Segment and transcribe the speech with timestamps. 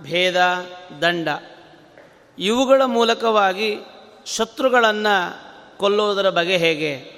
[0.03, 0.67] ಭೇದ,
[1.01, 1.29] ದಂಡ,
[2.39, 3.79] ಇವುಗಳ ಮೂಲಕವಾಗಿ
[4.27, 5.43] ಶತ್ರುಗಳನ್ನು
[5.79, 7.12] ಕೊಲ್ಲೋದರ ಬಗೆ ಹೇಗೆ?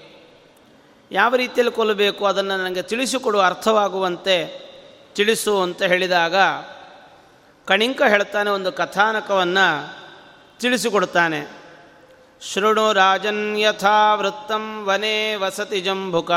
[1.10, 4.64] ಯಾವ ರೀತಿಯಲ್ಲಿ ಕೊಲ್ಲಬೇಕು ಅದನ್ನು ನನಗೆ ತಿಳಿಸಿಕೊಡುವ ಅರ್ಥವಾಗುವಂತೆ
[5.14, 6.34] ತಿಳಿಸು ಅಂತ ಹೇಳಿದಾಗ
[7.66, 9.94] ಕಣಿಂಕ ಹೇಳ್ತಾನೆ ಒಂದು ಕಥಾನಕವನ್ನು
[10.60, 11.64] ತಿಳಿಸಿಕೊಡ್ತಾನೆ
[12.52, 16.30] ಶೃಣು ರಾಜನ್ ಯಥಾ ವೃತ್ತಂ ವನೇ ವಸತಿ ಜಂಬುಕ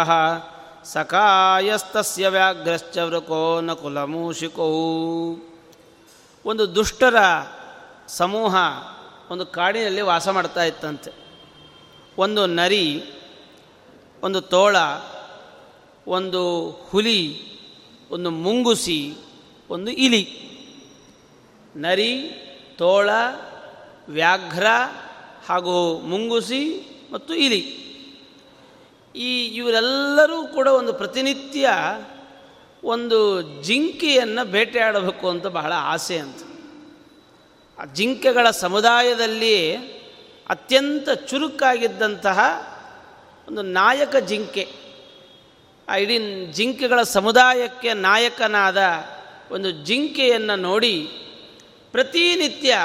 [0.84, 4.68] ಸಕಾಯಸ್ತಸ್ಯ ವ್ಯಾಘ್ರಶ್ಚ ವೃಕೋ ನ ಕುಲಮೂಷಿಕೋ.
[6.46, 7.16] ಒಂದು ದುಷ್ಟರ
[8.08, 8.56] ಸಮೂಹ
[9.30, 11.12] ಒಂದು ಕಾಡಿನಲ್ಲಿ ವಾಸ ಮಾಡ್ತಾ ಇತ್ತಂತೆ.
[12.18, 13.06] ಒಂದು ನರಿ
[14.24, 14.76] ಒಂದು ತೋಳ,
[16.08, 17.42] ಒಂದು ಹುಲಿ,
[18.12, 19.16] ಒಂದು ಮುಂಗುಸಿ,
[19.70, 20.48] ಒಂದು ಇಲಿ.
[21.76, 22.30] ನರಿ,
[22.78, 23.10] ತೋಳ,
[24.10, 24.66] ವ್ಯಾಘ್ರ
[25.48, 27.88] ಹಾಗೂ ಮುಂಗುಸಿ ಮತ್ತು ಇಲಿ.
[29.16, 31.70] ಈ ಇವರೆಲ್ಲರೂ ಕೂಡ ಒಂದು ಪ್ರತಿನಿತ್ಯ
[32.84, 36.38] ಒಂದು ಜಿಂಕೆಯನ್ನು ಬೇಟೆಯಾಡಬೇಕು ಅಂತ ಬಹಳ ಆಸೆ ಅಂತ.
[37.80, 39.76] ಆ ಜಿಂಕೆಗಳ ಸಮುದಾಯದಲ್ಲಿ
[40.50, 42.40] ಅತ್ಯಂತ ಚುರುಕಾಗಿದ್ದಂತಹ
[43.48, 44.68] ಒಂದು ನಾಯಕ ಜಿಂಕೆ.
[45.90, 48.82] ಆ ಇಡೀ ಜಿಂಕೆಗಳ ಸಮುದಾಯಕ್ಕೆ ನಾಯಕನಾದ
[49.52, 50.96] ಒಂದು ಜಿಂಕೆಯನ್ನು ನೋಡಿ
[51.92, 52.78] ಪ್ರತಿನಿತ್ಯ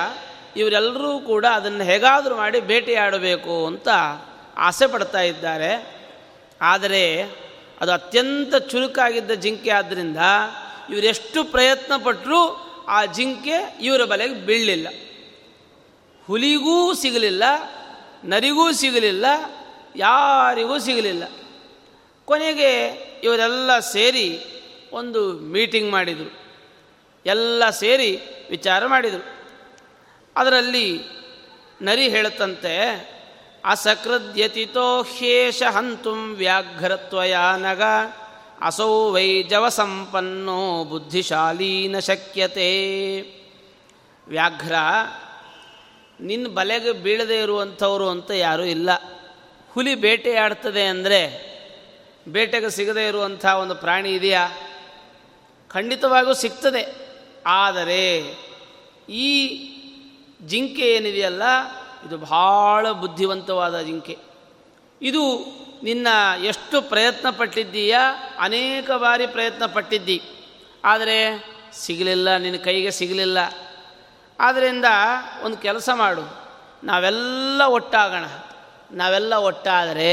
[0.57, 3.89] ಇವರೆಲ್ಲರೂ ಕೂಡ ಅದನ್ನು ಹೇಗಾದರೂ ಮಾಡಿ ಬೇಟೆಯಾಡಬೇಕು ಅಂತ
[4.57, 5.73] ಆಸೆ ಪಡ್ತಾ ಇದ್ದಾರೆ.
[6.61, 7.23] ಆದರೆ
[7.81, 10.17] ಅದು ಅತ್ಯಂತ ಚುರುಕಾಗಿದ್ದ ಜಿಂಕೆ ಆದ್ದರಿಂದ
[10.91, 12.41] ಇವರೆಷ್ಟು ಪ್ರಯತ್ನ ಪಟ್ಟರೂ
[12.89, 14.89] ಆ ಜಿಂಕೆ ಇವರ ಬಲೆಗೆ ಬೀಳಲಿಲ್ಲ.
[16.27, 17.45] ಹುಲಿಗೂ ಸಿಗಲಿಲ್ಲ,
[18.25, 19.27] ನರಿಗೂ ಸಿಗಲಿಲ್ಲ
[19.97, 21.25] ಯಾರಿಗೂ ಸಿಗಲಿಲ್ಲ.
[22.25, 22.87] ಕೊನೆಗೆ
[23.25, 24.41] ಇವರೆಲ್ಲ ಸೇರಿ
[24.93, 26.33] ಒಂದು ಮೀಟಿಂಗ್ ಮಾಡಿದರು.
[27.27, 28.21] ಎಲ್ಲ ಸೇರಿ
[28.51, 29.25] ವಿಚಾರ ಮಾಡಿದರು.
[30.37, 31.01] ಅದರಲ್ಲಿ
[31.83, 32.77] ನರಿ ಹೇಳುತ್ತಂತೆ,
[33.65, 37.83] ಅಸಕೃದ್ಯತಿತೋ ಹ್ಯೇಷ ಹಂತುಂ ವ್ಯಾಘ್ರತ್ವಯ ನಗ,
[38.61, 43.21] ಅಸೌ ವೈಜವ ಜವಸಂಪನ್ನೋ ಬುದ್ಧಿಶಾಲೀನ ಶಕ್ಯತೆ.
[44.29, 44.75] ವ್ಯಾಘ್ರ
[46.21, 48.91] ನಿನ್ನ ಬಲೆಗೆ ಬೀಳದೇ ಇರುವಂಥವರು ಅಂತ ಯಾರೂ ಇಲ್ಲ.
[49.75, 51.53] ಹುಲಿ ಬೇಟೆಯಾಡ್ತದೆ ಅಂದರೆ
[52.29, 54.49] ಬೇಟೆಗೆ ಸಿಗದೇ ಇರುವಂಥ ಒಂದು ಪ್ರಾಣಿ ಇದೆಯಾ?
[55.69, 56.83] ಖಂಡಿತವಾಗೂ ಸಿಗ್ತದೆ.
[57.47, 58.19] ಆದರೆ
[59.09, 59.29] ಈ
[60.43, 61.43] ಜಿಂಕೆ ಏನಿದೆಯಲ್ಲ,
[62.07, 64.19] ಇದು ಬಹಳ ಬುದ್ಧಿವಂತವಾದ ಜಿಂಕೆ.
[65.03, 65.23] ಇದು
[65.83, 66.07] ನಿನ್ನ
[66.45, 68.01] ಎಷ್ಟು ಪ್ರಯತ್ನ ಪಟ್ಟಿದ್ದೀಯಾ?
[68.39, 70.23] ಅನೇಕ ಬಾರಿ ಪ್ರಯತ್ನ ಪಟ್ಟಿದ್ದಿ.
[70.85, 73.39] ಆದರೆ ಸಿಗಲಿಲ್ಲ, ನಿನ್ನ ಕೈಗೆ ಸಿಗಲಿಲ್ಲ.
[74.41, 74.85] ಆದ್ದರಿಂದ
[75.43, 76.23] ಒಂದು ಕೆಲಸ ಮಾಡು.
[76.85, 78.25] ನಾವೆಲ್ಲ ಒಟ್ಟಾಗೋಣ.
[78.93, 80.11] ನಾವೆಲ್ಲ ಒಟ್ಟಾದರೆ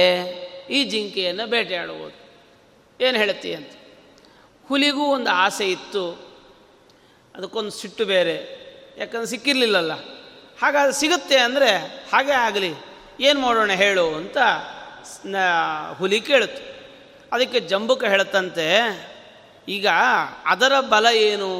[0.69, 2.17] ಈ ಜಿಂಕೆಯನ್ನು ಬೇಟೆಯಾಡುವುದು
[2.99, 3.71] ಏನು ಹೇಳ್ತೀಯ ಅಂತ?
[4.67, 6.03] ಹುಲಿಗೂ ಒಂದು ಆಸೆ ಇತ್ತು.
[7.35, 8.35] ಅದಕ್ಕೊಂದು ಸಿಟ್ಟು ಬೇರೆ.
[8.97, 9.93] ಯಾಕಂದ್ರೆ ಸಿಕ್ಕಿರಲಿಲ್ಲಲ್ಲ.
[10.61, 11.71] ಹಾಗಾದ್ರೆ ಸಿಗುತ್ತೆ ಅಂದರೆ
[12.13, 12.71] ಹಾಗೆ ಆಗಲಿ.
[13.19, 14.37] ಏನು ಮಾಡೋಣ ಹೇಳು ಅಂತ
[15.97, 16.61] ಹುಲಿ ಕೇಳಿತು
[17.31, 18.67] ಅದಕ್ಕೆ ಜಂಬುಕ ಹೇಳುತ್ತಂತೆ,
[19.67, 19.87] ಈಗ
[20.45, 21.51] ಅದರ ಬಲ ಏನು?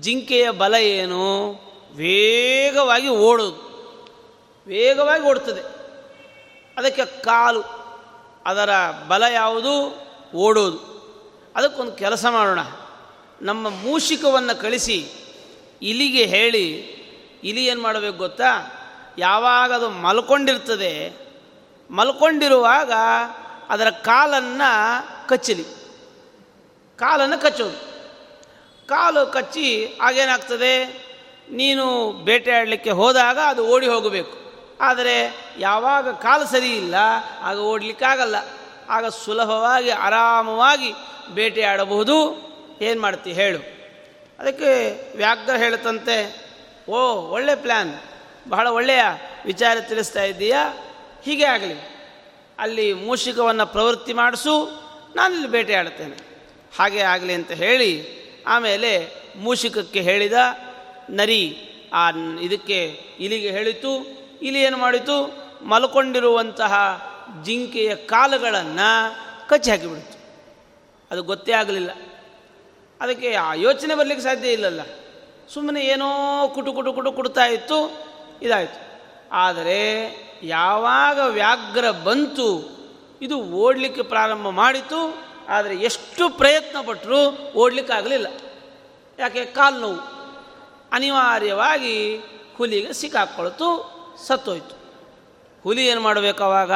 [0.00, 1.24] ಜಿಂಕೆಯ ಬಲ ಏನು?
[1.96, 3.62] ವೇಗವಾಗಿ ಓಡೋದು.
[4.66, 5.77] ವೇಗವಾಗಿ ಓಡ್ತದೆ
[6.78, 7.62] ಅದಕ್ಕೆ ಕಾಲು,
[8.46, 8.70] ಅದರ
[9.08, 10.02] ಬಲ ಯಾವುದು?
[10.34, 10.98] ಓಡೋದು.
[11.56, 12.58] ಅದಕ್ಕೊಂದು ಕೆಲಸ ಮಾಡೋಣ.
[13.42, 15.08] ನಮ್ಮ ಮೂಷಿಕವನ್ನು ಕಳಿಸಿ,
[15.82, 16.68] ಇಲಿಗೆ ಹೇಳಿ,
[17.44, 18.74] ಇಲಿ ಏನು ಮಾಡಬೇಕು ಗೊತ್ತಾ?
[19.18, 21.16] ಯಾವಾಗ ಅದು ಮಲ್ಕೊಂಡಿರ್ತದೆ,
[21.90, 22.92] ಮಲ್ಕೊಂಡಿರುವಾಗ
[23.68, 25.64] ಅದರ ಕಾಲನ್ನು ಕಚ್ಚಲಿ.
[26.96, 27.88] ಕಾಲನ್ನು ಕಚ್ಚೋದು.
[28.86, 30.84] ಕಾಲು ಕಚ್ಚಿ ಆಗೇನಾಗ್ತದೆ
[31.50, 34.47] ನೀನು ಬೇಟೆಯಾಡಲಿಕ್ಕೆ ಹೋದಾಗ ಅದು ಓಡಿ ಹೋಗಬೇಕು.
[34.80, 36.94] ಆದರೆ ಯಾವಾಗ ಕಾಲು ಸರಿ ಇಲ್ಲ,
[37.40, 38.36] ಆಗ ಓಡಲಿಕ್ಕಾಗಲ್ಲ.
[38.88, 40.92] ಆಗ ಸುಲಭವಾಗಿ, ಆರಾಮವಾಗಿ
[41.34, 42.48] ಬೇಟೆಯಾಡಬಹುದು
[42.82, 43.58] ಏನು ಮಾಡ್ತಿ ಹೇಳು.
[44.38, 46.48] ಅದಕ್ಕೆ ವ್ಯಾಘ್ರ ಹೇಳುತ್ತಂತೆ,
[46.88, 47.94] ಓ, ಒಳ್ಳೆ ಪ್ಲ್ಯಾನ್
[48.48, 49.02] ಬಹಳ ಒಳ್ಳೆಯ
[49.44, 50.74] ವಿಚಾರ ತಿಳಿಸ್ತಾ ಇದ್ದೀಯಾ?
[51.24, 51.98] ಹೀಗೆ ಆಗಲಿ.
[52.58, 54.68] ಅಲ್ಲಿ ಮೂಷಿಕವನ್ನು ಪ್ರವೃತ್ತಿ ಮಾಡಿಸು,
[55.16, 56.16] ನಾನಿಲ್ಲಿ ಬೇಟೆಯಾಡುತ್ತೇನೆ
[56.78, 60.32] ಹಾಗೆ ಆಗಲಿ ಅಂತ ಹೇಳಿ, ಆಮೇಲೆ ಮೂಷಿಕಕ್ಕೆ ಹೇಳಿದ,
[61.10, 61.58] ನರಿ,
[61.92, 62.10] ಆ,
[62.40, 64.17] ಇದಕ್ಕೆ ಇಲಿಗೆ ಹೇಳಿತು.
[64.42, 65.48] ಇಲಿ ಏನು ಮಾಡಿತು?
[65.64, 66.74] ಮಲ್ಕೊಂಡಿರುವಂತಹ
[67.44, 69.16] ಜಿಂಕೆಯ ಕಾಲುಗಳನ್ನು
[69.48, 70.18] ಕಚ್ಚಿ ಹಾಕಿಬಿಡ್ತು.
[71.10, 71.90] ಅದು ಗೊತ್ತೇ ಆಗಲಿಲ್ಲ.
[73.00, 74.80] ಅದಕ್ಕೆ ಆ ಯೋಚನೆ ಬರಲಿಕ್ಕೆ ಸಾಧ್ಯ ಇಲ್ಲಲ್ಲ.
[75.48, 78.06] ಸುಮ್ಮನೆ ಏನೋ ಕುಟು ಕುಟು ಕುಟು ಕುಡ್ತಾ ಇತ್ತು,
[78.42, 79.00] ಇದಾಯಿತು.
[79.32, 79.80] ಆದರೆ
[80.42, 82.78] ಯಾವಾಗ ವ್ಯಾಘ್ರ ಬಂತು,
[83.22, 88.26] ಇದು ಓಡಲಿಕ್ಕೆ ಪ್ರಾರಂಭ ಮಾಡಿತು, ಆದರೆ ಎಷ್ಟು ಪ್ರಯತ್ನ ಪಟ್ಟರೂ ಓಡಲಿಕ್ಕಾಗಲಿಲ್ಲ
[89.18, 89.44] ಯಾಕೆ?
[89.44, 90.18] ಕಾಲು ನೋವು
[90.92, 92.16] ಅನಿವಾರ್ಯವಾಗಿ
[92.56, 94.78] ಹುಲಿಗೆ ಸಿಕ್ಕಾಕೊಳ್ತು ಸತ್ತೋಯ್ತು.
[95.62, 96.72] ಹುಲಿ ಏನು ಮಾಡಬೇಕು ಅವಾಗ?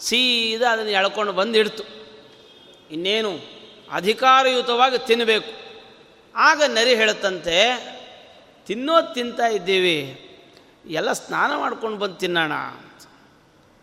[0.00, 1.82] ಸೀದಾ ಅದನ್ನು ಎಳ್ಕೊಂಡು ಬಂದಿಡ್ತು.
[2.90, 3.58] ಇನ್ನೇನು?
[3.92, 5.68] ಅಧಿಕಾರಯುತವಾಗಿ ತಿನ್ನಬೇಕು
[6.36, 7.98] ಆಗ ನರಿ ಹೇಳುತ್ತಂತೆ
[8.66, 10.24] ತಿನ್ನೋದು ತಿಂತಾ ಇದ್ದೀವಿ.
[10.86, 12.52] ಎಲ್ಲ ಸ್ನಾನ ಮಾಡ್ಕೊಂಡು ಬಂದು ತಿನ್ನೋಣ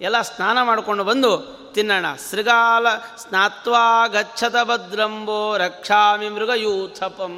[0.01, 2.05] ಎಲ್ಲ ಸ್ನಾನ ಮಾಡಿಕೊಂಡು ಬಂದು ತಿನ್ನೋಣ.
[2.31, 7.35] ಶೃಗಾಲ ಸ್ನಾತ್ವಾ ಗಚ್ಚತ ಭದ್ರಂಬೋ ರಕ್ಷಾಮಿ ಮೃಗಯೂಥಪಂ.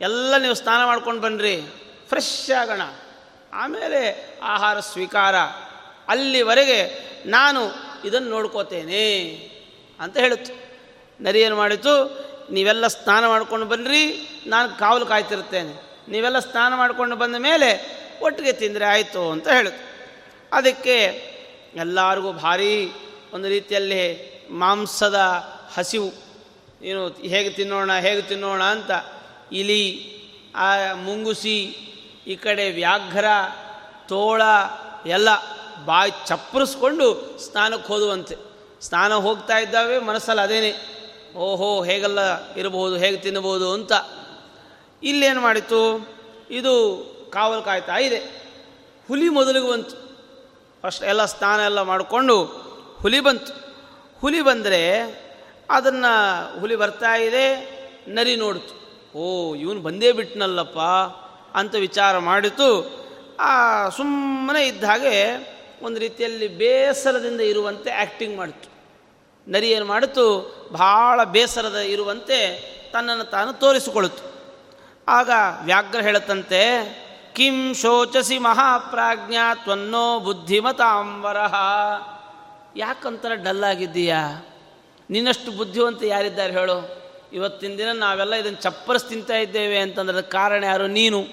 [0.00, 1.62] ಎಲ್ಲ ನೀವು ಸ್ನಾನ ಮಾಡ್ಕೊಂಡು ಬನ್ನಿರಿ
[2.08, 2.82] ಫ್ರೆಶ್ ಆಗೋಣ.
[3.52, 5.36] ಆಮೇಲೆ ಆಹಾರ ಸ್ವೀಕಾರ.
[6.08, 7.60] ಅಲ್ಲಿವರೆಗೆ ನಾನು
[8.04, 9.24] ಇದನ್ನು ನೋಡ್ಕೋತೇನೆ
[10.00, 10.70] ಅಂತ ಹೇಳುತ್ತೆ.
[11.20, 12.20] ನರಿ ಏನು ಮಾಡಿತು?
[12.52, 19.30] ನೀವೆಲ್ಲ ಸ್ನಾನ ಮಾಡ್ಕೊಂಡು ಬನ್ನಿರಿ, ನಾನು ಕಾವಲು ಕಾಯ್ತಿರ್ತೇನೆ ನೀವೆಲ್ಲ ಸ್ನಾನ ಮಾಡಿಕೊಂಡು ಬಂದ ಮೇಲೆ ಒಟ್ಟಿಗೆ ತಿಂದರೆ ಆಯಿತು
[19.30, 19.90] ಅಂತ ಹೇಳಿತು
[20.52, 21.30] ಅದಕ್ಕೆ
[21.74, 22.92] ಎಲ್ಲರಿಗೂ ಭಾರಿ
[23.32, 25.18] ಒಂದು ರೀತಿಯಲ್ಲಿ ಮಾಂಸದ
[25.74, 26.12] ಹಸಿವು.
[26.82, 28.90] ಏನು, ಹೇಗೆ ತಿನ್ನೋಣ ಹೇಗೆ ತಿನ್ನೋಣ ಅಂತ
[29.52, 30.10] ಇಲಿ,
[30.54, 31.76] ಆ, ಮುಂಗುಸಿ
[32.26, 33.24] ಈ ಕಡೆ ವ್ಯಾಘ್ರ,
[34.08, 34.42] ತೋಳ
[35.06, 35.28] ಎಲ್ಲ
[35.84, 38.36] ಬಾಯಿ ಚಪ್ಪರಿಸ್ಕೊಂಡು ಸ್ನಾನಕ್ಕೆ ಹೋದುವಂತೆ.
[38.80, 41.00] ಸ್ನಾನ ಹೋಗ್ತಾ ಇದ್ದಾವೆ, ಮನಸ್ಸಲ್ಲಿ ಅದೇನೆ,
[41.36, 43.92] ಓಹೋ, ಹೇಗೆಲ್ಲ ಇರಬಹುದು, ಹೇಗೆ ತಿನ್ನಬಹುದು ಅಂತ.
[45.02, 46.08] ಇಲ್ಲೇನು ಮಾಡಿತು
[46.50, 48.18] ಇದು ಕಾವಲು ಕಾಯ್ತಾ ಇದೆ.
[49.08, 50.10] ಹುಲಿ ಮೊದಲಿಗೆ ಬಂತು.
[50.82, 52.44] ಫಸ್ಟ್ ಎಲ್ಲ ಸ್ನಾನ ಎಲ್ಲ ಮಾಡಿಕೊಂಡು
[53.00, 53.52] ಹುಲಿ ಬಂತು.
[54.20, 55.00] ಹುಲಿ ಬಂದರೆ
[55.70, 58.80] ಅದನ್ನು ಹುಲಿ ಬರ್ತಾ ಇದೆ, ನರಿ ನೋಡ್ತು.
[59.18, 60.78] ಓ, ಇವನು ಬಂದೇ ಬಿಟ್ಟನಲ್ಲಪ್ಪ
[61.54, 63.00] ಅಂತ ವಿಚಾರ ಮಾಡಿತು.
[63.40, 65.16] ಆ ಸುಮ್ಮನೆ ಇದ್ದ ಹಾಗೆ
[65.82, 68.70] ಒಂದು ರೀತಿಯಲ್ಲಿ ಬೇಸರದಿಂದ ಇರುವಂತೆ ಆ್ಯಕ್ಟಿಂಗ್ ಮಾಡಿತು.
[69.50, 70.26] ನರಿ ಏನು ಮಾಡಿತು?
[70.72, 74.30] ಭಾಳ ಬೇಸರದ ಇರುವಂತೆ ತನ್ನನ್ನು ತಾನು ತೋರಿಸಿಕೊಳ್ಳಿತು
[75.08, 75.30] ಆಗ
[75.64, 76.60] ವ್ಯಾಘ್ರ ಹೇಳುತ್ತಂತೆ,
[77.34, 81.54] ಕಿಂ ಶೋಚಸಿ ಮಹಾಪ್ರಾಜ್ಞಾ ತ್ವನ್ನೋ ಬುದ್ಧಿಮತಾಂಬರಹ
[82.76, 84.46] ಯಾಕಂತರ ಡಲ್ಲಾಗಿದ್ದೀಯಾ?
[85.10, 87.09] ನಿನ್ನಷ್ಟು ಬುದ್ಧಿವಂತ ಯಾರಿದ್ದಾರೆ ಹೇಳು.
[87.32, 90.86] ಇವತ್ತಿನ ದಿನ ನಾವೆಲ್ಲ ಇದನ್ನು ಚಪ್ಪರಿಸಿ ತಿಂತಾ ಇದ್ದೇವೆ ಅಂತಂದ್ರೆ ಕಾರಣ ಯಾರು?
[90.86, 91.26] ನೀನು.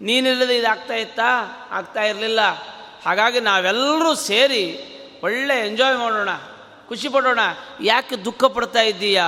[0.00, 1.24] ನೀನಿಲ್ಲದೆ ಇದಾಗ್ತಾ ಇತ್ತಾ?
[1.70, 2.40] ಆಗ್ತಾ ಇರಲಿಲ್ಲ.
[3.06, 4.92] ಹಾಗಾಗಿ ನಾವೆಲ್ಲರೂ ಸೇರಿ
[5.22, 6.28] ಒಳ್ಳೆ ಎಂಜಾಯ್ ಮಾಡೋಣ,
[6.88, 7.38] ಖುಷಿ ಪಡೋಣ.
[7.82, 9.26] ಯಾಕೆ ದುಃಖ ಪಡ್ತಾ ಇದ್ದೀಯಾ?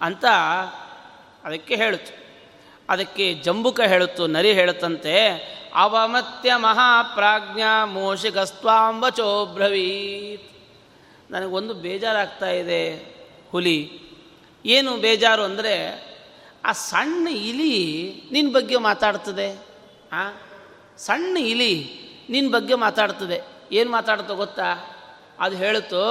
[0.00, 0.24] ಅಂತ
[1.44, 2.44] ಅದಕ್ಕೆ ಹೇಳುತ್ತೆ.
[2.88, 5.16] ಅದಕ್ಕೆ ಜಂಬುಕ ಹೇಳುತ್ತು, ನರಿ ಹೇಳುತ್ತಂತೆ,
[5.74, 10.50] ಅವಮತ್ಯ ಮಹಾಪ್ರಾಜ್ಞ ಮೋಷಿಗಸ್ತ್ವಾಂಬಚೋಬ್ರವೀತ್
[11.30, 13.14] ನನಗೊಂದು ಬೇಜಾರಾಗ್ತಾ ಇದೆ
[13.50, 14.05] ಹುಲಿ.
[14.66, 16.06] ಏನು ಬೇಜಾರು ಅಂದರೆ
[16.64, 17.74] ಆ ಸಣ್ಣ ಇಲಿ
[18.32, 19.58] ನಿನ್ನ ಬಗ್ಗೆ ಮಾತಾಡ್ತದೆ.
[20.12, 20.30] ಆ?
[20.96, 21.88] ಸಣ್ಣ ಇಲಿ
[22.30, 23.40] ನಿನ್ನ ಬಗ್ಗೆ ಮಾತಾಡ್ತದೆ.
[23.72, 24.72] ಏನು ಮಾತಾಡ್ತೋ ಗೊತ್ತಾ?
[25.40, 26.02] ಅದು ಹೇಳ್ತು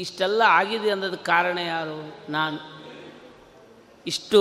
[0.00, 2.30] ಇಷ್ಟೆಲ್ಲ ಆಗಿದೆ ಅನ್ನೋದಕ್ಕೆ ಕಾರಣ ಯಾರು?
[2.32, 2.76] ನಾನು.
[4.06, 4.40] ಇಷ್ಟು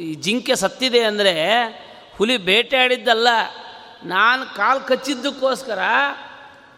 [0.00, 1.64] ಈ ಜಿಂಕೆ ಸತ್ತಿದೆ ಅಂದರೆ
[2.16, 3.28] ಹುಲಿ ಬೇಟೆಯಾಡಿದ್ದಲ್ಲ
[4.04, 5.78] ನಾನು ಕಾಲು ಕಚ್ಚಿದ್ದಕ್ಕೋಸ್ಕರ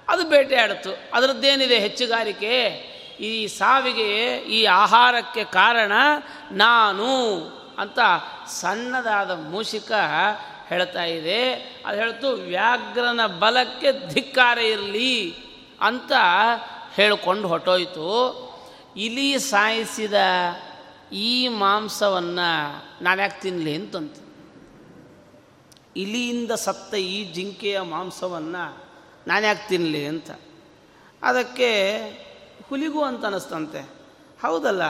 [0.08, 2.89] ಅದು ಬೇಟೆಯಾಡಿತು ಅದರದ್ದೇನಿದೆ ಹೆಚ್ಚುಗಾರಿಕೆ?
[3.20, 5.92] ಈ ಸಾವಿಗೆ ಈ ಆಹಾರಕ್ಕೆ ಕಾರಣ
[6.50, 7.36] ನಾನು
[7.78, 7.98] ಅಂತ
[8.46, 9.92] ಸಣ್ಣದಾದ ಮೂಷಿಕ
[10.68, 11.52] ಹೇಳ್ತಾ ಇದೆ.
[11.86, 15.34] ಅದು ಹೇಳ್ತು, ವ್ಯಾಘ್ರನ ಬಲಕ್ಕೆ ಧಿಕ್ಕಾರ ಇರಲಿ
[15.80, 16.12] ಅಂತ
[16.94, 18.06] ಹೇಳಿಕೊಂಡು ಹೊಟ್ಟೋಯ್ತು
[18.96, 20.14] ಇಲಿ ಸಾಯಿಸಿದ
[21.12, 22.48] ಈ ಮಾಂಸವನ್ನು
[23.04, 24.16] ನಾನು ಯಾಕೆ ತಿನ್ನಲಿ ಅಂತಂತ.
[25.96, 28.84] ಇಲಿಯಿಂದ ಸತ್ತ ಈ ಜಿಂಕೆಯ ಮಾಂಸವನ್ನು
[29.26, 30.30] ನಾನು ಯಾಕೆ ತಿನ್ನಲಿ ಅಂತ.
[31.22, 31.70] ಅದಕ್ಕೆ
[32.70, 33.80] ಹುಲಿಗೂ ಅಂತ ಅನ್ನಿಸ್ತಂತೆ
[34.42, 34.82] ಹೌದಲ್ಲ?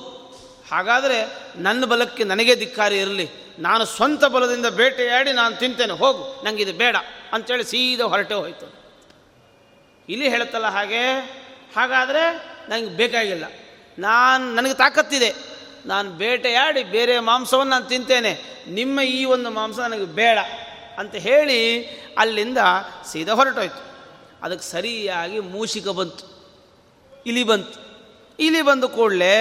[0.73, 3.29] ಹಾಗಾದರೆ ನನ್ನ ಬಲಕ್ಕೆ ನನಗೆ ಧಿಕ್ಕಾರಿ ಇರಲಿ.
[3.59, 5.93] ನಾನು ಸ್ವಂತ ಬಲದಿಂದ ಬೇಟೆಯಾಡಿ ನಾನು ತಿಂತೇನೆ.
[5.93, 6.45] ಹೋಗು.
[6.45, 6.97] ನನಗೆ ಇದು ಬೇಡ
[7.33, 8.75] ಅಂಥೇಳಿ ಸೀದಾ ಹೊರಟೆ ಹೋಯ್ತು.
[10.09, 11.19] ಇಲ್ಲಿ ಹೇಳುತ್ತಲ್ಲ ಹಾಗೆ?
[11.77, 13.45] ಹಾಗಾದರೆ ನನಗೆ ಬೇಕಾಗಿಲ್ಲ.
[13.99, 15.35] ನಾನು, ನನಗೆ ತಾಕತ್ತಿದೆ.
[15.87, 18.39] ನಾನು ಬೇಟೆಯಾಡಿ ಬೇರೆ ಮಾಂಸವನ್ನು ನಾನು ತಿಂತೇನೆ.
[18.69, 20.39] ನಿಮ್ಮ ಈ ಒಂದು ಮಾಂಸ ನನಗೆ ಬೇಡ
[20.99, 21.85] ಅಂತ ಹೇಳಿ
[22.19, 22.59] ಅಲ್ಲಿಂದ
[23.13, 23.89] ಸೀದಾ ಹೊರಟೋಯ್ತು.
[24.43, 26.25] ಅದಕ್ಕೆ ಸರಿಯಾಗಿ ಮೂಷಿಕ ಬಂತು.
[27.27, 27.89] ಇಲಿ ಬಂತು.
[28.39, 29.35] ಇಲಿ ಬಂದ ಕೂಡಲೇ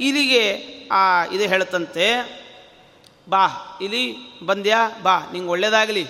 [0.00, 2.42] ಇಲಿಗೆ ಆ ಇದು ಹೇಳ್ತಂತೆ
[3.28, 3.46] ಬಾ,
[3.80, 4.16] ಇಲಿ
[4.46, 4.90] ಬಂದ್ಯಾ?
[5.02, 6.06] ಬಾ, ನಿಂಗೆ ಒಳ್ಳೇದಾಗಲಿ.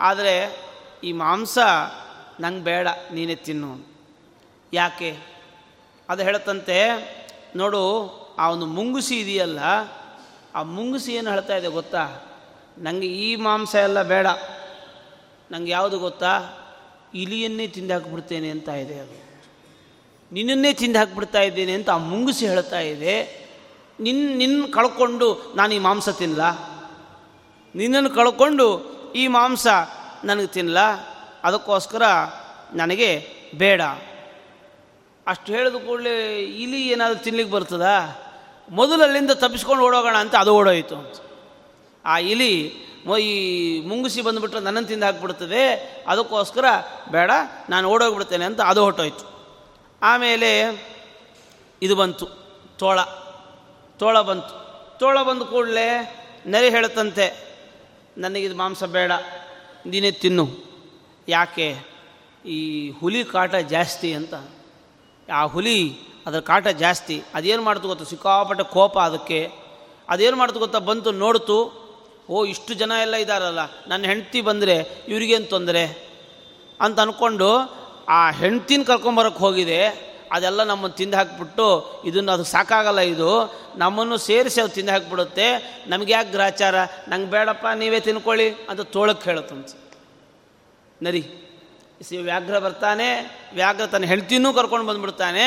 [0.00, 0.64] ಆದರೆ
[1.04, 1.58] ಈ ಮಾಂಸ
[2.40, 3.86] ನಂಗೆ ಬೇಡ, ನೀನೇ ತಿನ್ನು
[4.72, 5.18] ಯಾಕೆ?
[6.08, 6.78] ಅದು ಹೇಳ್ತಂತೆ
[7.56, 7.84] ನೋಡು,
[8.38, 9.58] ಆ ಒಂದು ಮುಂಗುಸಿ ಇದೆಯಲ್ಲ,
[10.54, 12.08] ಆ ಮುಂಗುಸಿ ಏನು ಹೇಳ್ತಾ ಇದೆ ಗೊತ್ತಾ?
[12.78, 14.26] ನನಗೆ ಈ ಮಾಂಸ ಎಲ್ಲ ಬೇಡ.
[15.54, 16.40] ನನಗೆ ಯಾವುದು ಗೊತ್ತಾ?
[17.14, 19.34] ಇಲಿಯನ್ನೇ ತಿಂದು ಹಾಕಿಬಿಡ್ತೇನೆ ಅಂತ ಇದೆ ಅದು.
[20.32, 23.46] ನಿನ್ನನ್ನೇ ತಿಂದು ಹಾಕಿಬಿಡ್ತಾ ಇದ್ದೇನೆ ಅಂತ ಆ ಮುಂಗುಸಿ ಹೇಳ್ತಾ ಇದೆ.
[24.00, 26.40] ನಿನ್ನ ನಿನ್ನ ಕಳ್ಕೊಂಡು ನಾನು ಈ ಮಾಂಸ ತಿನ್ನಲ
[27.74, 28.84] ನಿನ್ನನ್ನು ಕಳ್ಕೊಂಡು
[29.16, 29.66] ಈ ಮಾಂಸ
[30.24, 30.78] ನನಗೆ ತಿನ್ನಲ
[31.44, 32.02] ಅದಕ್ಕೋಸ್ಕರ
[32.74, 33.82] ನನಗೆ ಬೇಡ.
[35.26, 38.20] ಅಷ್ಟು ಹೇಳಿದ ಕೂಡಲೇ ಇಲಿ ಏನಾದರೂ ತಿನ್ಲಿಕ್ಕೆ ಬರ್ತದಾ?
[38.70, 41.24] ಮೊದಲು ಅಲ್ಲಿಂದ ತಪ್ಪಿಸ್ಕೊಂಡು ಓಡೋಗೋಣ ಅಂತ ಅದು ಓಡೋಯಿತು
[42.04, 42.72] ಆ ಇಲಿ
[43.12, 45.74] ಈ ಮುಂಗುಸಿ ಬಂದುಬಿಟ್ರೆ ನನ್ನನ್ನು ತಿಂದು ಹಾಕ್ಬಿಡ್ತದೆ,
[46.08, 46.64] ಅದಕ್ಕೋಸ್ಕರ
[47.10, 47.30] ಬೇಡ,
[47.68, 49.34] ನಾನು ಓಡೋಗ್ಬಿಡ್ತೇನೆ ಅಂತ ಅದು ಹೊಟ್ಟೋಯ್ತು.
[50.02, 50.60] ಆಮೇಲೆ
[51.82, 52.26] ಇದು ಬಂತು,
[52.78, 53.02] ತೋಳ
[53.96, 54.64] ತೋಳ ಬಂತು.
[54.98, 57.54] ತೋಳ ಬಂದ ಕೂಡಲೇ ನರಿ ಹೇಳುತ್ತಂತೆ
[58.18, 59.12] ನನಗಿದು ಮಾಂಸ ಬೇಡ,
[59.86, 60.48] ನೀನೇ ತಿನ್ನು.
[61.28, 61.78] ಯಾಕೆ?
[62.46, 64.34] ಈ ಹುಲಿ ಕಾಟ ಜಾಸ್ತಿ ಅಂತ.
[65.34, 67.22] ಆ ಹುಲಿ, ಅದರ ಕಾಟ ಜಾಸ್ತಿ.
[67.34, 68.04] ಅದೇನು ಮಾಡ್ತು ಗೊತ್ತಾ?
[68.04, 69.50] ಸಿಕ್ಕಾಪಟ್ಟೆ ಕೋಪ ಅದಕ್ಕೆ.
[70.08, 70.78] ಅದೇನು ಮಾಡ್ತು ಗೊತ್ತಾ?
[70.78, 71.83] ಬಂತು, ನೋಡ್ತು.
[72.28, 76.08] ಓ, ಇಷ್ಟು ಜನ ಎಲ್ಲ ಇದ್ದಾರಲ್ಲ ನನ್ನ ಹೆಂಡ್ತಿ ಬಂದರೆ ಇವ್ರಿಗೇನು ತೊಂದರೆ?
[76.80, 77.50] ಅಂತ ಅಂದ್ಕೊಂಡು
[78.08, 80.14] ಆ ಹೆಂಡ್ತಿನ ಕರ್ಕೊಂಬರಕ್ಕೆ ಹೋಗಿದೆ.
[80.32, 83.54] ಅದೆಲ್ಲ ನಮ್ಮನ್ನು ತಿಂದು ಹಾಕಿಬಿಟ್ಟು ಇದನ್ನು ಅದು ಸಾಕಾಗಲ್ಲ ಇದು.
[83.76, 85.78] ನಮ್ಮನ್ನು ಸೇರಿಸಿ ಅದು ತಿಂದು ಹಾಕಿಬಿಡುತ್ತೆ.
[85.86, 86.74] ನಮಗೆ ಯಾಕೆ ಗ್ರಾಚಾರ?
[87.08, 89.70] ನಂಗೆ ಬೇಡಪ್ಪ, ನೀವೇ ತಿನ್ಕೊಳ್ಳಿ ಅಂತ ತೋಳಕ್ಕೆ ಹೇಳುತ್ತಂತ
[91.02, 91.22] ನರಿ
[92.08, 95.46] ಸಿ ವ್ಯಾಘ್ರ ಬರ್ತಾನೆ, ವ್ಯಾಘ್ರ ತನ್ನ ಹೆಂಡ್ತಿನೂ ಕರ್ಕೊಂಡು ಬಂದ್ಬಿಡ್ತಾನೆ.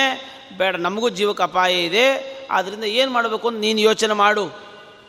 [0.57, 2.37] ಬೇಡ, ನಮಗೂ ಜೀವಕ್ಕೆ ಅಪಾಯ ಇದೆ.
[2.51, 4.49] ಆದ್ದರಿಂದ ಏನು ಮಾಡಬೇಕು ಅಂತ ನೀನು ಯೋಚನೆ ಮಾಡು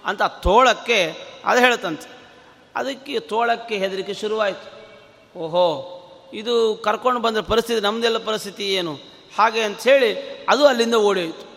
[0.05, 2.19] ಅಂತ ತೋಳಕ್ಕೆ ಅದು ಹೇಳ್ತಂತೆ
[2.77, 4.79] ಅದಕ್ಕೆ ತೋಳಕ್ಕೆ ಹೆದರಿಕೆ ಶುರುವಾಯಿತು.
[5.39, 5.95] ಓಹೋ,
[6.35, 8.95] ಇದು ಕರ್ಕೊಂಡು ಬಂದ ಪರಿಸ್ಥಿತಿ ನಮ್ಮದೆಲ್ಲ ಪರಿಸ್ಥಿತಿ ಏನು?
[9.39, 11.49] ಹಾಗೆ ಅಂಥೇಳಿ ಅದು ಅಲ್ಲಿಂದ ಓಡೋಯಿತು.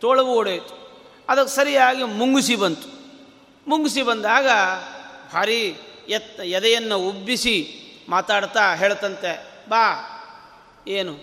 [0.00, 0.82] ತೋಳವು ಓಡೋಯಿತು.
[1.28, 2.88] ಅದಕ್ಕೆ ಸರಿಯಾಗಿ ಮುಂಗುಸಿ ಬಂತು.
[3.66, 4.46] ಮುಂಗುಸಿ ಬಂದಾಗ
[5.32, 5.76] ಭಾರಿ
[6.08, 10.08] ಎತ್ತ, ಎದೆಯನ್ನು ಉಬ್ಬಿಸಿ ಮಾತಾಡ್ತಾ ಹೇಳ್ತಂತೆ ಬಾ.
[10.88, 11.14] ಏನು?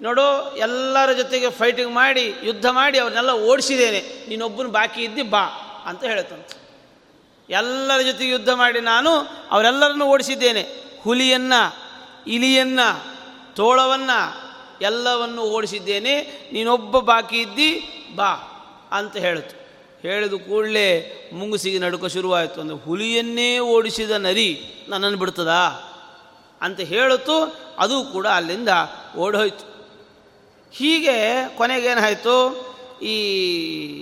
[0.00, 4.28] ನೋಡು, ಎಲ್ಲರ ಜೊತೆಗೆ ಫೈಟಿಂಗ್ ಮಾಡಿ, ಯುದ್ಧ ಮಾಡಿ, ಅವ್ರನ್ನೆಲ್ಲ ಓಡಿಸಿದ್ದೇನೆ.
[4.28, 5.44] ನೀನೊಬ್ಬನು ಬಾಕಿ ಇದ್ದಿ ಬಾ
[5.86, 6.63] ಅಂತ ಹೇಳ್ತಂತೆ
[7.50, 9.10] ಎಲ್ಲರ ಜೊತೆ ಯುದ್ಧ ಮಾಡಿ ನಾನು
[9.50, 10.66] ಅವರೆಲ್ಲರನ್ನು ಓಡಿಸಿದ್ದೇನೆ.
[11.02, 11.82] ಹುಲಿಯನ್ನು,
[12.26, 13.16] ಇಲಿಯನ್ನು,
[13.54, 14.44] ತೋಳವನ್ನು
[14.82, 16.20] ಎಲ್ಲವನ್ನು ಓಡಿಸಿದ್ದೇನೆ.
[16.52, 17.80] ನೀನೊಬ್ಬ ಬಾಕಿ ಇದ್ದಿ,
[18.16, 18.30] ಬಾ
[18.92, 19.64] ಅಂತ ಹೇಳಿತು
[20.08, 22.60] ಹೇಳಿದ ಕೂಡಲೇ ಮುಂಗುಸಿಗೆ ನಡುಕ ಶುರುವಾಯಿತು.
[22.60, 25.48] ಅಂದರೆ ಹುಲಿಯನ್ನೇ ಓಡಿಸಿದ ನರಿ ನನ್ನನ್ನು ಬಿಡ್ತದ
[26.60, 27.56] ಅಂತ ಹೇಳುತ್ತು.
[27.78, 28.68] ಅದು ಕೂಡ ಅಲ್ಲಿಂದ
[29.18, 29.74] ಓಡೋಯ್ತು.
[30.72, 32.64] ಹೀಗೆ ಕೊನೆಗೇನಾಯಿತು?
[33.02, 33.14] ಈ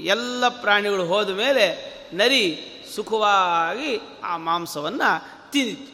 [0.06, 3.90] ಎಲ್ಲ ಪ್ರಾಣಿಗಳು ಹೋದ ಮೇಲೆ ನರಿ ಸುಖವಾಗಿ
[4.24, 5.10] ಆ ಮಾಂಸವನ್ನು
[5.52, 5.92] ತಿಂದಿತ್ತು.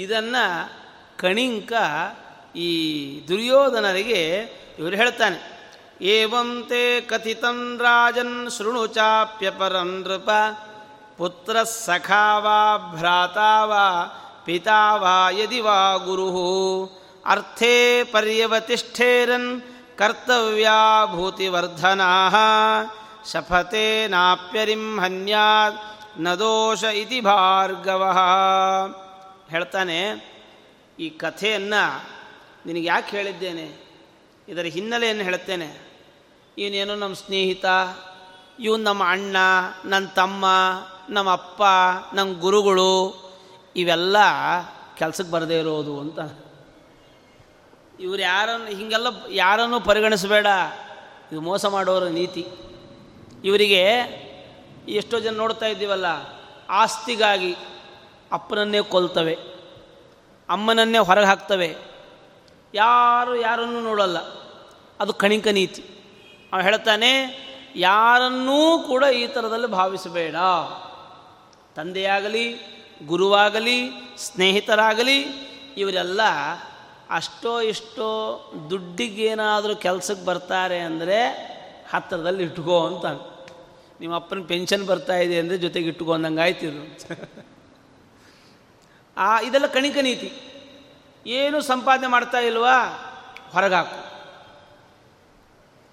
[0.00, 0.44] ಇದನ್ನು
[1.18, 1.72] ಕಣಿಂಕ
[2.56, 2.70] ಈ
[3.28, 4.22] ದುರ್ಯೋಧನರಿಗೆ
[4.78, 5.38] ಇವರು ಹೇಳ್ತಾನೆ
[6.00, 10.30] ಏವಂತೆ ಕಥಿತಂ ರಾಜನ್ ಶೃಣು ಚಾಪ್ಯಪರಂ ನೃಪ,
[11.18, 12.60] ಪುತ್ರ ಸಖಾ ವಾ
[12.94, 13.84] ಭ್ರಾತಾ ವಾ
[14.44, 16.26] ಪಿತಾ ವಾ ಯದಿ ವಾ ಗುರು
[17.26, 19.50] ಅರ್ಥೇ ಪರ್ಯವತಿಷ್ಠೇರನ್
[19.98, 22.10] ಕರ್ತವ್ಯಾ ಭೂತಿವರ್ಧನಾ,
[23.32, 25.80] ಶಪಥೆ ನಾಪ್ಯರಿಂ ಹನ್ಯಾತ್
[26.18, 28.18] ನ ದೋಷ ಇತಿ ಭಾರ್ಗವ.
[29.50, 30.00] ಹೇಳ್ತಾನೆ,
[30.98, 32.10] ಈ ಕಥೆಯನ್ನು
[32.66, 33.66] ನಿನಗೆ ಯಾಕೆ ಹೇಳಿದ್ದೇನೆ?
[34.48, 35.68] ಇದರ ಹಿನ್ನೆಲೆಯನ್ನು ಹೇಳುತ್ತೇನೆ
[36.58, 37.64] ಇವನೇನು ನಮ್ಮ ಸ್ನೇಹಿತ,
[38.60, 39.36] ಇವನು ನಮ್ಮ ಅಣ್ಣ,
[39.84, 40.44] ನನ್ನ ತಮ್ಮ,
[41.08, 41.62] ನಮ್ಮ ಅಪ್ಪ,
[42.14, 42.92] ನಮ್ಮ ಗುರುಗಳು,
[43.76, 44.16] ಇವೆಲ್ಲ
[44.98, 46.18] ಕೆಲಸಕ್ಕೆ ಬರದೇ ಇರೋದು ಅಂತ.
[48.00, 50.46] ಇವ್ರು ಯಾರನ್ನು, ಹೀಗೆಲ್ಲ ಯಾರನ್ನು ಪರಿಗಣಿಸಬೇಡ.
[51.32, 52.46] ಇದು ಮೋಸ ಮಾಡೋರ ನೀತಿ.
[53.44, 53.84] ಇವರಿಗೆ
[54.88, 56.06] ಎಷ್ಟೋ ಜನ ನೋಡ್ತಾ ಇದ್ದೀವಲ್ಲ,
[56.70, 57.56] ಆಸ್ತಿಗಾಗಿ
[58.32, 59.34] ಅಪ್ಪನನ್ನೇ ಕೊಲ್ತವೆ,
[60.48, 61.76] ಅಮ್ಮನನ್ನೇ ಹೊರಗೆ ಹಾಕ್ತವೆ.
[62.74, 64.18] ಯಾರು ಯಾರನ್ನೂ ನೋಡಲ್ಲ.
[65.00, 65.82] ಅದು ಕಣಿಕ ನೀತಿ.
[66.52, 67.10] ಅವನು ಹೇಳ್ತಾನೆ,
[67.76, 70.34] ಯಾರನ್ನೂ ಕೂಡ ಈ ಥರದಲ್ಲಿ ಭಾವಿಸಬೇಡ.
[71.76, 72.46] ತಂದೆಯಾಗಲಿ,
[73.06, 75.18] ಗುರುವಾಗಲಿ, ಸ್ನೇಹಿತರಾಗಲಿ,
[75.76, 76.20] ಇವರೆಲ್ಲ
[77.10, 78.08] ಅಷ್ಟೋ ಇಷ್ಟೋ
[78.70, 81.18] ದುಡ್ಡಿಗೇನಾದರೂ ಕೆಲಸಕ್ಕೆ ಬರ್ತಾರೆ ಅಂದರೆ
[81.92, 83.31] ಹತ್ತಿರದಲ್ಲಿ ಇಟ್ಕೋ ಅಂತ
[84.02, 86.84] ನಿಮ್ಮ ಅಪ್ಪನ ಪೆನ್ಷನ್ ಬರ್ತಾ ಇದೆ ಅಂದರೆ ಜೊತೆಗೆ ಇಟ್ಟುಕೊಂಡಂಗೆ ಆಯ್ತಿದ್ರು
[89.16, 90.28] ಆ, ಇದೆಲ್ಲ ಕಣಿಕ ನೀತಿ.
[91.26, 92.76] ಏನು ಸಂಪಾದನೆ ಮಾಡ್ತಾ ಇಲ್ವಾ?
[93.52, 93.98] ಹೊರಗಾಕು.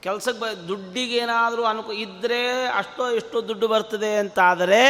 [0.03, 4.81] ಕೆಲಸಕ್ಕೆ ಬ ದುಡ್ಡಿಗೇನಾದರೂ ಅನುಕೂ ಇದ್ದರೆ ಅಷ್ಟೋ ಇಷ್ಟೋ ದುಡ್ಡು ಬರ್ತದೆ ಅಂತಾದರೆ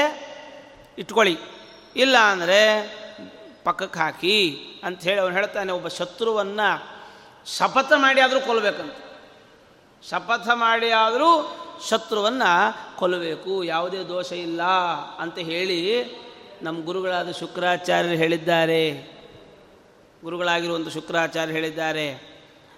[0.98, 1.36] ಇಟ್ಕೊಳ್ಳಿ.
[1.96, 2.60] ಇಲ್ಲ ಅಂದರೆ
[3.64, 4.38] ಪಕ್ಕಕ್ಕೆ ಹಾಕಿ
[4.84, 6.68] ಅಂಥೇಳಿ ಅವನು ಹೇಳ್ತಾನೆ, ಒಬ್ಬ ಶತ್ರುವನ್ನು
[7.58, 8.96] ಶಪಥ ಮಾಡಿ ಆದರೂ ಕೊಲ್ಲಬೇಕಂತ
[10.04, 11.56] ಶಪಥ ಮಾಡಿ ಆದರೂ
[11.90, 14.64] ಶತ್ರುವನ್ನು ಕೊಲ್ಲಬೇಕು, ಯಾವುದೇ ದೋಷ ಇಲ್ಲ
[15.20, 16.06] ಅಂತ ಹೇಳಿ
[16.62, 19.12] ನಮ್ಮ ಗುರುಗಳಾದ ಶುಕ್ರಾಚಾರ್ಯರು ಹೇಳಿದ್ದಾರೆ.
[20.24, 22.12] ಗುರುಗಳಾಗಿರುವಂಥ ಶುಕ್ರಾಚಾರ್ಯ ಹೇಳಿದ್ದಾರೆ.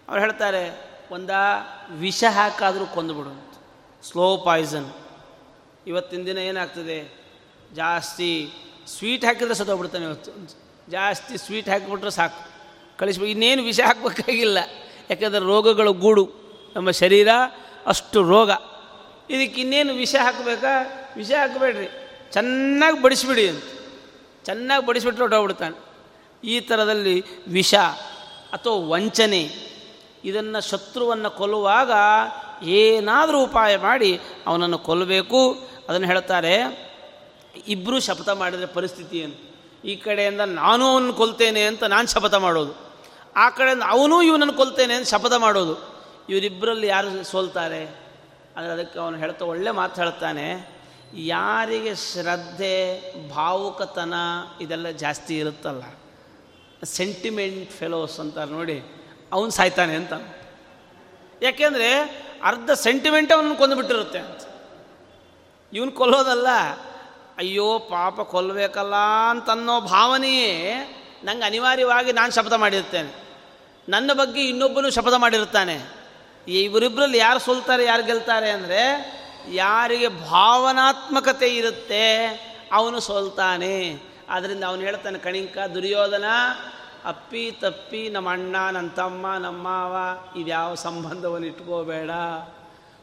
[0.07, 1.29] ಅವ್ರು ಹೇಳ್ತಾರೆ, ಒಂದ
[1.91, 3.53] ವಿಷ ಹಾಕಾದರೂ ಕೊಂದುಬಿಡು
[4.07, 4.93] ಸ್ಲೋ ಪಾಯ್ಸನ್
[5.87, 7.25] ಇವತ್ತಿನ ದಿನ ಏನಾಗ್ತದೆ?
[7.73, 8.51] ಜಾಸ್ತಿ
[8.87, 10.31] ಸ್ವೀಟ್ ಹಾಕಿದ್ರೆ ಸತ್ತೋಗ್ಬಿಡ್ತಾನೆ ಇವತ್ತು.
[10.91, 12.51] ಜಾಸ್ತಿ ಸ್ವೀಟ್ ಹಾಕಿಬಿಟ್ರೆ ಸಾಕು.
[12.97, 14.57] ಕಳಿಸ್ಬೇಕು ಇನ್ನೇನು ವಿಷ ಹಾಕಬೇಕಾಗಿಲ್ಲ.
[15.09, 16.40] ಯಾಕಂದರೆ ರೋಗಗಳು ಗೂಡು.
[16.75, 17.27] ನಮ್ಮ ಶರೀರ
[17.85, 18.51] ಅಷ್ಟು ರೋಗ.
[19.29, 20.73] ಇದಕ್ಕೆ ಇನ್ನೇನು ವಿಷ ಹಾಕಬೇಕಾ?
[21.17, 21.87] ವಿಷ ಹಾಕಬೇಡ್ರಿ.
[22.31, 23.63] ಚೆನ್ನಾಗಿ ಬಡಿಸ್ಬಿಡಿ ಅಂತ.
[24.45, 25.91] ಚೆನ್ನಾಗಿ ಬಡಿಸ್ಬಿಟ್ರೆ ಹೊಟ್ಟೋಗ್ಬಿಡ್ತಾನೆ
[26.43, 27.75] ಈ ಥರದಲ್ಲಿ ವಿಷ
[28.53, 29.49] ಅಥವಾ ವಂಚನೆ,
[30.25, 31.91] ಇದನ್ನು ಶತ್ರುವನ್ನು ಕೊಲ್ಲುವಾಗ
[32.63, 35.69] ಏನಾದರೂ ಉಪಾಯ ಮಾಡಿ ಅವನನ್ನು ಕೊಲ್ಲಬೇಕು.
[35.89, 36.53] ಅದನ್ನು ಹೇಳ್ತಾರೆ
[37.67, 39.51] ಇಬ್ಬರು ಶಪಥ ಮಾಡಿದರೆ ಪರಿಸ್ಥಿತಿ ಏನು?
[39.85, 42.73] ಈ ಕಡೆಯಿಂದ ನಾನು ಅವನು ಕೊಲ್ತೇನೆ ಅಂತ ನಾನು ಶಪಥ ಮಾಡೋದು.
[43.35, 45.90] ಆ ಕಡೆಯಿಂದ ಅವನು ಇವನನ್ನು ಕೊಲ್ತೇನೆ ಅಂತ ಶಪಥ ಮಾಡೋದು.
[46.31, 47.81] ಇವರಿಬ್ಬರಲ್ಲಿ ಯಾರು ಸೋಲ್ತಾರೆ?
[48.55, 50.45] ಅಂದರೆ ಅದಕ್ಕೆ ಅವನು ಹೇಳ್ತಾ ಒಳ್ಳೆ ಮಾತು ಹೇಳ್ತಾನೆ,
[51.33, 52.77] ಯಾರಿಗೆ ಶ್ರದ್ಧೆ,
[53.35, 54.13] ಭಾವುಕತನ
[54.63, 55.83] ಇದೆಲ್ಲ ಜಾಸ್ತಿ ಇರುತ್ತಲ್ಲ
[56.97, 58.77] ಸೆಂಟಿಮೆಂಟ್ ಫೆಲೋಸ್ ಅಂತಾರೆ ನೋಡಿ,
[59.35, 60.13] ಅವನು ಸಾಯ್ತಾನೆ ಅಂತ.
[61.41, 61.89] ಯಾಕೆಂದರೆ
[62.49, 64.41] ಅರ್ಧ ಸೆಂಟಿಮೆಂಟ್ ಅವನನ್ನು ಕೊಂದುಬಿಟ್ಟಿರುತ್ತೆ ಅಂತ.
[65.73, 66.49] ಇವನು ಕೊಲ್ಲೋದಲ್ಲ,
[67.41, 68.95] ಅಯ್ಯೋ ಪಾಪ ಕೊಲ್ಲಬೇಕಲ್ಲ
[69.31, 70.51] ಅಂತನ್ನೋ ಭಾವನೆಯೇ
[71.25, 73.11] ನಂಗೆ ಅನಿವಾರ್ಯವಾಗಿ ನಾನು ಶಪಥ ಮಾಡಿರ್ತೇನೆ
[73.87, 75.75] ನನ್ನ ಬಗ್ಗೆ ಇನ್ನೊಬ್ಬನು ಶಪಥ ಮಾಡಿರ್ತಾನೆ
[76.47, 78.81] ಇವರಿಬ್ಬರಲ್ಲಿ ಯಾರು ಸೋಲ್ತಾರೆ, ಯಾರು ಗೆಲ್ತಾರೆ ಅಂದರೆ
[79.51, 82.25] ಯಾರಿಗೆ ಭಾವನಾತ್ಮಕತೆ ಇರುತ್ತೆ
[82.73, 83.97] ಅವನು ಸೋಲ್ತಾನೆ.
[84.29, 86.23] ಆದ್ದರಿಂದ ಅವನು ಹೇಳ್ತಾನೆ, ಕಣಿಂಕ, ದುರ್ಯೋಧನ,
[87.05, 89.95] ಅಪ್ಪಿ, ತಪ್ಪಿ, ನಮ್ಮ ಅಣ್ಣ ನನ್ನ ತಮ್ಮ, ನಮ್ಮ ಮಾವ
[90.39, 92.09] ಇದ್ಯಾವ ಸಂಬಂಧವನ್ನು ಇಟ್ಕೋಬೇಡ.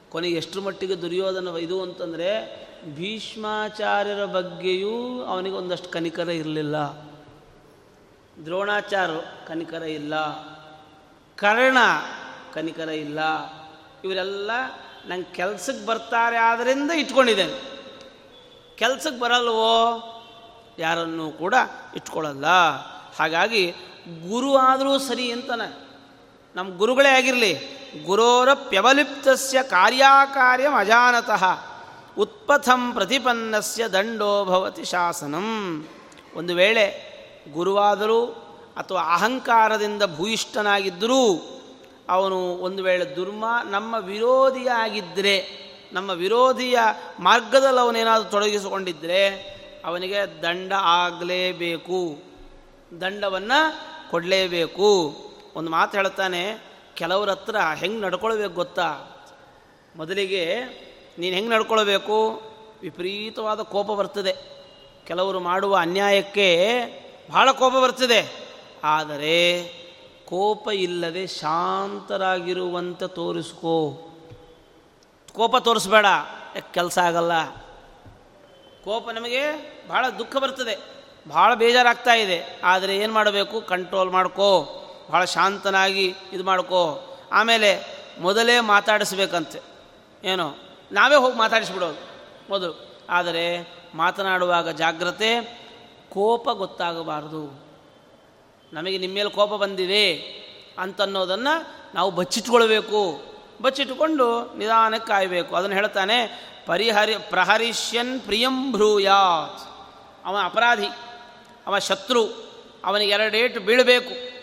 [0.09, 2.31] ಕೊನೆಗೆ ಎಷ್ಟು ಮಟ್ಟಿಗೆ ದುರ್ಯೋಧನ ಇದು ಅಂತಂದರೆ
[2.95, 6.77] ಭೀಷ್ಮಾಚಾರ್ಯರ ಬಗ್ಗೆಯೂ ಅವನಿಗೆ ಒಂದಷ್ಟು ಕನಿಕರ ಇರಲಿಲ್ಲ.
[8.45, 10.15] ದ್ರೋಣಾಚಾರ್ಯರು ಕನಿಕರ ಇಲ್ಲ.
[11.37, 11.79] ಕರ್ಣ
[12.55, 13.19] ಕನಿಕರ ಇಲ್ಲ.
[14.05, 14.51] ಇವರೆಲ್ಲ
[15.07, 17.79] ನಂಗೆ ಕೆಲ್ಸಕ್ಕೆ ಬರ್ತಾರೆ ಆದ್ದರಿಂದ ಇಟ್ಕೊಂಡಿದ್ದೇನೆ.
[18.77, 20.05] ಕೆಲ್ಸಕ್ಕೆ ಬರಲ್ವೋ?
[20.79, 21.55] ಯಾರನ್ನು ಕೂಡ
[21.97, 22.47] ಇಟ್ಕೊಳ್ಳಲ್ಲ.
[23.19, 23.71] ಹಾಗಾಗಿ
[24.29, 25.89] ಗುರು ಆದರೂ ಸರಿ ಅಂತಾನೆ.
[26.57, 27.79] ನಮ್ಮ ಗುರುಗಳೇ ಆಗಿರಲಿ.
[28.07, 31.45] ಗುರೋರ ಪ್ಯವಲಿಪ್ತಸ್ಯ ಕಾರ್ಯಾಕಾರ್ಯಂ ಅಜಾನತಃ.
[32.19, 35.89] ಉತ್ಪಥಂ ಪ್ರತಿಪನ್ನಸ್ಯ ದಂಡೋಭವತಿ ಶಾಸನಂ.
[36.35, 37.09] ಒಂದು ವೇಳೆ
[37.53, 38.27] ಗುರುವಾದರೂ
[38.77, 41.55] ಅಥವಾ ಅಹಂಕಾರದಿಂದ ಭೂಯಿಷ್ಠನಾಗಿದ್ದರೂ
[42.09, 46.79] ಅವನು ಒಂದು ವೇಳೆ ದುರ್ಮ, ನಮ್ಮ ವಿರೋಧಿಯಾಗಿದ್ದರೆ ನಮ್ಮ ವಿರೋಧಿಯ
[47.21, 49.29] ಮಾರ್ಗದಲ್ಲಿ ಅವನೇನಾದರೂ ತೊಡಗಿಸಿಕೊಂಡಿದ್ದರೆ
[49.85, 52.19] ಅವನಿಗೆ ದಂಡ ಆಗಲೇಬೇಕು.
[53.01, 55.17] ದಂಡವನ್ನು ಕೊಡಲೇಬೇಕು.
[55.57, 56.59] ಒಂದು ಮಾತು ಹೇಳ್ತಾನೆ,
[56.95, 58.95] ಕೆಲವ್ರ ಹತ್ರ ಹೆಂಗೆ ನಡ್ಕೊಳ್ಬೇಕು ಗೊತ್ತಾ?
[59.97, 60.65] ಮೊದಲಿಗೆ,
[61.19, 62.43] ನೀನು ಹೆಂಗೆ ನಡ್ಕೊಳ್ಬೇಕು?
[62.83, 64.37] ವಿಪರೀತವಾದ ಕೋಪ ಬರ್ತದೆ.
[65.07, 66.75] ಕೆಲವರು ಮಾಡುವ ಅನ್ಯಾಯಕ್ಕೆ
[67.31, 68.49] ಬಹಳ ಕೋಪ ಬರ್ತದೆ.
[68.85, 69.78] ಆದರೆ
[70.29, 74.05] ಕೋಪ ಇಲ್ಲದೆ ಶಾಂತರಾಗಿರುವಂತೆ ತೋರಿಸ್ಕೋ.
[75.33, 76.07] ಕೋಪ ತೋರಿಸ್ಬೇಡ.
[76.75, 77.51] ಕೆಲಸ ಆಗಲ್ಲ.
[78.85, 79.53] ಕೋಪ ನಮಗೆ
[79.89, 80.79] ಭಾಳ ದುಃಖ ಬರ್ತದೆ.
[81.29, 82.61] ಭಾಳ ಬೇಜಾರಾಗ್ತಾ ಇದೆ.
[82.65, 83.61] ಆದರೆ ಏನು ಮಾಡಬೇಕು?
[83.61, 84.69] ಕಂಟ್ರೋಲ್ ಮಾಡ್ಕೋ.
[85.13, 87.17] ಭಾಳ ಶಾಂತನಾಗಿ ಇದು ಮಾಡ್ಕೋ.
[87.33, 89.61] ಆಮೇಲೆ ಮೊದಲೇ ಮಾತಾಡಿಸ್ಬೇಕಂತೆ.
[90.25, 90.57] ಏನು?
[90.93, 92.01] ನಾವೇ ಹೋಗಿ ಮಾತಾಡಿಸ್ಬಿಡೋದು
[92.51, 92.97] ಮೊದಲು.
[93.11, 95.41] ಆದರೆ ಮಾತನಾಡುವಾಗ ಜಾಗ್ರತೆ,
[96.13, 97.68] ಕೋಪ ಗೊತ್ತಾಗಬಾರ್ದು.
[98.73, 100.15] ನಮಗೆ ನಿಮ್ಮ ಮೇಲೆ ಕೋಪ ಬಂದಿದೆ
[100.79, 103.21] ಅಂತನ್ನೋದನ್ನು ನಾವು ಬಚ್ಚಿಟ್ಕೊಳ್ಬೇಕು.
[103.63, 105.57] ಬಚ್ಚಿಟ್ಕೊಂಡು ನಿಧಾನಕ್ಕೆ ಕಾಯಬೇಕು.
[105.57, 109.61] ಅದನ್ನು ಹೇಳ್ತಾನೆ, ಪರಿಹರಿ, ಪ್ರಹರಿಷ್ಯನ್ ಪ್ರಿಯಂ ಭ್ರೂಯಾತ್
[110.27, 110.87] ಅವ ಅಪರಾಧಿ
[111.67, 112.25] ಅವ ಶತ್ರು,
[112.85, 114.39] ಅವನಿಗೆ ಎರಡೇಟು ಬೀಳಬೇಕು.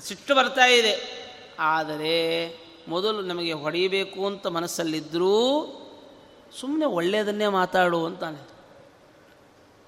[0.00, 1.20] ಸಿಟ್ಟು ಬರ್ತಾ ಇದೆ.
[1.60, 2.56] ಆದರೆ
[2.88, 5.66] ಮೊದಲು ನಮಗೆ ಹೊಡೆಯಬೇಕು ಅಂತ ಮನಸ್ಸಲ್ಲಿದ್ದರೂ
[6.60, 8.48] ಸುಮ್ಮನೆ ಒಳ್ಳೆಯದನ್ನೇ ಮಾತಾಡು ಅಂತಾನೆ.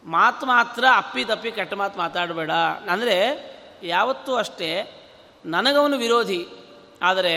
[0.04, 2.50] ಮಾತು ಮಾತ್ರ ಅಪ್ಪಿ ತಪ್ಪಿ ಕೆಟ್ಟ ಮಾತು ಮಾತಾಡಬೇಡ.
[2.90, 3.51] ಅಂದರೆ
[3.82, 4.68] ಯಾವತ್ತೂ ಅಷ್ಟೇ
[5.46, 6.46] ನನಗವನು ವಿರೋಧಿ,
[7.02, 7.34] ಆದರೆ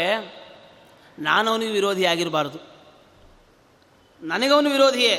[1.19, 2.59] ನಾನವನಿಗೆ ವಿರೋಧಿ ಆಗಿರಬಾರ್ದು.
[4.21, 5.15] ನನಗವನು ವಿರೋಧಿಯೇ,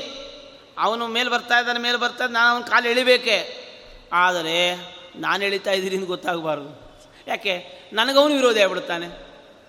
[0.78, 3.36] ಅವನು ಮೇಲೆ ಬರ್ತಾ ಇದ್ದಾನೆ, ಮೇಲೆ ಬರ್ತಾ ನಾನು ಅವನ ಕಾಲು ಎಳಿಬೇಕೆ?
[4.12, 4.74] ಆದರೆ
[5.16, 6.70] ನಾನು ಎಳಿತಾ ಇದ್ದೀನಿ ಅಂತ ಗೊತ್ತಾಗಬಾರ್ದು.
[7.26, 7.54] ಯಾಕೆ?
[7.92, 9.08] ನನಗವನು ವಿರೋಧಿ ಆಗಿಬಿಡ್ತಾನೆ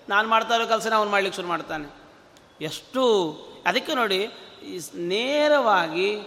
[0.08, 1.86] ನಾನು ಮಾಡ್ತಾ ಇರೋ ಕೆಲಸನ ಅವನು ಮಾಡ್ಲಿಕ್ಕೆ ಶುರು ಮಾಡ್ತಾನೆ.
[2.60, 3.04] ಎಷ್ಟು,
[3.66, 4.26] ಅದಕ್ಕೆ ನೋಡಿ
[4.94, 6.18] ನೇರವಾಗಿ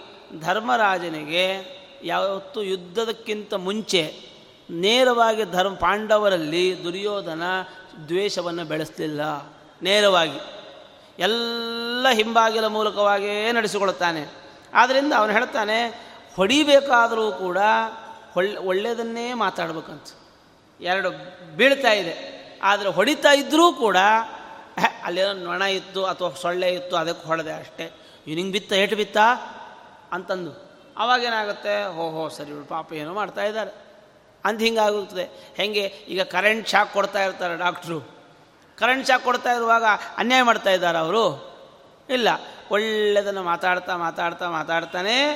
[0.41, 1.46] ಧರ್ಮರಾಜನಿಗೆ
[2.04, 4.31] ಯಾವತ್ತೂ ಯುದ್ಧದಕ್ಕಿಂತ ಮುಂಚೆ
[4.72, 7.44] ನೇರವಾಗಿ ಧರ್ಮ ಪಾಂಡವರಲ್ಲಿ ದುರ್ಯೋಧನ
[8.08, 9.22] ದ್ವೇಷವನ್ನು ಬೆಳೆಸಲಿಲ್ಲ.
[9.82, 10.40] ನೇರವಾಗಿ.
[11.20, 14.28] ಎಲ್ಲ ಹಿಂಬಾಗಿಲ ಮೂಲಕವಾಗಿಯೇ ನಡೆಸಿಕೊಳ್ಳುತ್ತಾನೆ.
[14.74, 15.88] ಆದ್ದರಿಂದ ಅವನು ಹೇಳ್ತಾನೆ,
[16.36, 17.58] ಹೊಡಿಬೇಕಾದರೂ ಕೂಡ
[18.36, 20.04] ಒಳ್ಳೆ, ಒಳ್ಳೆಯದನ್ನೇ ಮಾತಾಡ್ಬೇಕಂತ.
[20.82, 21.10] ಎರಡು
[21.56, 22.42] ಬೀಳ್ತಾ ಇದೆ.
[22.64, 23.98] ಆದರೆ ಹೊಡಿತಾ ಇದ್ದರೂ ಕೂಡ
[25.04, 27.94] ಅಲ್ಲೇನೋ ನೊಣ ಇತ್ತು ಅಥವಾ ಸೊಳ್ಳೆ ಇತ್ತು, ಅದಕ್ಕೆ ಹೊಡೆದೆ ಅಷ್ಟೇ.
[28.26, 29.18] ಹಿಂಗೆ ಬಿತ್ತ, ಏಟು ಬಿತ್ತ?
[30.12, 30.52] ಅಂತಂದು.
[30.98, 33.91] ಅವಾಗೇನಾಗುತ್ತೆ, ಹೋ ಹೋ, ಸರಿ ಪಾಪ ಏನೋ ಮಾಡ್ತಾ ಇದ್ದಾರೆ.
[34.46, 35.54] ಅಂತ ಹಿಂಗಾಗುತ್ತದೆ.
[35.56, 35.82] ಹೇಗೆ?
[35.82, 38.02] ಈಗ ಕರೆಂಟ್ ಶಾಕ್ ಕೊಡ್ತಾ ಇರ್ತಾರೆ ಡಾಕ್ಟ್ರು
[38.78, 39.84] ಕರೆಂಟ್ ಶಾಕ್ ಕೊಡ್ತಾ ಇರುವಾಗ
[40.18, 41.52] ಅನ್ಯಾಯ ಮಾಡ್ತಾ ಇದ್ದಾರೆ ಅವರು?
[42.10, 42.28] ಇಲ್ಲ.
[42.72, 45.32] ಒಳ್ಳೆಯದನ್ನು ಮಾತಾಡ್ತಾ ಮಾತಾಡ್ತಾ, ಮಾತಾಡ್ತಾನೆ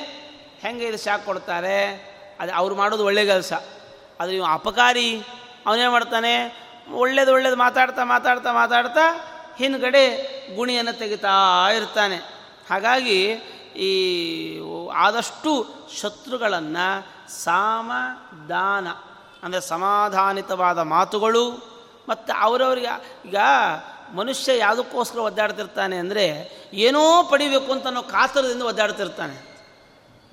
[0.60, 1.86] ಹೆಂಗೆ ಇದು ಶಾಕ್ ಕೊಡ್ತಾರೆ?
[2.40, 3.52] ಅದು ಅವ್ರು ಮಾಡೋದು ಒಳ್ಳೆ ಕೆಲಸ.
[4.20, 5.22] ಅದು ಇವು ಅಪಕಾರಿ.
[5.66, 6.66] ಅವನೇ ಮಾಡ್ತಾನೆ?
[6.92, 10.06] ಒಳ್ಳೇದು ಒಳ್ಳೇದು ಮಾತಾಡ್ತಾ ಮಾತಾಡ್ತಾ ಮಾತಾಡ್ತಾ ಹಿಂದ್ಗಡೆ
[10.56, 12.16] ಗುಣಿಯನ್ನು ತೆಗಿತಾ ಇರ್ತಾನೆ.
[12.70, 13.36] ಹಾಗಾಗಿ
[13.76, 13.92] ಈ
[14.94, 15.52] ಆದಷ್ಟು
[16.00, 16.86] ಶತ್ರುಗಳನ್ನು
[17.30, 17.92] ಸಾಮ
[18.48, 18.86] ದಾನ
[19.42, 21.44] ಅಂದರೆ ಸಮಾಧಾನಿತವಾದ ಮಾತುಗಳು,
[22.08, 22.92] ಮತ್ತು ಅವರವರಿಗೆ
[23.28, 23.36] ಈಗ
[24.14, 26.24] ಮನುಷ್ಯ ಯಾವುದಕ್ಕೋಸ್ಕರ ಒದ್ದಾಡ್ತಿರ್ತಾನೆ ಅಂದರೆ
[26.72, 29.36] ಏನೋ ಪಡಿಬೇಕು ಅಂತ ಅನ್ನೋ ಕಾತರದಿಂದ ಒದ್ದಾಡ್ತಿರ್ತಾನೆ.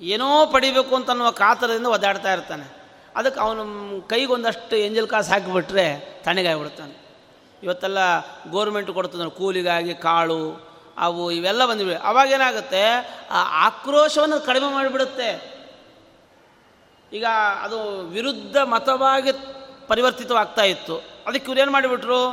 [0.00, 2.66] ಏನೋ ಪಡಿಬೇಕು ಅಂತ ಅನ್ನುವ ಕಾತರದಿಂದ ಒದ್ದಾಡ್ತಾ ಇರ್ತಾನೆ.
[3.16, 3.64] ಅದಕ್ಕೆ ಅವನು
[4.08, 5.86] ಕೈಗೊಂದಷ್ಟು ಎಂಜಲ್ ಕಾಸು ಹಾಕಿಬಿಟ್ರೆ
[6.24, 6.94] ತಣ್ಣಗಾಗ್ಬಿಡ್ತಾನೆ
[7.62, 7.98] ಇವತ್ತೆಲ್ಲ
[8.50, 10.40] ಗೋರ್ಮೆಂಟ್ ಕೊಡ್ತದೆ ಕೂಲಿಗಾಗಿ ಕಾಳು
[10.98, 12.84] ಅವು ಇವೆಲ್ಲ ಬಂದಿವೆ ಅವಾಗೇನಾಗುತ್ತೆ
[13.30, 15.54] ಆ ಆಕ್ರೋಶವನ್ನು ಕಡಿಮೆ ಮಾಡಿಬಿಡುತ್ತೆ.
[17.12, 17.24] ಈಗ
[17.62, 19.30] ಅದು ವಿರುದ್ಧ ಮತವಾಗಿ
[19.86, 20.96] ಪರಿವರ್ತಿತವಾಗ್ತಾ ಇತ್ತು.
[20.98, 22.28] ಅದಕ್ಕೆ ಇವ್ರು ಏನು ಮಾಡಿಬಿಟ್ರು?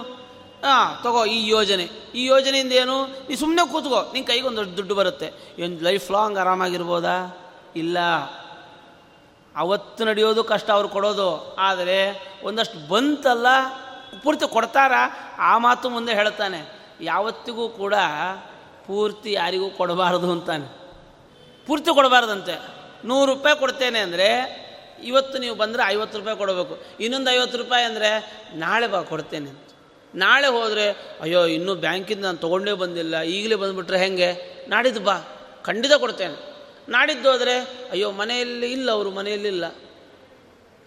[0.65, 1.84] ಹಾಂ ತಗೋ ಈ ಯೋಜನೆ.
[2.15, 3.06] ಈ ಯೋಜನೆಯಿಂದ ಏನು?
[3.06, 4.12] ನೀ ಸುಮ್ಮನೆ ಕೂತ್ಕೋ.
[4.13, 5.56] ನಿನ್ನ ಕೈಗೆ ಒಂದು ದೊಡ್ಡ ದುಡ್ಡು ಬರುತ್ತೆ.
[5.58, 7.38] ಏನು ಲೈಫ್ ಲಾಂಗ್ ಆರಾಮಾಗಿರ್ಬೋದಾ?
[7.76, 8.00] ಇಲ್ಲ.
[9.56, 11.56] ಅವತ್ತು ನಡೆಯೋದು ಕಷ್ಟ ಅವ್ರು ಕೊಡೋದು.
[11.56, 13.47] ಆದರೆ ಒಂದಷ್ಟು ಬಂತಲ್ಲ,
[14.24, 14.91] ಪೂರ್ತಿ ಕೊಡ್ತಾರ?
[15.38, 17.93] ಆ ಮಾತು ಮುಂದೆ ಹೇಳ್ತಾನೆ ಯಾವತ್ತಿಗೂ ಕೂಡ
[18.88, 20.82] ಪೂರ್ತಿ ಯಾರಿಗೂ ಕೊಡಬಾರ್ದು ಅಂತಾನೆ.
[21.65, 22.82] ಪೂರ್ತಿ ಕೊಡಬಾರ್ದಂತೆ.
[23.06, 24.62] ನೂರು ರೂಪಾಯಿ ಕೊಡ್ತೇನೆ ಅಂದರೆ
[25.04, 26.78] ಇವತ್ತು ನೀವು ಬಂದರೆ ಐವತ್ತು ರೂಪಾಯಿ ಕೊಡಬೇಕು.
[27.00, 29.60] ಇನ್ನೊಂದು ಐವತ್ತು ರೂಪಾಯಿ ಅಂದರೆ ನಾಳೆ ಬಾ ಕೊಡ್ತೇನೆ ಅಂತ.
[30.15, 34.62] ನಾಳೆ ಹೋದರೆ ಅಯ್ಯೋ, ಇನ್ನೂ ಬ್ಯಾಂಕಿಂದ ನಾನು ತೊಗೊಂಡೇ ಬಂದಿಲ್ಲ, ಈಗಲೇ ಬಂದುಬಿಟ್ರೆ ಹೆಂಗೆ?
[34.70, 35.17] ನಾಡಿದ್ದು ಬಾ.
[35.63, 36.56] ಖಂಡಿತ ಕೊಡ್ತೇನೆ.
[36.89, 37.60] ನಾಡಿದ್ದು ಹೋದರೆ
[37.91, 39.76] ಅಯ್ಯೋ, ಮನೆಯಲ್ಲಿ ಇಲ್ಲ ಅವರು ಮನೆಯಲ್ಲಿಲ್ಲ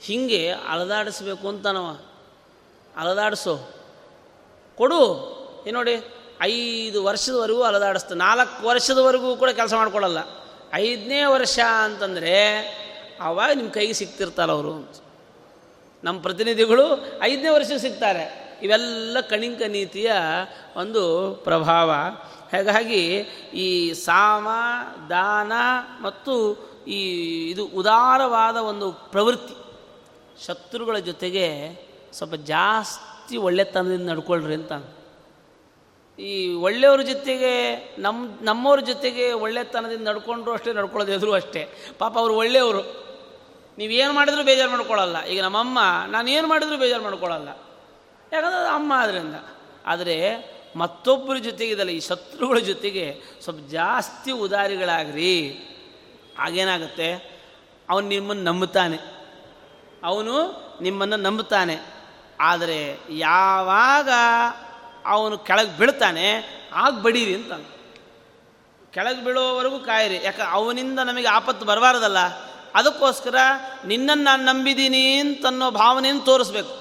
[0.00, 1.98] ಹೀಗೆ ಅಲದಾಡಿಸ್ಬೇಕು ಅಂತನವ
[2.96, 3.74] ಅಲದಾಡಿಸು.
[4.76, 5.00] ಕೊಡು.
[5.66, 5.96] ಏನು ನೋಡಿ?
[6.44, 8.14] ಐದು ವರ್ಷದವರೆಗೂ ಅಲದಾಡಿಸ್ತು.
[8.14, 10.18] ನಾಲ್ಕು ವರ್ಷದವರೆಗೂ ಕೂಡ ಕೆಲಸ ಮಾಡ್ಕೊಳ್ಳಲ್ಲ
[10.74, 12.34] ಐದನೇ ವರ್ಷ ಅಂತಂದರೆ
[13.20, 14.92] ಆವಾಗ ನಿಮ್ಮ ಕೈಗೆ ಸಿಗ್ತಿರ್ತಾರೆ ಅವರು
[16.04, 16.86] ನಮ್ಮ ಪ್ರತಿನಿಧಿಗಳು
[17.22, 18.58] ಐದನೇ ವರ್ಷ ಸಿಗ್ತಾರೆ.
[18.62, 20.12] ಇವೆಲ್ಲ ಕಣಿಂಕ ನೀತಿಯ
[20.76, 21.90] ಒಂದು ಪ್ರಭಾವ.
[22.52, 23.02] ಹಾಗಾಗಿ
[23.54, 24.48] ಈ ಸಾಮ,
[25.10, 25.52] ದಾನ
[26.02, 26.34] ಮತ್ತು
[26.88, 27.00] ಈ
[27.50, 29.54] ಇದು ಉದಾರವಾದ ಒಂದು ಪ್ರವೃತ್ತಿ
[30.46, 31.46] ಶತ್ರುಗಳ ಜೊತೆಗೆ
[32.12, 34.72] ಸ್ವಲ್ಪ ಜಾಸ್ತಿ ಒಳ್ಳೆತನದಿಂದ ನಡ್ಕೊಳ್ರಿ ಅಂತ.
[36.18, 41.68] ಈ ಒಳ್ಳೆಯವ್ರ ಜೊತೆಗೆ ನಮ್ಮ ನಮ್ಮವ್ರ ಜೊತೆಗೆ ಒಳ್ಳೆತನದಿಂದ ನಡ್ಕೊಂಡ್ರು ಅಷ್ಟೇ, ನಡ್ಕೊಳ್ಳೋದು ಎದುರು ಅಷ್ಟೇ.
[41.98, 43.04] ಪಾಪ ಅವರು ಒಳ್ಳೆಯವರು.
[43.78, 45.24] ನೀವೇನು ಮಾಡಿದ್ರು ಬೇಜಾರು ಮಾಡ್ಕೊಳ್ಳಲ್ಲ.
[45.24, 47.48] ಈಗ ನಮ್ಮಮ್ಮ, ನಾನು ಏನು ಮಾಡಿದ್ರು ಬೇಜಾರು ಮಾಡ್ಕೊಳ್ಳಲ್ಲ.
[48.32, 49.34] ಯಾಕಂದ್ರೆ ಅಮ್ಮ ಅದರಿಂದ
[49.86, 50.18] ಆದರೆ
[50.76, 55.60] ಮತ್ತೊಬ್ಬರ ಜೊತೆಗೆ ಇದಲ್ಲ, ಈ ಶತ್ರುಗಳ ಜೊತೆಗೆ ಸ್ವಲ್ಪ ಜಾಸ್ತಿ ಉದಾರಿಗಳಾಗ್ರಿ.
[56.38, 57.40] ಆಗೇನಾಗುತ್ತೆ
[57.90, 58.98] ಅವನು ನಿಮ್ಮನ್ನು ನಂಬುತ್ತಾನೆ.
[60.04, 60.34] ಅವನು
[60.82, 61.78] ನಿಮ್ಮನ್ನು ನಂಬುತ್ತಾನೆ.
[62.40, 64.08] ಆದರೆ ಯಾವಾಗ
[65.06, 66.26] ಅವನು ಕೆಳಗೆ ಬೀಳ್ತಾನೆ,
[66.74, 67.52] ಆಗ ಬಡೀರಿ ಅಂತ
[68.94, 70.18] ಕೆಳಗೆ ಬೀಳೋವರೆಗೂ ಕಾಯಿರಿ.
[70.24, 72.18] ಯಾಕೆ, ಅವನಿಂದ ನಮಗೆ ಆಪತ್ತು ಬರಬಾರ್ದಲ್ಲ.
[72.74, 73.36] ಅದಕ್ಕೋಸ್ಕರ
[73.86, 76.74] ನಿನ್ನನ್ನು ನಾನು ನಂಬಿದ್ದೀನಿ ಅಂತನ್ನೋ ಭಾವನೆಯನ್ನು ತೋರಿಸ್ಬೇಕು.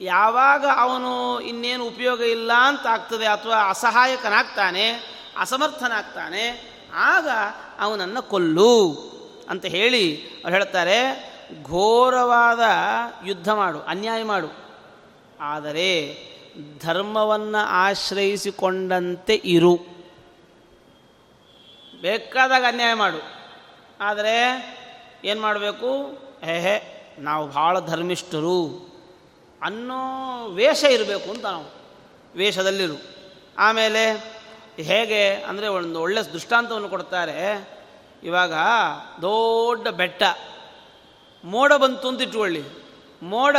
[0.00, 4.86] ಯಾವಾಗ ಅವನು ಇನ್ನೇನು ಉಪಯೋಗ ಇಲ್ಲ ಅಂತ ಆಗ್ತದೆ ಅಥವಾ ಅಸಹಾಯಕನಾಗ್ತಾನೆ,
[5.38, 6.44] ಅಸಮರ್ಥನಾಗ್ತಾನೆ,
[6.94, 7.28] ಆಗ
[7.80, 8.74] ಅವನನ್ನು ಕೊಲ್ಲು
[9.50, 10.98] ಅಂತ ಹೇಳಿ ಅವ್ರು ಹೇಳ್ತಾರೆ,
[11.64, 12.64] ಘೋರವಾದ
[13.26, 14.48] ಯುದ್ಧ ಮಾಡು, ಅನ್ಯಾಯ ಮಾಡು.
[15.40, 15.90] ಆದರೆ
[16.78, 19.76] ಧರ್ಮವನ್ನು ಆಶ್ರಯಿಸಿಕೊಂಡಂತೆ ಇರು.
[22.00, 23.22] ಬೇಕಾದಾಗ ಅನ್ಯಾಯ ಮಾಡು.
[24.00, 24.36] ಆದರೆ
[25.24, 26.02] ಏನು ಮಾಡಬೇಕು?
[26.44, 28.86] ಹೇ ನಾವು ಭಾಳ ಧರ್ಮಿಷ್ಠರು.
[29.62, 29.96] ಅನ್ನೋ
[30.48, 31.64] ವೇಷ ಇರಬೇಕು ಅಂತ ನಾವು.
[32.36, 33.02] ವೇಷದಲ್ಲಿರು.
[33.58, 34.36] ಆಮೇಲೆ
[34.76, 37.68] ಹೇಗೆ ಅಂದರೆ ಒಂದು ಒಳ್ಳೆಯ ದೃಷ್ಟಾಂತವನ್ನು ಕೊಡ್ತಾರೆ.
[38.22, 38.52] ಇವಾಗ
[39.22, 40.22] ದೊಡ್ಡ ಬೆಟ್ಟ.
[41.44, 42.62] ಮೋಡ ಬಂತು ಅಂತ ಇಟ್ಕೊಳ್ಳಿ.
[43.22, 43.56] ಮೋಡ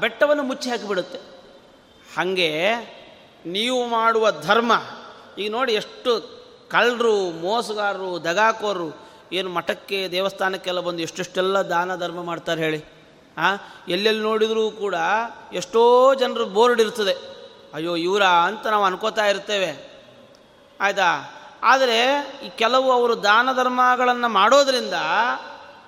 [0.00, 1.35] ಬೆಟ್ಟವನ್ನು ಮುಚ್ಚಿ ಹಾಕಿಬಿಡುತ್ತೆ.
[2.16, 2.66] ಹಾಗೆ
[3.46, 4.72] ನೀವು ಮಾಡುವ ಧರ್ಮ.
[5.38, 6.36] ಈಗ ನೋಡಿ ಎಷ್ಟು
[6.70, 12.78] ಕಳ್ಳರು, ಮೋಸಗಾರರು ದಗಾಕೋರು ಏನು ಮಠಕ್ಕೆ, ದೇವಸ್ಥಾನಕ್ಕೆಲ್ಲ ಬಂದು ಎಷ್ಟೆಷ್ಟೆಲ್ಲ ದಾನ ಧರ್ಮ ಮಾಡ್ತಾರೆ ಹೇಳಿ.
[13.38, 14.94] ಹಾಂ ಎಲ್ಲೆಲ್ಲಿ ನೋಡಿದರೂ ಕೂಡ
[15.52, 17.36] ಎಷ್ಟೋ ಜನರು ಬೋರ್ಡ್ ಇರ್ತದೆ.
[17.74, 20.00] ಅಯ್ಯೋ, ಇವರ ಅಂತ ನಾವು ಅನ್ಕೋತಾ ಇರ್ತೇವೆ.
[20.80, 21.32] ಆಯಿತಾ?
[21.62, 24.94] ಆದರೆ ಈ ಕೆಲವು ಅವರು ದಾನ ಧರ್ಮಗಳನ್ನು ಮಾಡೋದರಿಂದ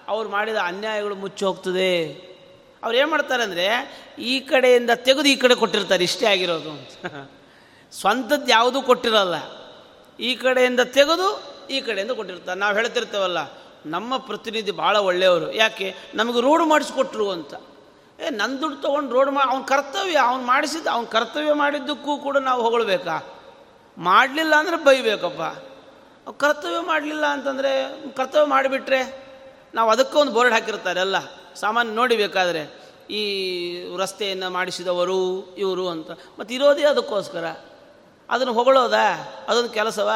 [0.08, 2.27] ಅವ್ರು ಮಾಡಿದ ಅನ್ಯಾಯಗಳು ಮುಚ್ಚಿ ಹೋಗ್ತದೆ.
[2.82, 3.66] ಅವ್ರು ಏನು ಮಾಡ್ತಾರೆ ಅಂದರೆ
[4.32, 7.12] ಈ ಕಡೆಯಿಂದ ತೆಗೆದು ಈ ಕಡೆ ಕೊಟ್ಟಿರ್ತಾರೆ, ಇಷ್ಟೇ ಆಗಿರೋದು ಅಂತ.
[7.92, 9.36] ಸ್ವಂತದ್ದು ಯಾವುದೂ ಕೊಟ್ಟಿರಲ್ಲ.
[10.18, 11.28] ಈ ಕಡೆಯಿಂದ ತೆಗೆದು
[11.74, 12.58] ಈ ಕಡೆಯಿಂದ ಕೊಟ್ಟಿರ್ತಾರೆ.
[12.64, 13.40] ನಾವು ಹೇಳ್ತಿರ್ತೇವಲ್ಲ,
[13.86, 15.48] ನಮ್ಮ ಪ್ರತಿನಿಧಿ ಭಾಳ ಒಳ್ಳೆಯವರು.
[15.54, 15.88] ಯಾಕೆ?
[16.14, 17.54] ನಮಗೆ ರೋಡ್ ಮಾಡಿಸ್ಕೊಟ್ರು ಅಂತ.
[18.18, 22.60] ಏ ನನ್ನ ದುಡ್ಡು ತೊಗೊಂಡು ರೋಡ್ ಮಾ, ಅವ್ನ ಕರ್ತವ್ಯ, ಅವ್ನು ಮಾಡಿಸಿದ್ದು, ಅವ್ನ ಕರ್ತವ್ಯ ಮಾಡಿದ್ದಕ್ಕೂ ಕೂಡ ನಾವು
[22.62, 23.16] ಹೊಗಳ್ಬೇಕಾ?
[23.98, 25.42] ಮಾಡಲಿಲ್ಲ ಅಂದರೆ ಬೈಬೇಕಪ್ಪ.
[26.40, 27.72] ಕರ್ತವ್ಯ ಮಾಡಲಿಲ್ಲ ಅಂತಂದರೆ,
[28.16, 29.00] ಕರ್ತವ್ಯ ಮಾಡಿಬಿಟ್ರೆ,
[29.74, 31.18] ನಾವು ಅದಕ್ಕೆ ಒಂದು ಬೋರ್ಡ್ ಹಾಕಿರ್ತಾರೆ ಎಲ್ಲ
[31.60, 36.10] ಸಾಮಾನ್ಯ ನೋಡಿಬೇಕಾದ್ರೆ ಈ ರಸ್ತೆಯನ್ನು ಮಾಡಿಸಿದವರು ಇವರು ಅಂತ.
[36.10, 37.44] ಮತ್ತು ಇರೋದೇ ಅದಕ್ಕೋಸ್ಕರ.
[38.30, 38.94] ಅದನ್ನು ಹೊಗಳೋದ?
[39.48, 40.10] ಅದೊಂದು ಕೆಲಸವ?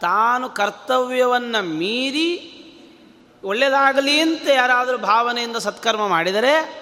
[0.00, 2.56] ತಾನು ಕರ್ತವ್ಯವನ್ನು ಮೀರಿ
[3.44, 6.80] ಒಳ್ಳೆಯದಾಗಲಿ ಅಂತ ಯಾರಾದರೂ ಭಾವನೆಯಿಂದ ಸತ್ಕರ್ಮ ಮಾಡಿದರೆ,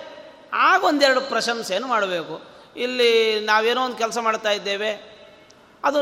[0.52, 2.40] ಆಗ ಒಂದೆರಡು ಪ್ರಶಂಸೆಯನ್ನು ಮಾಡಬೇಕು.
[2.76, 4.90] ಇಲ್ಲಿ ನಾವೇನೋ ಒಂದು ಕೆಲಸ ಮಾಡ್ತಾ ಇದ್ದೇವೆ,
[5.84, 6.00] ಅದು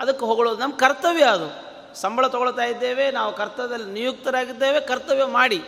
[0.00, 0.60] ಅದಕ್ಕೆ ಹೊಗಳೋದು.
[0.60, 1.74] ನಮ್ಮ ಕರ್ತವ್ಯ ಅದು.
[2.00, 5.62] ಸಂಬಳ ತೊಗೊಳ್ತಾ ಇದ್ದೇವೆ, ನಾವು ಕರ್ತವ್ಯದಲ್ಲಿ ನಿಯುಕ್ತರಾಗಿದ್ದೇವೆ, ಕರ್ತವ್ಯ ಮಾಡಿ.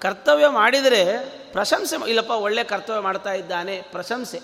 [0.00, 1.18] ಕರ್ತವ್ಯ ಮಾಡಿದರೆ
[1.52, 4.40] ಪ್ರಶಂಸೆ ಇಲ್ಲಪ್ಪ, ಒಳ್ಳೆ ಕರ್ತವ್ಯ ಮಾಡ್ತಾ ಇದ್ದಾನೆ, ಪ್ರಶಂಸೆ.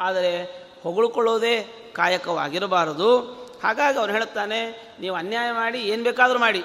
[0.00, 0.44] ಆದರೆ
[0.82, 1.62] ಹೊಗಳ್ಕೊಳ್ಳೋದೇ
[1.92, 3.18] ಕಾಯಕವಾಗಿರಬಾರದು.
[3.62, 6.62] ಹಾಗಾಗಿ ಅವನು ಹೇಳುತ್ತಾನೆ, ನೀವು ಅನ್ಯಾಯ ಮಾಡಿ, ಏನು ಬೇಕಾದರೂ ಮಾಡಿ.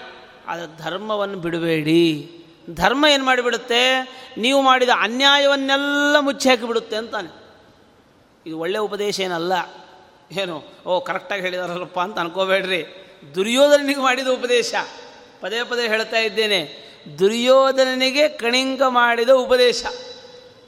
[0.48, 2.32] ಆದರೆ ಧರ್ಮವನ್ನು ಬಿಡಬೇಡಿ.
[2.70, 4.02] ಧರ್ಮ ಏನು ಮಾಡಿಬಿಡುತ್ತೆ?
[4.38, 7.44] ನೀವು ಮಾಡಿದ ಅನ್ಯಾಯವನ್ನೆಲ್ಲ ಮುಚ್ಚಿ ಹಾಕಿಬಿಡುತ್ತೆ ಅಂತಾನೆ.
[8.46, 9.54] ಇದು ಒಳ್ಳೆಯ ಉಪದೇಶ ಏನಲ್ಲ.
[10.32, 12.86] ಏನು, ಓ, ಕರೆಕ್ಟಾಗಿ ಹೇಳಿದಾರಲ್ಲಪ್ಪ ಅಂತ ಅನ್ಕೋಬೇಡ್ರಿ.
[13.36, 14.74] ದುರ್ಯೋಧನಿಗೆ ಮಾಡಿದ ಉಪದೇಶ.
[15.42, 16.87] ಪದೇ ಪದೇ ಹೇಳ್ತಾ ಇದ್ದೇನೆ.
[17.20, 19.86] ದುರ್ಯೋಧನನಿಗೆ ಕಣಿಂಗ ಮಾಡಿದ ಉಪದೇಶ.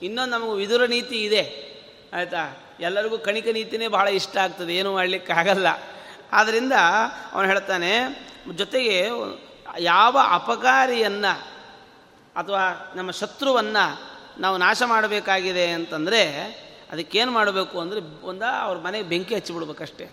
[0.02, 1.70] ಇನ್ನೊಂದು ನಮಗೆ ವಿದುರ ನೀತಿ ಇದೆ.
[2.14, 2.58] ಆಯಿತಾ?
[2.80, 4.76] ಎಲ್ಲರಿಗೂ ಕಣಿಕ ನೀತಿನೇ ಬಹಳ ಇಷ್ಟ ಆಗ್ತದೆ.
[4.76, 5.68] ಏನೂ ಮಾಡಲಿಕ್ಕೆ ಆಗಲ್ಲ.
[6.32, 6.72] ಆದ್ದರಿಂದ
[7.32, 7.90] ಅವನು ಹೇಳ್ತಾನೆ,
[8.56, 9.08] ಜೊತೆಗೆ
[9.80, 11.48] ಯಾವ ಅಪಕಾರಿಯನ್ನು
[12.36, 14.02] ಅಥವಾ ನಮ್ಮ ಶತ್ರುವನ್ನು
[14.42, 16.32] ನಾವು ನಾಶ ಮಾಡಬೇಕಾಗಿದೆ ಅಂತಂದರೆ
[16.92, 20.10] ಅದಕ್ಕೇನು ಮಾಡಬೇಕು ಅಂದರೆ ಒಂದ ಅವ್ರ ಮನೆಗೆ ಬೆಂಕಿ ಹಚ್ಚಿಬಿಡ್ಬೇಕಷ್ಟೇ.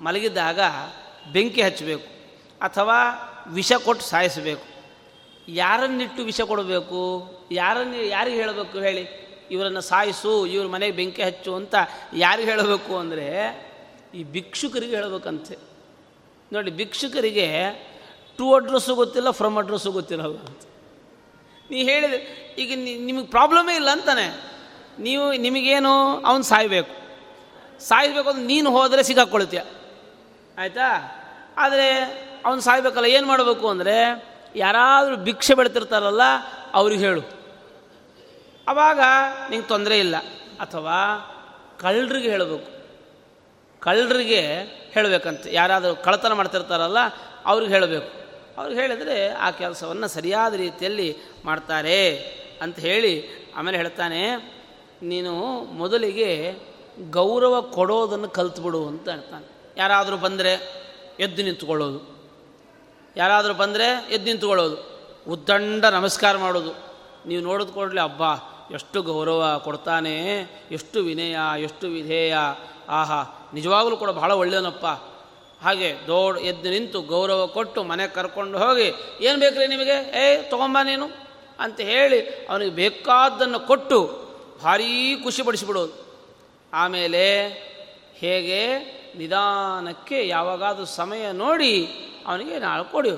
[0.00, 0.60] ಮಲಗಿದ್ದಾಗ
[1.32, 2.06] ಬೆಂಕಿ ಹಚ್ಚಬೇಕು.
[2.62, 2.96] ಅಥವಾ
[3.48, 4.73] ವಿಷ ಕೊಟ್ಟು ಸಾಯಿಸಬೇಕು.
[5.48, 7.00] ಯಾರನ್ನಿಟ್ಟು ವಿಷ ಕೊಡಬೇಕು?
[7.52, 9.24] ಯಾರನ್ನು, ಯಾರಿಗೆ ಹೇಳಬೇಕು ಹೇಳಿ?
[9.50, 11.74] ಇವರನ್ನು ಸಾಯಿಸು, ಇವ್ರ ಮನೆಗೆ ಬೆಂಕಿ ಹಚ್ಚು ಅಂತ
[12.14, 13.26] ಯಾರಿಗೆ ಹೇಳಬೇಕು ಅಂದರೆ
[14.14, 15.58] ಈ ಭಿಕ್ಷುಕರಿಗೆ ಹೇಳಬೇಕಂತೆ.
[16.52, 17.48] ನೋಡಿ, ಭಿಕ್ಷುಕರಿಗೆ
[18.38, 20.62] ಟು ಅಡ್ರೆಸ್ಸು ಗೊತ್ತಿಲ್ಲ ಫ್ರಮ್ ಅಡ್ರೆಸ್ಸು ಗೊತ್ತಿರಲ್ಲ ಅಂತ
[21.70, 22.18] ನೀ ಹೇಳಿದೆ
[22.58, 24.26] ಈಗ ನಿಮಗೆ ಪ್ರಾಬ್ಲಮೇ ಇಲ್ಲ ಅಂತಾನೆ.
[24.98, 26.94] ನೀವು, ನಿಮಗೇನು, ಅವನು ಸಾಯಬೇಕು.
[27.80, 29.60] ಸಾಯಬೇಕು ಅಂದ್ರೆ ನೀನು ಹೋದರೆ ಸಿಗಾಕ್ಕೊಳ್ತೀಯ
[30.58, 30.88] ಆಯಿತಾ?
[31.56, 31.88] ಆದರೆ
[32.44, 36.20] ಅವನು ಸಾಯಬೇಕಲ್ಲ, ಏನು ಮಾಡಬೇಕು ಅಂದರೆ ಯಾರಾದರೂ ಭಿಕ್ಷೆ ಬೆಳೆತಿರ್ತಾರಲ್ಲ,
[36.72, 37.22] ಅವ್ರಿಗೆ ಹೇಳು.
[38.68, 39.00] ಆವಾಗ
[39.50, 40.16] ನಿಂಗೆ ತೊಂದರೆ ಇಲ್ಲ.
[40.60, 40.96] ಅಥವಾ
[41.80, 42.70] ಕಳ್ಳರಿಗೆ ಹೇಳಬೇಕು.
[43.80, 44.40] ಕಳ್ಳರಿಗೆ
[44.92, 45.54] ಹೇಳಬೇಕಂತೆ.
[45.54, 46.98] ಯಾರಾದರೂ ಕಳ್ಳತನ ಮಾಡ್ತಿರ್ತಾರಲ್ಲ,
[47.44, 48.24] ಅವ್ರಿಗೆ ಹೇಳಬೇಕು.
[48.58, 52.16] ಅವ್ರಿಗೆ ಹೇಳಿದರೆ ಆ ಕೆಲಸವನ್ನು ಸರಿಯಾದ ರೀತಿಯಲ್ಲಿ ಮಾಡ್ತಾರೆ
[52.62, 54.36] ಅಂತ ಹೇಳಿ ಆಮೇಲೆ ಹೇಳ್ತಾನೆ,
[55.02, 56.54] ನೀನು ಮೊದಲಿಗೆ
[57.10, 59.46] ಗೌರವ ಕೊಡೋದನ್ನು ಕಲ್ತ್ಬಿಡು ಅಂತ ಹೇಳ್ತಾನೆ.
[59.76, 60.52] ಯಾರಾದರೂ ಬಂದರೆ
[61.20, 62.13] ಎದ್ದು ನಿಂತ್ಕೊಳ್ಳೋದು.
[63.16, 64.94] ಯಾರಾದರೂ ಬಂದರೆ ಎದ್ದು ನಿಂತ್ಕೊಳ್ಳೋದು.
[65.28, 66.72] ಉದ್ದಂಡ ನಮಸ್ಕಾರ ಮಾಡೋದು.
[67.28, 68.22] ನೀವು ನೋಡಿದ ಕೂಡಲೇ ಹಬ್ಬ
[68.74, 70.18] ಎಷ್ಟು ಗೌರವ ಕೊಡ್ತಾನೆ,
[70.70, 72.36] ಎಷ್ಟು ವಿನಯ, ಎಷ್ಟು ವಿಧೇಯ.
[72.88, 74.86] ಆಹಾ, ನಿಜವಾಗಲೂ ಕೂಡ ಬಹಳ ಒಳ್ಳೆಯನಪ್ಪ
[75.64, 80.24] ಹಾಗೆ ದೊಡ್ಡ ಎದ್ದು ನಿಂತು ಗೌರವ ಕೊಟ್ಟು ಮನೆಗೆ ಕರ್ಕೊಂಡು ಹೋಗಿ, ಏನು ಬೇಕ್ರಿ ನಿಮಗೆ?
[80.24, 81.24] ಏ, ತೊಗೊಂಬ ನೀನು.
[81.60, 84.24] ಅಂತ ಹೇಳಿ ಅವನಿಗೆ ಬೇಕಾದ್ದನ್ನು ಕೊಟ್ಟು
[84.62, 86.04] ಭಾರೀ ಖುಷಿಪಡಿಸಿಬಿಡೋದು
[86.72, 87.48] ಆಮೇಲೆ
[88.14, 88.76] ಹೇಗೆ
[89.18, 91.88] ನಿಧಾನಕ್ಕೆ ಯಾವಾಗಾದರೂ ಸಮಯ ನೋಡಿ
[92.26, 93.10] ಅವನಿಗೆ ನಾಳೆ ಕೊಡಿ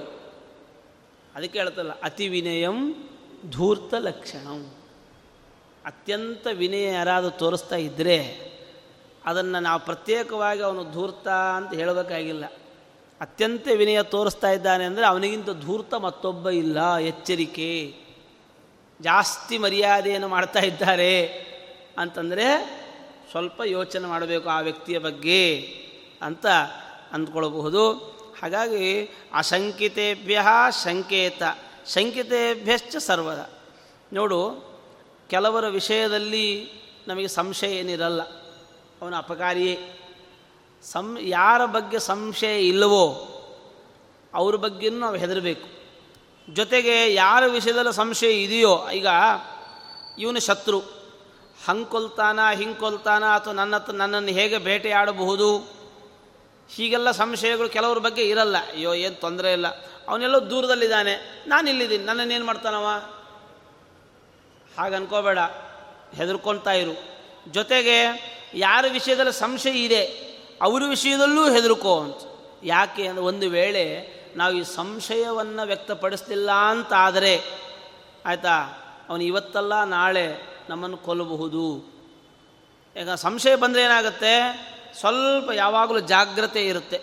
[1.34, 2.78] ಅದಕ್ಕೆ ಹೇಳ್ತಲ್ಲ ಅತಿ ವಿನಯಂ
[3.50, 4.60] ಧೂರ್ತ ಲಕ್ಷಣಂ.
[5.84, 8.18] ಅತ್ಯಂತ ವಿನಯ ಯಾರಾದರೂ ತೋರಿಸ್ತಾ ಇದ್ದರೆ
[9.24, 12.44] ಅದನ್ನು ನಾವು ಪ್ರತ್ಯೇಕವಾಗಿ ಅವನು ಧೂರ್ತ ಅಂತ ಹೇಳಬೇಕಾಗಿಲ್ಲ.
[13.20, 17.94] ಅತ್ಯಂತ ವಿನಯ ತೋರಿಸ್ತಾ ಇದ್ದಾನೆ ಅಂದರೆ ಅವನಿಗಿಂತ ಧೂರ್ತ ಮತ್ತೊಬ್ಬ ಇಲ್ಲ, ಎಚ್ಚರಿಕೆ.
[19.00, 21.26] ಜಾಸ್ತಿ ಮರ್ಯಾದೆಯನ್ನು ಮಾಡ್ತಾ ಇದ್ದಾರೆ
[21.98, 22.46] ಅಂತಂದರೆ
[23.30, 25.42] ಸ್ವಲ್ಪ ಯೋಚನೆ ಮಾಡಬೇಕು ಆ ವ್ಯಕ್ತಿಯ ಬಗ್ಗೆ
[26.22, 26.46] ಅಂತ
[27.12, 28.15] ಅಂದ್ಕೊಳ್ಬಹುದು.
[28.40, 30.40] ಹಾಗಾಗಿ ಅಶಂಕಿತೇಭ್ಯ
[30.82, 31.42] ಸಂಕೇತ
[31.94, 33.50] ಶಂಕಿತೇಭ್ಯಶ್ಚ ಸರ್ವದ.
[34.12, 34.40] ನೋಡು,
[35.30, 36.70] ಕೆಲವರ ವಿಷಯದಲ್ಲಿ
[37.08, 38.22] ನಮಗೆ ಸಂಶಯ ಏನಿರಲ್ಲ,
[39.02, 39.78] ಅವನ ಅಪಕಾರಿಯೇ.
[40.92, 43.04] ಸಂ, ಯಾರ ಬಗ್ಗೆ ಸಂಶಯ ಇಲ್ಲವೋ,
[44.34, 45.68] ಅವ್ರ ಬಗ್ಗೆನೂ ನಾವು ಹೆದರಬೇಕು.
[46.54, 49.06] ಜೊತೆಗೆ ಯಾರ ವಿಷಯದಲ್ಲಿ ಸಂಶಯ ಇದೆಯೋ, ಈಗ
[50.18, 50.80] ಇವನು ಶತ್ರು.
[51.66, 55.75] ಹಂಕೊಲ್ತಾನ, ಹಿಂಕೊಲ್ತಾನ ಅಥವಾ ನನ್ನ ನನ್ನನ್ನು ಹೇಗೆ ಬೇಟೆಯಾಡಬಹುದು?
[56.70, 58.56] ಹೀಗೆಲ್ಲ ಸಂಶಯಗಳು ಕೆಲವ್ರ ಬಗ್ಗೆ ಇರಲ್ಲ.
[58.56, 59.66] ಅಯ್ಯೋ, ಏನು ತೊಂದರೆ ಇಲ್ಲ.
[60.08, 61.44] ಅವನೆಲ್ಲೋ ದೂರದಲ್ಲಿದ್ದಾನೆ.
[61.46, 62.86] ನಾನು ಇಲ್ಲಿದ್ದೀನಿ ನನ್ನನ್ನೇನು ಮಾಡ್ತಾನವ?
[64.78, 65.38] ಹಾಗೆ ಅನ್ಕೋಬೇಡ.
[66.16, 67.16] ಹೆದರ್ಕೊಳ್ತಾ ಇರು.
[67.52, 67.96] ಜೊತೆಗೆ
[68.54, 70.04] ಯಾರ ವಿಷಯದಲ್ಲಿ ಸಂಶಯ ಇದೆ,
[70.62, 72.16] ಅವ್ರ ವಿಷಯದಲ್ಲೂ ಹೆದರ್ಕೋ ಅಂತ.
[72.64, 77.42] ಯಾಕೆ ಅಂದರೆ ಒಂದು ವೇಳೆ ನಾವು ಈ ಸಂಶಯವನ್ನು ವ್ಯಕ್ತಪಡಿಸ್ತಿಲ್ಲ ಅಂತ ಆದರೆ,
[78.26, 78.82] ಆಯಿತಾ?
[79.08, 81.96] ಅವನು ಇವತ್ತಲ್ಲ, ನಾಳೆ ನಮ್ಮನ್ನು ಕೊಲ್ಲಬಹುದು.
[83.00, 84.66] ಈಗ ಸಂಶಯ ಬಂದರೆ ಏನಾಗುತ್ತೆ?
[85.00, 87.00] ಸ್ವಲ್ಪ ಯಾವಾಗಲೂ ಜಾಗ್ರತೆ ಇರುತ್ತೆ.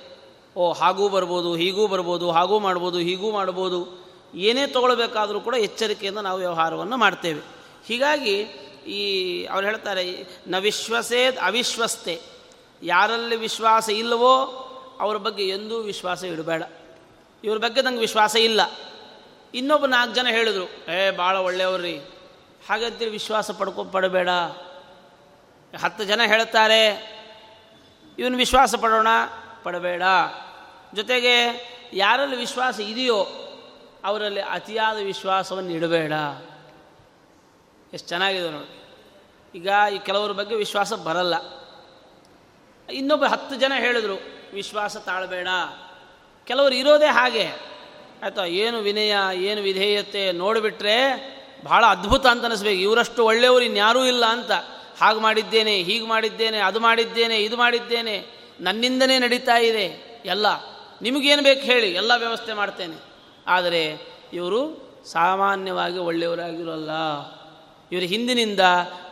[0.57, 4.03] ಓ, ಹಾಗೂ ಬರ್ಬೋದು, ಹೀಗೂ ಬರ್ಬೋದು, ಹಾಗೂ ಮಾಡ್ಬೋದು, ಹೀಗೂ ಮಾಡ್ಬೋದು.
[4.35, 7.41] ಏನೇ ತೊಗೊಳ್ಬೇಕಾದರೂ ಕೂಡ ಎಚ್ಚರಿಕೆಯಿಂದ ನಾವು ವ್ಯವಹಾರವನ್ನು ಮಾಡ್ತೇವೆ.
[7.85, 8.41] ಹೀಗಾಗಿ
[8.87, 12.21] ಈ ಅವ್ರು ಹೇಳ್ತಾರೆ, ನ ವಿಶ್ವಸೇದ್ ಅವಿಶ್ವಸ್ತೆ.
[12.83, 14.35] ಯಾರಲ್ಲಿ ವಿಶ್ವಾಸ ಇಲ್ಲವೋ
[14.99, 16.63] ಅವ್ರ ಬಗ್ಗೆ ಎಂದೂ ವಿಶ್ವಾಸ ಇಡಬೇಡ.
[17.43, 18.61] ಇವ್ರ ಬಗ್ಗೆ ನಂಗೆ ವಿಶ್ವಾಸ ಇಲ್ಲ.
[19.53, 21.97] ಇನ್ನೊಬ್ಬ ನಾಲ್ಕು ಜನ ಹೇಳಿದರು, ಏ, ಭಾಳ ಒಳ್ಳೆಯವ್ರಿ.
[22.69, 24.29] ಹಾಗಂತೇಳಿ ವಿಶ್ವಾಸ ಪಡ್ಕೊ, ಪಡಬೇಡ.
[25.83, 27.12] ಹತ್ತು ಜನ ಹೇಳ್ತಾರೆ
[28.19, 29.07] ಇವನು ವಿಶ್ವಾಸ ಪಡೋಣ?
[29.63, 30.01] ಪಡಬೇಡ.
[30.93, 31.33] ಜೊತೆಗೆ
[31.93, 33.27] ಯಾರಲ್ಲಿ ವಿಶ್ವಾಸ ಇದೆಯೋ
[34.03, 36.13] ಅವರಲ್ಲಿ ಅತಿಯಾದ ವಿಶ್ವಾಸವನ್ನು ಇಡಬೇಡ.
[37.93, 38.83] ಎಷ್ಟು ಚೆನ್ನಾಗಿದೆ ನೋಡಿ.
[39.55, 41.35] ಈಗ ಈ ಕೆಲವರ ಬಗ್ಗೆ ವಿಶ್ವಾಸ ಬರಲ್ಲ.
[42.91, 44.19] ಇನ್ನೊಬ್ಬ ಹತ್ತು ಜನ ಹೇಳಿದರು,
[44.53, 45.47] ವಿಶ್ವಾಸ ತಾಳಬೇಡ.
[46.45, 47.47] ಕೆಲವರು ಇರೋದೇ ಹಾಗೆ.
[48.23, 51.33] ಆಯಿತಾ, ಏನು ವಿನಯ, ಏನು ವಿಧೇಯತೆ ನೋಡಿಬಿಟ್ರೆ
[51.65, 52.81] ಭಾಳ ಅದ್ಭುತ ಅಂತ ಅನಿಸ್ಬೇಕು.
[52.81, 54.51] ಇವರಷ್ಟು ಒಳ್ಳೆಯವರು ಇನ್ಯಾರೂ ಇಲ್ಲ ಅಂತ.
[54.99, 58.25] ಹಾಗೆ ಮಾಡಿದ್ದೇನೆ, ಹೀಗೆ ಮಾಡಿದ್ದೇನೆ, ಅದು ಮಾಡಿದ್ದೇನೆ, ಇದು ಮಾಡಿದ್ದೇನೆ,
[58.59, 60.45] ನನ್ನಿಂದನೇ ನಡೀತಾ ಇದೆ, ಎಲ್ಲ.
[61.01, 63.01] ನಿಮಗೇನು ಬೇಕು ಹೇಳಿ, ಎಲ್ಲ ವ್ಯವಸ್ಥೆ ಮಾಡ್ತೇನೆ.
[63.47, 63.97] ಆದರೆ
[64.33, 66.89] ಇವರು ಸಾಮಾನ್ಯವಾಗಿ ಒಳ್ಳೆಯವರಾಗಿರೋಲ್ಲ.
[67.91, 68.59] ಇವರು ಹಿಂದಿನಿಂದ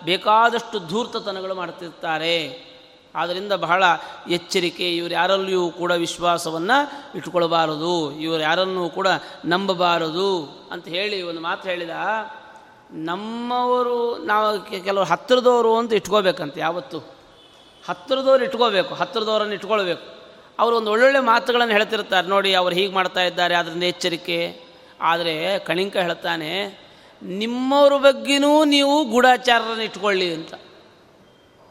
[0.04, 2.72] ಬೇಕಾದಷ್ಟು ಧೂರ್ತತನಗಳು ಮಾಡ್ತಿರ್ತಾರೆ.
[3.16, 3.84] ಆದ್ದರಿಂದ ಬಹಳ
[4.30, 9.08] ಎಚ್ಚರಿಕೆ, ಇವರು ಯಾರಲ್ಲಿಯೂ ಕೂಡ ವಿಶ್ವಾಸವನ್ನು ಇಟ್ಕೊಳ್ಬಾರದು, ಇವರು ಯಾರನ್ನೂ ಕೂಡ
[9.46, 11.90] ನಂಬಬಾರದು ಅಂತ ಹೇಳಿ ಒಂದು ಮಾತು ಹೇಳಿದ.
[12.94, 17.00] ನಮ್ಮವರು, ನಾವು ಕೆಲವರು ಹತ್ತಿರದವರು ಅಂತ ಇಟ್ಕೋಬೇಕಂತೆ ಯಾವತ್ತು.
[17.88, 20.22] ಹತ್ತಿರದವ್ರು ಇಟ್ಕೋಬೇಕು ಹತ್ತಿರದವ್ರನ್ನ ಇಟ್ಕೊಳ್ಬೇಕು.
[20.60, 22.28] ಅವರು ಒಂದು ಒಳ್ಳೊಳ್ಳೆ ಮಾತುಗಳನ್ನು ಹೇಳ್ತಿರ್ತಾರೆ.
[22.28, 24.60] ನೋಡಿ, ಅವ್ರು ಹೀಗೆ ಮಾಡ್ತಾ ಇದ್ದಾರೆ, ಅದರಿಂದ ಎಚ್ಚರಿಕೆ.
[25.02, 26.82] ಆದರೆ ಕಣಿಂಕ ಹೇಳ್ತಾನೆ,
[27.24, 30.54] ನಿಮ್ಮವ್ರ ಬಗ್ಗೆನೂ ನೀವು ಗೂಢಾಚಾರರನ್ನು ಇಟ್ಕೊಳ್ಳಿ ಅಂತ.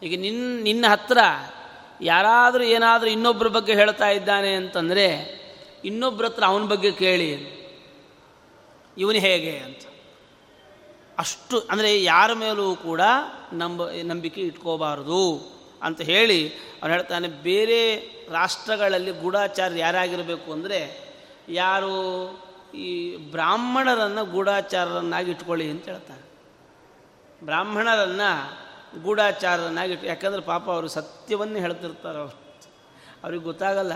[0.02, 1.18] ಈಗ ನಿನ್ನ ನಿನ್ನ ಹತ್ತಿರ
[2.00, 5.40] ಯಾರಾದರೂ ಏನಾದರೂ ಇನ್ನೊಬ್ಬರ ಬಗ್ಗೆ ಹೇಳ್ತಾ ಇದ್ದಾನೆ ಅಂತಂದರೆ
[5.84, 7.30] ಇನ್ನೊಬ್ಬರ ಹತ್ರ ಅವನ ಬಗ್ಗೆ ಕೇಳಿ
[8.98, 9.80] ಇವನು ಹೇಗೆ ಅಂತ.
[11.20, 13.00] ಅಷ್ಟು, ಅಂದರೆ ಯಾರ ಮೇಲೂ ಕೂಡ
[13.52, 15.22] ನಂಬ, ನಂಬಿಕೆ ಇಟ್ಕೋಬಾರದು
[15.82, 16.40] ಅಂತ ಹೇಳಿ
[16.82, 17.78] ಅವನು ಹೇಳ್ತಾನೆ, ಬೇರೆ
[18.30, 20.78] ರಾಷ್ಟ್ರಗಳಲ್ಲಿ ಗೂಢಾಚಾರ ಯಾರಾಗಿರಬೇಕು ಅಂದರೆ
[21.48, 21.94] ಯಾರು
[22.74, 26.24] ಈ ಬ್ರಾಹ್ಮಣರನ್ನು ಗೂಢಾಚಾರರನ್ನಾಗಿ ಇಟ್ಕೊಳ್ಳಿ ಅಂತ ಹೇಳ್ತಾನೆ.
[27.44, 28.30] ಬ್ರಾಹ್ಮಣರನ್ನು
[29.02, 32.36] ಗೂಢಾಚಾರರನ್ನಾಗಿ ಇಟ್ಟು ಯಾಕಂದರೆ ಪಾಪ ಅವರು ಸತ್ಯವನ್ನೇ ಹೇಳ್ತಿರ್ತಾರೆ ಅವರು.
[33.24, 33.92] ಅವ್ರಿಗೆ ಗೊತ್ತಾಗಲ್ಲ.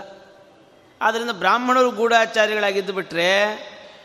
[1.01, 3.29] ಆದ್ದರಿಂದ ಬ್ರಾಹ್ಮಣರು ಗೂಢಾಚಾರಿಗಳಾಗಿದ್ದು ಬಿಟ್ಟರೆ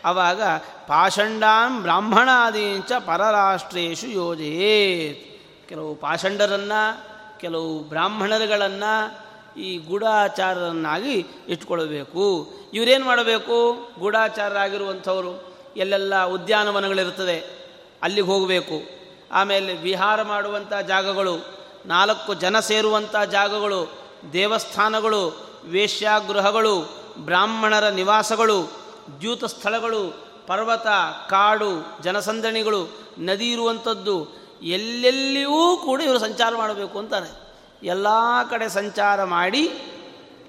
[0.05, 0.43] ಆವಾಗ
[0.87, 5.31] ಪಾಷಂಡಾಂ ಬ್ರಾಹ್ಮಣಾದೀಂಚ ಪರರಾಷ್ಟ್ರೇಶು ಯೋಜಯೇತ್.
[5.69, 7.05] ಕೆಲವು ಪಾಷಂಡರನ್ನು,
[7.41, 13.89] ಕೆಲವು ಬ್ರಾಹ್ಮಣರುಗಳನ್ನು ಈ ಗೂಢಾಚಾರರನ್ನಾಗಿ ಇಟ್ಕೊಳ್ಬೇಕು ಇವರೇನು ಮಾಡಬೇಕು?
[14.01, 15.55] ಗೂಢಾಚಾರರಾಗಿರುವಂಥವರು.
[15.77, 17.69] ಎಲ್ಲೆಲ್ಲ ಉದ್ಯಾನವನಗಳಿರ್ತದೆ
[18.03, 19.01] ಅಲ್ಲಿಗೆ ಹೋಗಬೇಕು.
[19.33, 23.93] ಆಮೇಲೆ ವಿಹಾರ ಮಾಡುವಂಥ ಜಾಗಗಳು, ನಾಲ್ಕು ಜನ ಸೇರುವಂಥ ಜಾಗಗಳು,
[24.33, 28.80] ದೇವಸ್ಥಾನಗಳು, ವೇಶ್ಯಾಗೃಹಗಳು, ಬ್ರಾಹ್ಮಣರ ನಿವಾಸಗಳು
[29.21, 30.03] ದ್ಯೂತ ಸ್ಥಳಗಳು,
[30.47, 30.89] ಪರ್ವತ,
[31.29, 32.81] ಕಾಡು, ಜನಸಂದಣಿಗಳು,
[33.19, 34.17] ನದಿ ಇರುವಂಥದ್ದು,
[34.63, 37.31] ಎಲ್ಲೆಲ್ಲಿಯೂ ಕೂಡ ಇವರು ಸಂಚಾರ ಮಾಡಬೇಕು ಅಂತಾರೆ.
[37.83, 38.07] ಎಲ್ಲ
[38.51, 39.63] ಕಡೆ ಸಂಚಾರ ಮಾಡಿ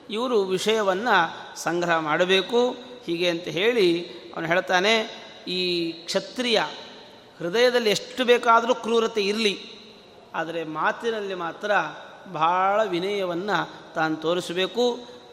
[0.09, 1.17] ಇವರು ವಿಷಯವನ್ನು
[1.57, 2.61] ಸಂಗ್ರಹ ಮಾಡಬೇಕು.
[3.05, 3.87] ಹೀಗೆ ಅಂತ ಹೇಳಿ
[4.35, 4.93] ಅವನು ಹೇಳ್ತಾನೆ,
[5.47, 6.61] ಈ ಕ್ಷತ್ರಿಯ
[7.39, 9.55] ಹೃದಯದಲ್ಲಿ ಎಷ್ಟು ಬೇಕಾದರೂ ಕ್ರೂರತೆ ಇರಲಿ,
[10.35, 11.71] ಆದರೆ ಮಾತಿನಲ್ಲಿ ಮಾತ್ರ
[12.31, 13.57] ಬಹಳ ವಿನಯವನ್ನು
[13.93, 14.83] ತಾನು ತೋರಿಸಬೇಕು.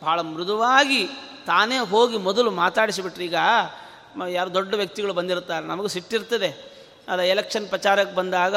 [0.02, 1.02] ಭಾಳ ಮೃದುವಾಗಿ
[1.48, 3.34] ತಾನೇ ಹೋಗಿ ಮೊದಲು ಮಾತಾಡಿಸಿಬಿಟ್ರಿ ಈಗ
[4.28, 6.50] ಯಾರು ದೊಡ್ಡ ವ್ಯಕ್ತಿಗಳು ಬಂದಿರ್ತಾರೆ ನಮಗೂ ಸಿಟ್ಟಿರ್ತದೆ.
[7.08, 8.56] ಅದ ಎಲೆಕ್ಷನ್ ಪ್ರಚಾರಕ್ಕೆ ಬಂದಾಗ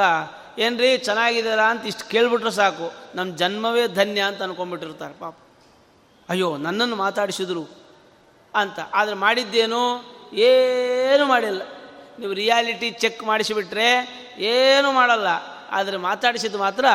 [0.60, 2.94] ಏನ್ರಿ ಚೆನ್ನಾಗಿದ್ದೀರಾ ಅಂತ ಇಷ್ಟು ಕೇಳ್ಬಿಟ್ರೆ ಸಾಕು.
[3.16, 5.36] ನಮ್ಮ ಜನ್ಮವೇ ಧನ್ಯ ಅಂತ ಅನ್ಕೊಂಡ್ಬಿಟ್ಟಿರ್ತಾರೆ ಪಾಪ.
[6.30, 7.68] ಅಯ್ಯೋ, ನನ್ನನ್ನು ಮಾತಾಡಿಸಿದ್ರು
[8.56, 8.80] ಅಂತ.
[8.94, 10.04] ಆದರೆ ಮಾಡಿದ್ದೇನು?
[10.34, 11.62] ಏನು ಮಾಡಿಲ್ಲ.
[12.20, 13.90] ನೀವು ರಿಯಾಲಿಟಿ ಚೆಕ್ ಮಾಡಿಸಿಬಿಟ್ರೆ
[14.38, 15.28] ಏನು ಮಾಡಲ್ಲ.
[15.72, 16.86] ಆದರೆ ಮಾತಾಡಿಸಿದ್ದು ಮಾತ್ರ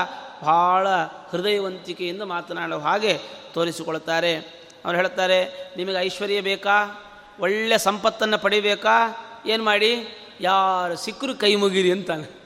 [0.42, 0.88] ಭಾಳ
[1.30, 3.20] ಹೃದಯವಂತಿಕೆಯಿಂದ ಮಾತನಾಡೋ ಹಾಗೆ
[3.54, 4.55] ತೋರಿಸಿಕೊಳ್ತಾರೆ.
[4.86, 7.02] ಅವ್ರು ಹೇಳ್ತಾರೆ, ನಿಮಗೆ ಐಶ್ವರ್ಯ ಬೇಕಾ?
[7.40, 8.90] ಒಳ್ಳೆ ಸಂಪತ್ತನ್ನು ಪಡಿಬೇಕಾ?
[9.46, 10.08] ಏನು ಮಾಡಿ?
[10.40, 12.40] ಯಾರು ಸಿಕ್ಕರು ಕೈ ಮುಗಿರಿ ಅಂತಾನೆ.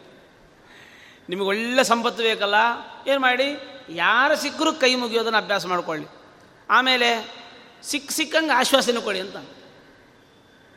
[1.28, 2.54] ನಿಮಗೆ ಒಳ್ಳೆ ಸಂಪತ್ತು ಬೇಕಲ್ಲ?
[3.06, 3.58] ಏನು ಮಾಡಿ?
[3.88, 6.06] ಯಾರು ಸಿಕ್ಕರು ಕೈ ಮುಗಿಯೋದನ್ನು ಅಭ್ಯಾಸ ಮಾಡಿಕೊಳ್ಳಿ.
[6.70, 7.34] ಆಮೇಲೆ
[7.82, 9.36] ಸಿಕ್ಕ ಸಿಕ್ಕಂಗೆ ಆಶ್ವಾಸನೆ ಕೊಡಿ ಅಂತ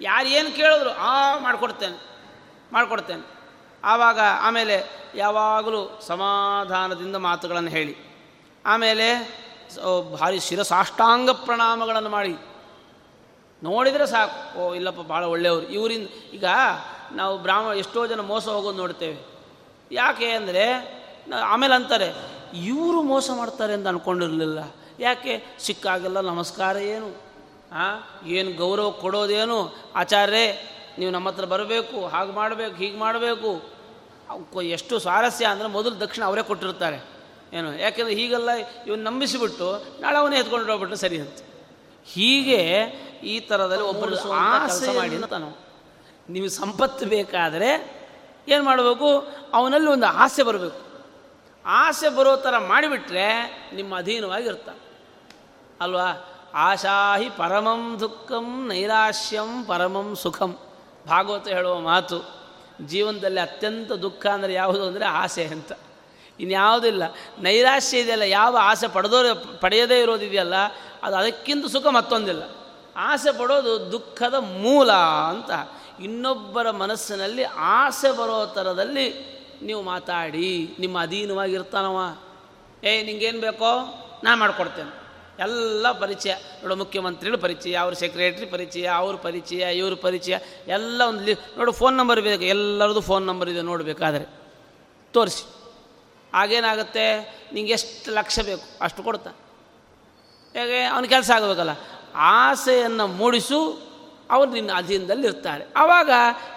[0.02, 2.02] ಯಾರು ಏನು ಕೇಳಿದ್ರು, ಆ, ಮಾಡಿಕೊಡ್ತೇನೆ
[2.74, 3.28] ಮಾಡಿಕೊಡ್ತೇನೆ.
[3.84, 7.98] ಆವಾಗ ಆಮೇಲೆ ಯಾವಾಗಲೂ ಸಮಾಧಾನದಿಂದ ಮಾತುಗಳನ್ನು ಹೇಳಿ.
[8.66, 9.43] ಆಮೇಲೆ
[10.16, 12.36] ಭಾರಿ ಶಿರಸಾಷ್ಟಾಂಗ ಪ್ರಣಾಮಗಳನ್ನು ಮಾಡಿ.
[13.64, 14.60] ನೋಡಿದರೆ ಸಾಕು.
[14.60, 15.66] ಓ, ಇಲ್ಲಪ್ಪ, ಭಾಳ ಒಳ್ಳೆಯವರು.
[15.68, 16.46] ಇವರಿಂದ, ಈಗ
[17.12, 19.20] ನಾವು ಬ್ರಾಹ್ಮ, ಎಷ್ಟೋ ಜನ ಮೋಸ ಹೋಗೋದು ನೋಡ್ತೇವೆ.
[19.92, 20.66] ಯಾಕೆ ಅಂದರೆ
[21.46, 22.10] ಆಮೇಲೆ ಅಂತಾರೆ,
[22.54, 24.60] ಇವರು ಮೋಸ ಮಾಡ್ತಾರೆ ಅಂತ ಅಂದ್ಕೊಂಡಿರಲಿಲ್ಲ
[25.00, 25.34] ಯಾಕೆ?
[25.60, 27.10] ಸಿಕ್ಕಾಗೆಲ್ಲ ನಮಸ್ಕಾರ ಏನು?
[27.74, 29.76] ಹಾಂ ಏನು ಗೌರವ ಕೊಡೋದೇನು?
[29.96, 30.46] ಆಚಾರ್ಯೇ
[31.00, 33.52] ನೀವು ನಮ್ಮ ಹತ್ರ ಬರಬೇಕು, ಹಾಗೆ ಮಾಡಬೇಕು, ಹೀಗೆ ಮಾಡಬೇಕು.
[34.62, 37.13] ಎಷ್ಟು ಸ್ವಾರಸ್ಯ ಅಂದರೆ ಮೊದಲು ದಕ್ಷಿಣ ಅವರೇ ಕೊಟ್ಟಿರ್ತಾರೆ.
[37.54, 37.80] ಏನು?
[37.80, 38.50] ಯಾಕೆಂದರೆ ಹೀಗೆಲ್ಲ
[38.88, 39.68] ಇವನು ನಂಬಿಸಿಬಿಟ್ಟು
[40.00, 41.40] ನಾಳೆ ಅವನೇ ಎತ್ಕೊಂಡು ಹೋಗ್ಬಿಟ್ಟು ಸರಿ ಅಂತ.
[42.06, 42.62] ಹೀಗೆ
[43.24, 45.58] ಈ ಥರದಲ್ಲಿ ಒಬ್ಬರು ಆಸೆ ಮಾಡಿ ಅಂತ ನಾವು.
[46.30, 48.04] ನೀವು ಸಂಪತ್ತು ಬೇಕಾದರೆ
[48.48, 49.10] ಏನು ಮಾಡಬೇಕು?
[49.54, 50.80] ಅವನಲ್ಲಿ ಒಂದು ಆಸೆ ಬರಬೇಕು.
[51.66, 53.28] ಆಸೆ ಬರೋ ಥರ ಮಾಡಿಬಿಟ್ರೆ
[53.76, 54.82] ನಿಮ್ಮ ಅಧೀನವಾಗಿರ್ತಾನೆ.
[55.82, 56.08] ಅಲ್ವಾ?
[56.54, 60.58] ಆಶಾಹಿ ಪರಮಂ ದುಃಖಂ ನೈರಾಶ್ಯಂ ಪರಮಂ ಸುಖಂ.
[61.08, 62.18] ಭಾಗವತ ಹೇಳುವ ಮಾತು
[62.82, 65.72] ಜೀವನದಲ್ಲಿ ಅತ್ಯಂತ ದುಃಖ ಅಂದರೆ ಯಾವುದು ಅಂದರೆ ಆಸೆ ಅಂತ.
[66.40, 67.04] ಇನ್ಯಾವುದಿಲ್ಲ.
[67.40, 69.18] ನೈರಾಶ್ಯ ಇದೆಯಲ್ಲ, ಯಾವ ಆಸೆ ಪಡೆದೋ
[69.62, 70.54] ಪಡೆಯದೇ ಇರೋದಿದೆಯಲ್ಲ,
[71.04, 72.44] ಅದು ಅದಕ್ಕಿಂತ ಸುಖ ಮತ್ತೊಂದಿಲ್ಲ.
[72.96, 74.92] ಆಸೆ ಪಡೋದು ದುಃಖದ ಮೂಲ
[75.30, 75.52] ಅಂತ.
[76.04, 82.18] ಇನ್ನೊಬ್ಬರ ಮನಸ್ಸಿನಲ್ಲಿ ಆಸೆ ಬರೋ ಥರದಲ್ಲಿ ನೀವು ಮಾತಾಡಿ, ನಿಮ್ಮ ಅಧೀನವಾಗಿರ್ತಾನವ.
[82.84, 85.04] ಏಯ್ ನಿಂಗೇನು ಬೇಕೋ ನಾನು ಮಾಡಿಕೊಡ್ತೇನೆ.
[85.40, 91.34] ಎಲ್ಲ ಪರಿಚಯ, ನೋಡು ಮುಖ್ಯಮಂತ್ರಿಗಳು ಪರಿಚಯ, ಅವ್ರ ಸೆಕ್ರೆಟ್ರಿ ಪರಿಚಯ, ಅವ್ರ ಪರಿಚಯ, ಇವ್ರ ಪರಿಚಯ, ಎಲ್ಲ ಒಂದು ಲಿ,
[91.34, 94.26] ನೋಡು, ಫೋನ್ ನಂಬರ್ ಬೇಕು ಎಲ್ಲರದು ಫೋನ್ ನಂಬರ್ ಇದೆ ನೋಡಬೇಕಾದ್ರೆ.
[95.14, 95.63] ತೋರಿಸಿ.
[96.34, 97.36] ಆಗೇನಾಗುತ್ತೆ?
[97.54, 98.64] ನಿಂಗೆ ಎಷ್ಟು ಲಕ್ಷ ಬೇಕು?
[98.82, 99.28] ಅಷ್ಟು ಕೊಡ್ತ.
[100.58, 100.84] ಹೇಗೆ?
[100.84, 101.70] ಅವನ ಕೆಲಸ ಆಗಬೇಕಲ್ಲ.
[102.16, 103.94] ಆಸೆಯನ್ನು ಮೂಡಿಸು
[104.32, 106.12] ಅವರು ನಿನ್ನ ಅಧೀನದಲ್ಲಿ ಇರ್ತಾರೆ ಆವಾಗ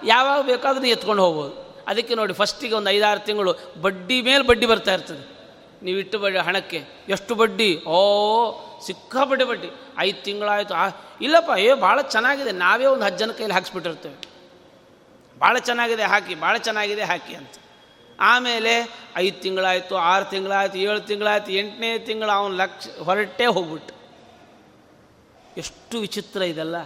[0.05, 1.85] ಯಾವಾಗ ಬೇಕಾದರೂ ಎತ್ಕೊಂಡು ಹೋಗ್ಬೋದು.
[1.89, 5.37] ಅದಕ್ಕೆ ನೋಡಿ ಫಸ್ಟಿಗೆ ಒಂದು ಐದಾರು ತಿಂಗಳು ಬಡ್ಡಿ ಮೇಲೆ ಬಡ್ಡಿ ಬರ್ತಾ ಇರ್ತದೆ.
[5.83, 6.85] ನೀವು ಇಟ್ಟು ಬಡ್ಡಿ ಹಣಕ್ಕೆ.
[7.09, 7.83] ಎಷ್ಟು ಬಡ್ಡಿ?
[7.85, 8.53] ಓ,
[8.87, 9.70] ಸಿಕ್ಕಾಪಟ್ಟೆ ಬಡ್ಡಿ.
[9.99, 10.74] ಐದು ತಿಂಗಳಾಯಿತು.
[10.74, 10.89] ಆ,
[11.20, 12.53] ಇಲ್ಲಪ್ಪ, ಏ, ಭಾಳ ಚೆನ್ನಾಗಿದೆ.
[12.53, 14.14] ನಾವೇ ಒಂದು ಹತ್ತು ಜನ ಕೈಲಿ ಹಾಕ್ಸ್ಬಿಟ್ಟಿರ್ತೇವೆ.
[15.39, 16.35] ಭಾಳ ಚೆನ್ನಾಗಿದೆ, ಹಾಕಿ.
[16.35, 17.51] ಭಾಳ ಚೆನ್ನಾಗಿದೆ, ಹಾಕಿ ಅಂತ.
[18.21, 23.95] ಆಮೇಲೆ ಐದು ತಿಂಗಳಾಯಿತು, ಆರು ತಿಂಗಳಾಯಿತು, ಏಳು ತಿಂಗಳಾಯಿತು, ಎಂಟನೇ ತಿಂಗಳು ಅವನ ಲಕ್ಷ, ಹೊರಟೇ ಹೋಗ್ಬಿಟ್ಟು.
[25.57, 26.77] ಎಷ್ಟು ವಿಚಿತ್ರ ಇದೆಲ್ಲ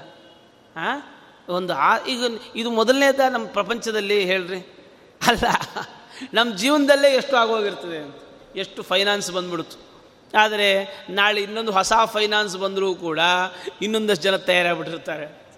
[0.76, 1.02] ಹಾಂ
[1.48, 2.24] ಒಂದು ಆ, ಈಗ
[2.56, 4.60] ಇದು ಮೊದಲನೇದ ನಮ್ಮ ಪ್ರಪಂಚದಲ್ಲಿ ಹೇಳ್ರಿ.
[5.26, 5.44] ಅಲ್ಲ,
[6.34, 8.16] ನಮ್ಮ ಜೀವನದಲ್ಲೇ ಎಷ್ಟು ಆಗೋಗಿರ್ತದೆ ಅಂತ.
[8.56, 9.90] ಎಷ್ಟು ಫೈನಾನ್ಸ್ ಬಂದ್ಬಿಡ್ತು
[10.38, 13.18] ಆದರೆ ನಾಳೆ ಇನ್ನೊಂದು ಹೊಸ ಫೈನಾನ್ಸ್ ಬಂದರೂ ಕೂಡ
[13.82, 15.50] ಇನ್ನೊಂದಷ್ಟು ಜನ ತಯಾರಾಗ್ಬಿಟ್ಟಿರ್ತಾರೆ.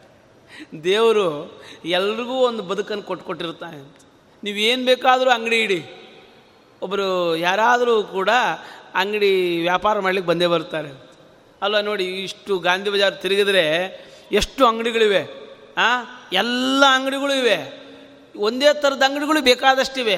[0.84, 4.11] ದೇವರು ಎಲ್ರಿಗೂ ಒಂದು ಬದುಕನ್ನು ಕೊಟ್ಕೊಟ್ಟಿರ್ತಾನೆ
[4.44, 5.86] ನೀವೇನು ಬೇಕಾದರೂ ಅಂಗಡಿ ಇಡಿ.
[6.82, 8.30] ಒಬ್ಬರು ಯಾರಾದರೂ ಕೂಡ
[8.94, 10.88] ಅಂಗಡಿ ವ್ಯಾಪಾರ ಮಾಡಲಿಕ್ಕೆ ಬಂದೇ ಬರ್ತಾರೆ.
[11.62, 13.66] ಅಲ್ವಾ ನೋಡಿ, ಇಷ್ಟು ಗಾಂಧಿ ಬಜಾರ್ ತಿರುಗಿದ್ರೆ
[14.32, 15.52] ಎಷ್ಟು ಅಂಗಡಿಗಳಿವೆ?
[15.76, 16.04] ಆ?
[16.32, 17.82] ಎಲ್ಲ ಅಂಗಡಿಗಳು ಇವೆ.
[18.36, 20.16] ಒಂದೇ ಥರದ ಅಂಗಡಿಗಳು ಬೇಕಾದಷ್ಟಿವೆ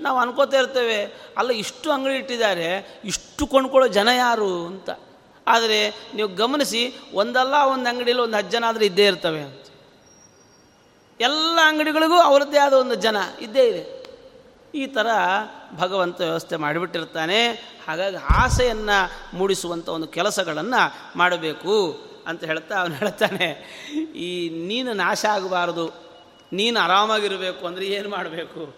[0.00, 4.90] ನಾವು ಅನ್ಕೋತಾ ಇರ್ತೇವೆ, ಅಲ್ಲ, ಇಷ್ಟು ಅಂಗಡಿ ಇಟ್ಟಿದ್ದಾರೆ, ಇಷ್ಟು ಕೊಂಡ್ಕೊಳ್ಳೋ ಜನ ಯಾರು ಅಂತ.
[5.46, 9.66] ಆದರೆ ನೀವು ಗಮನಿಸಿ, ಒಂದಲ್ಲ ಒಂದು ಅಂಗಡಿಯಲ್ಲಿ ಒಂದು ಹತ್ತು ಜನ ಆದರೆ ಇದ್ದೇ ಇರ್ತವೆ ಅಂತ.
[11.20, 13.96] ಎಲ್ಲ ಅಂಗಡಿಗಳಿಗೂ ಅವರದ್ದೇ ಆದ ಒಂದು ಜನ ಇದ್ದೇ ಇದೆ.
[14.74, 15.06] ಈ ಥರ
[15.76, 17.46] ಭಗವಂತ ವ್ಯವಸ್ಥೆ ಮಾಡಿಬಿಟ್ಟಿರ್ತಾನೆ.
[17.88, 23.44] ಹಾಗಾಗಿ ಆಸೆಯನ್ನು ಮೂಡಿಸುವಂಥ ಒಂದು ಕೆಲಸಗಳನ್ನು ಮಾಡಬೇಕು ಅಂತ ಹೇಳ್ತಾ ಅವನು ಹೇಳ್ತಾನೆ.
[24.16, 25.90] ಈ ನೀನು ನಾಶ ಆಗಬಾರ್ದು.
[26.52, 28.76] ನೀನು ಆರಾಮಾಗಿರಬೇಕು ಅಂದರೆ ಏನು ಮಾಡಬೇಕು?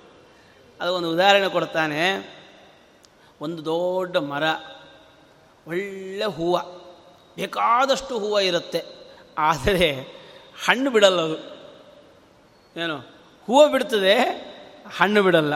[0.81, 2.35] ಅದು ಒಂದು ಉದಾಹರಣೆ ಕೊಡ್ತಾನೆ.
[3.41, 4.43] ಒಂದು ದೊಡ್ಡ ಮರ,
[5.67, 6.59] ಒಳ್ಳೆ ಹೂವು,
[7.37, 8.85] ಬೇಕಾದಷ್ಟು ಹೂವು ಇರುತ್ತೆ.
[9.39, 9.93] ಆದರೆ
[10.67, 11.58] ಹಣ್ಣು ಬಿಡಲ್ಲ ಅದು.
[12.79, 12.99] ಏನು?
[13.47, 14.19] ಹೂವು ಬಿಡ್ತದೆ,
[14.97, 15.55] ಹಣ್ಣು ಬಿಡಲ್ಲ.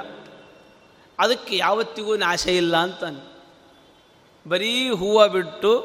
[1.18, 3.32] ಅದಕ್ಕೆ ಯಾವತ್ತಿಗೂ ನಾಶ ಇಲ್ಲ ಅಂತಾನೆ.
[4.48, 5.78] ಬರೀ ಹೂವು ಬಿಟ್ಟು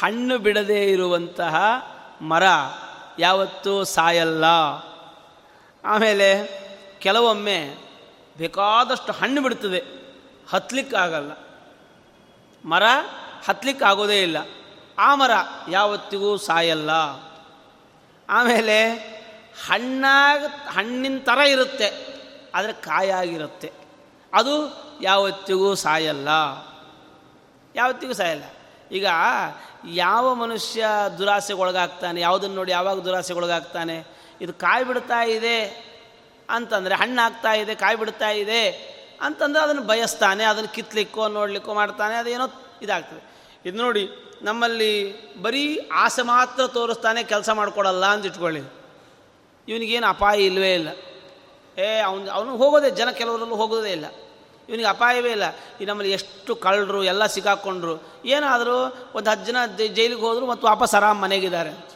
[0.00, 1.56] ಹಣ್ಣು ಬಿಡದೇ ಇರುವಂತಹ
[2.20, 2.42] ಮರ
[3.18, 4.44] ಯಾವತ್ತೂ ಸಾಯಲ್ಲ.
[5.84, 6.62] ಆಮೇಲೆ
[6.98, 7.74] ಕೆಲವೊಮ್ಮೆ
[8.38, 9.82] ಬೇಕಾದಷ್ಟು ಹಣ್ಣು ಬಿಡ್ತದೆ
[10.50, 11.32] ಹತ್ತಲಿಕ್ಕಾಗಲ್ಲ
[12.64, 12.82] ಮರ
[13.48, 14.36] ಹತ್ತಲಿಕ್ಕಾಗೋದೇ ಇಲ್ಲ.
[14.98, 15.30] ಆ ಮರ
[15.70, 16.90] ಯಾವತ್ತಿಗೂ ಸಾಯಲ್ಲ.
[18.28, 19.12] ಆಮೇಲೆ
[19.68, 21.88] ಹಣ್ಣಾಗ, ಹಣ್ಣಿನ ಥರ ಇರುತ್ತೆ,
[22.54, 23.72] ಆದರೆ ಕಾಯಾಗಿರುತ್ತೆ.
[24.32, 24.54] ಅದು
[25.02, 26.28] ಯಾವತ್ತಿಗೂ ಸಾಯಲ್ಲ.
[27.74, 28.44] ಯಾವತ್ತಿಗೂ ಸಾಯಲ್ಲ.
[28.92, 29.06] ಈಗ
[29.86, 30.86] ಯಾವ ಮನುಷ್ಯ
[31.18, 33.96] ದುರಾಸೆಗೊಳಗಾಗ್ತಾನೆ ಯಾವುದನ್ನು ನೋಡಿ ಯಾವಾಗ ದುರಾಸೆಗೊಳಗಾಗ್ತಾನೆ?
[34.40, 35.58] ಇದು ಕಾಯಿ ಬಿಡ್ತಾ ಇದೆ
[36.50, 38.64] ಅಂತಂದರೆ ಹಣ್ಣಾಗ್ತಾ ಇದೆ, ಕಾಯಿ ಬಿಡ್ತಾ ಇದೆ
[39.20, 42.46] ಅಂತಂದರೆ ಅದನ್ನು ಬಯಸ್ತಾನೆ, ಅದನ್ನು ಕಿತ್ಲಿಕ್ಕೋ, ನೋಡಲಿಕ್ಕೋ ಮಾಡ್ತಾನೆ, ಅದೇನೋ
[42.82, 43.22] ಇದಾಗ್ತದೆ.
[43.66, 44.08] ಇದು ನೋಡಿ,
[44.42, 44.92] ನಮ್ಮಲ್ಲಿ
[45.42, 48.81] ಬರೀ ಆಸೆ ಮಾತ್ರ ತೋರಿಸ್ತಾನೆ, ಕೆಲಸ ಮಾಡಿಕೊಡಲ್ಲ ಅಂತ ಇಟ್ಕೊಳ್ಳಿ.
[49.68, 50.88] ಇವನಿಗೇನು ಅಪಾಯ ಇಲ್ಲವೇ ಇಲ್ಲ.
[51.80, 54.04] ಏ, ಅವನು ಅವನು ಹೋಗೋದೇ ಜನ ಕೆಲವರಲ್ಲೂ ಹೋಗೋದೇ ಇಲ್ಲ.
[54.68, 55.42] ಇವನಿಗೆ ಅಪಾಯವೇ ಇಲ್ಲ.
[55.80, 61.22] ಈ ನಮ್ಮಲ್ಲಿ ಎಷ್ಟು ಕಳ್ಳರು, ಎಲ್ಲ ಸಿಕ್ಕಾಕ್ಕೊಂಡ್ರು ಏನಾದರೂ ಒಂದು ಹತ್ತು ಜನ ಜೈಲಿಗೆ ಹೋದರು ಮತ್ತು ವಾಪಸ್ ಆರಾಮ್
[61.22, 61.92] ಮನೆಗಿದ್ದಾರೆ.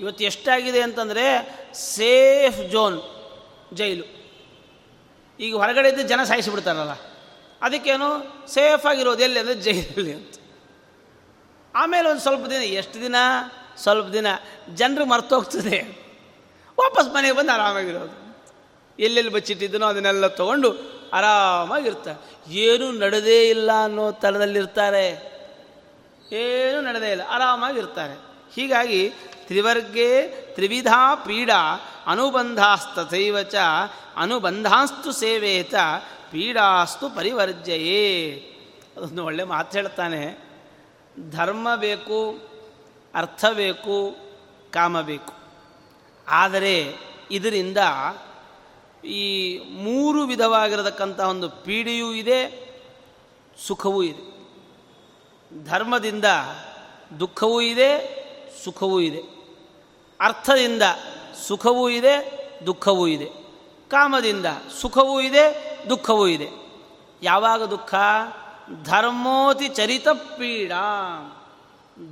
[0.00, 3.00] ಇವತ್ತು ಎಷ್ಟಾಗಿದೆ ಅಂತಂದರೆ ಸೇಫ್ ಜೋನ್
[3.74, 4.04] ಜೈಲು.
[5.40, 6.90] ಈಗ ಹೊರಗಡೆ ಇದ್ದು ಜನ ಸಾಯಿಸಿಬಿಡ್ತಾರಲ್ಲ.
[7.62, 10.34] ಅದಕ್ಕೇನು ಸೇಫಾಗಿರೋದು ಎಲ್ಲಿ ಅಂದರೆ ಜೈಲಲ್ಲಿ ಅಂತ.
[11.74, 13.16] ಆಮೇಲೆ ಒಂದು ಸ್ವಲ್ಪ ದಿನ, ಎಷ್ಟು ದಿನ?
[13.76, 14.26] ಸ್ವಲ್ಪ ದಿನ.
[14.74, 16.07] ಜನರು ಮರ್ತೋಗ್ತದೆ
[16.78, 18.16] ವಾಪಸ್ ಮನೆಗೆ ಬಂದು ಆರಾಮಾಗಿರೋದು.
[18.98, 20.70] ಎಲ್ಲೆಲ್ಲಿ ಬಚ್ಚಿಟ್ಟಿದ್ದನೋ ಅದನ್ನೆಲ್ಲ ತೊಗೊಂಡು
[21.12, 25.06] ಆರಾಮಾಗಿರ್ತಾರೆ ಏನೂ ನಡೆದೇ ಇಲ್ಲ ಅನ್ನೋ ಥರದಲ್ಲಿರ್ತಾರೆ
[26.32, 28.14] ಏನೂ ನಡೆದೇ ಇಲ್ಲ, ಆರಾಮಾಗಿರ್ತಾರೆ.
[28.54, 29.12] ಹೀಗಾಗಿ
[29.46, 31.60] ತ್ರಿವರ್ಗೇ ತ್ರಿವಿಧಾ ಪೀಡಾ
[32.06, 33.54] ಅನುಬಂಧಾಸ್ತಥೈವ ಚ
[34.16, 35.74] ಅನುಬಂಧಾಸ್ತು ಸೇವೇತ,
[36.30, 38.04] ಪೀಡಾಸ್ತು ಪರಿವರ್ಜಯೇ.
[38.96, 40.22] ಅದೊಂದು ಒಳ್ಳೆ ಮಾತು ಹೇಳ್ತಾನೆ.
[41.30, 42.48] ಧರ್ಮ ಬೇಕು,
[43.14, 44.16] ಅರ್ಥ ಬೇಕು,
[44.72, 45.37] ಕಾಮ ಬೇಕು.
[46.30, 46.94] ಆದರೆ
[47.30, 47.78] ಇದರಿಂದ
[49.04, 52.68] ಈ ಮೂರು ವಿಧವಾಗಿರತಕ್ಕಂಥ ಒಂದು ಪೀಡೆಯೂ ಇದೆ,
[53.66, 54.38] ಸುಖವೂ ಇದೆ.
[55.64, 56.24] ಧರ್ಮದಿಂದ
[57.20, 58.18] ದುಃಖವೂ ಇದೆ,
[58.64, 59.22] ಸುಖವೂ ಇದೆ.
[60.20, 60.82] ಅರ್ಥದಿಂದ
[61.46, 63.48] ಸುಖವೂ ಇದೆ, ದುಃಖವೂ ಇದೆ.
[63.88, 64.46] ಕಾಮದಿಂದ
[64.80, 66.48] ಸುಖವೂ ಇದೆ, ದುಃಖವೂ ಇದೆ.
[67.22, 67.94] ಯಾವಾಗ ದುಃಖ?
[68.82, 70.84] ಧರ್ಮೋತಿ ಚರಿತ ಪೀಡಾ.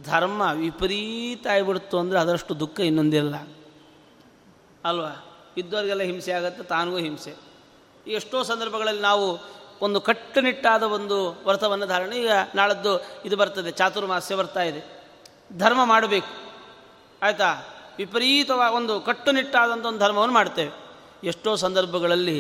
[0.02, 3.34] ಧರ್ಮ ವಿಪರೀತ ಆಗ್ಬಿಡ್ತು ಅಂದರೆ ಅದರಷ್ಟು ದುಃಖ ಇನ್ನೊಂದಿಲ್ಲ.
[4.86, 5.12] ಅಲ್ವಾ?
[5.56, 7.34] ಇದ್ದವರಿಗೆಲ್ಲ ಹಿಂಸೆ ಆಗುತ್ತೆ ತಾನಿಗೂ ಹಿಂಸೆ.
[8.06, 9.38] ಎಷ್ಟೋ ಸಂದರ್ಭಗಳಲ್ಲಿ ನಾವು
[9.80, 12.92] ಒಂದು ಕಟ್ಟುನಿಟ್ಟಾದ ಒಂದು ವ್ರತವನ್ನು ಧಾರಣೆ, ಈಗ ನಾಳದ್ದು
[13.24, 14.82] ಇದು ಬರ್ತದೆ, ಚಾತುರ್ಮಾಸ್ಯ ಬರ್ತಾ ಇದೆ.
[15.58, 16.32] ಧರ್ಮ ಮಾಡಬೇಕು.
[17.22, 17.50] ಆಯಿತಾ?
[17.98, 20.72] ವಿಪರೀತವಾಗಿ ಒಂದು ಕಟ್ಟುನಿಟ್ಟಾದಂಥ ಒಂದು ಧರ್ಮವನ್ನು ಮಾಡ್ತೇವೆ.
[21.24, 22.38] ಎಷ್ಟೋ ಸಂದರ್ಭಗಳಲ್ಲಿ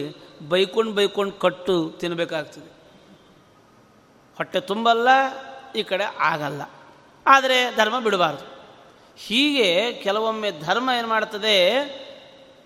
[0.48, 2.70] ಬೈಕೊಂಡು ಬೈಕೊಂಡು ಕಟ್ಟು ತಿನ್ನಬೇಕಾಗ್ತದೆ
[4.36, 5.08] ಹೊಟ್ಟೆ ತುಂಬಲ್ಲ,
[5.76, 6.62] ಈ ಕಡೆ ಆಗಲ್ಲ.
[7.26, 8.44] ಆದರೆ ಧರ್ಮ ಬಿಡಬಾರ್ದು.
[9.16, 11.56] ಹೀಗೆ ಕೆಲವೊಮ್ಮೆ ಧರ್ಮ ಏನು ಮಾಡ್ತದೆ?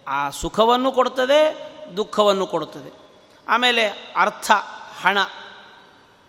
[0.08, 2.92] ಆ ಸುಖವನ್ನು ಕೊಡುತ್ತದೆ, ದುಃಖವನ್ನು ಕೊಡುತ್ತದೆ.
[3.48, 4.50] ಆಮೇಲೆ ಅರ್ಥ,
[5.02, 5.18] ಹಣ,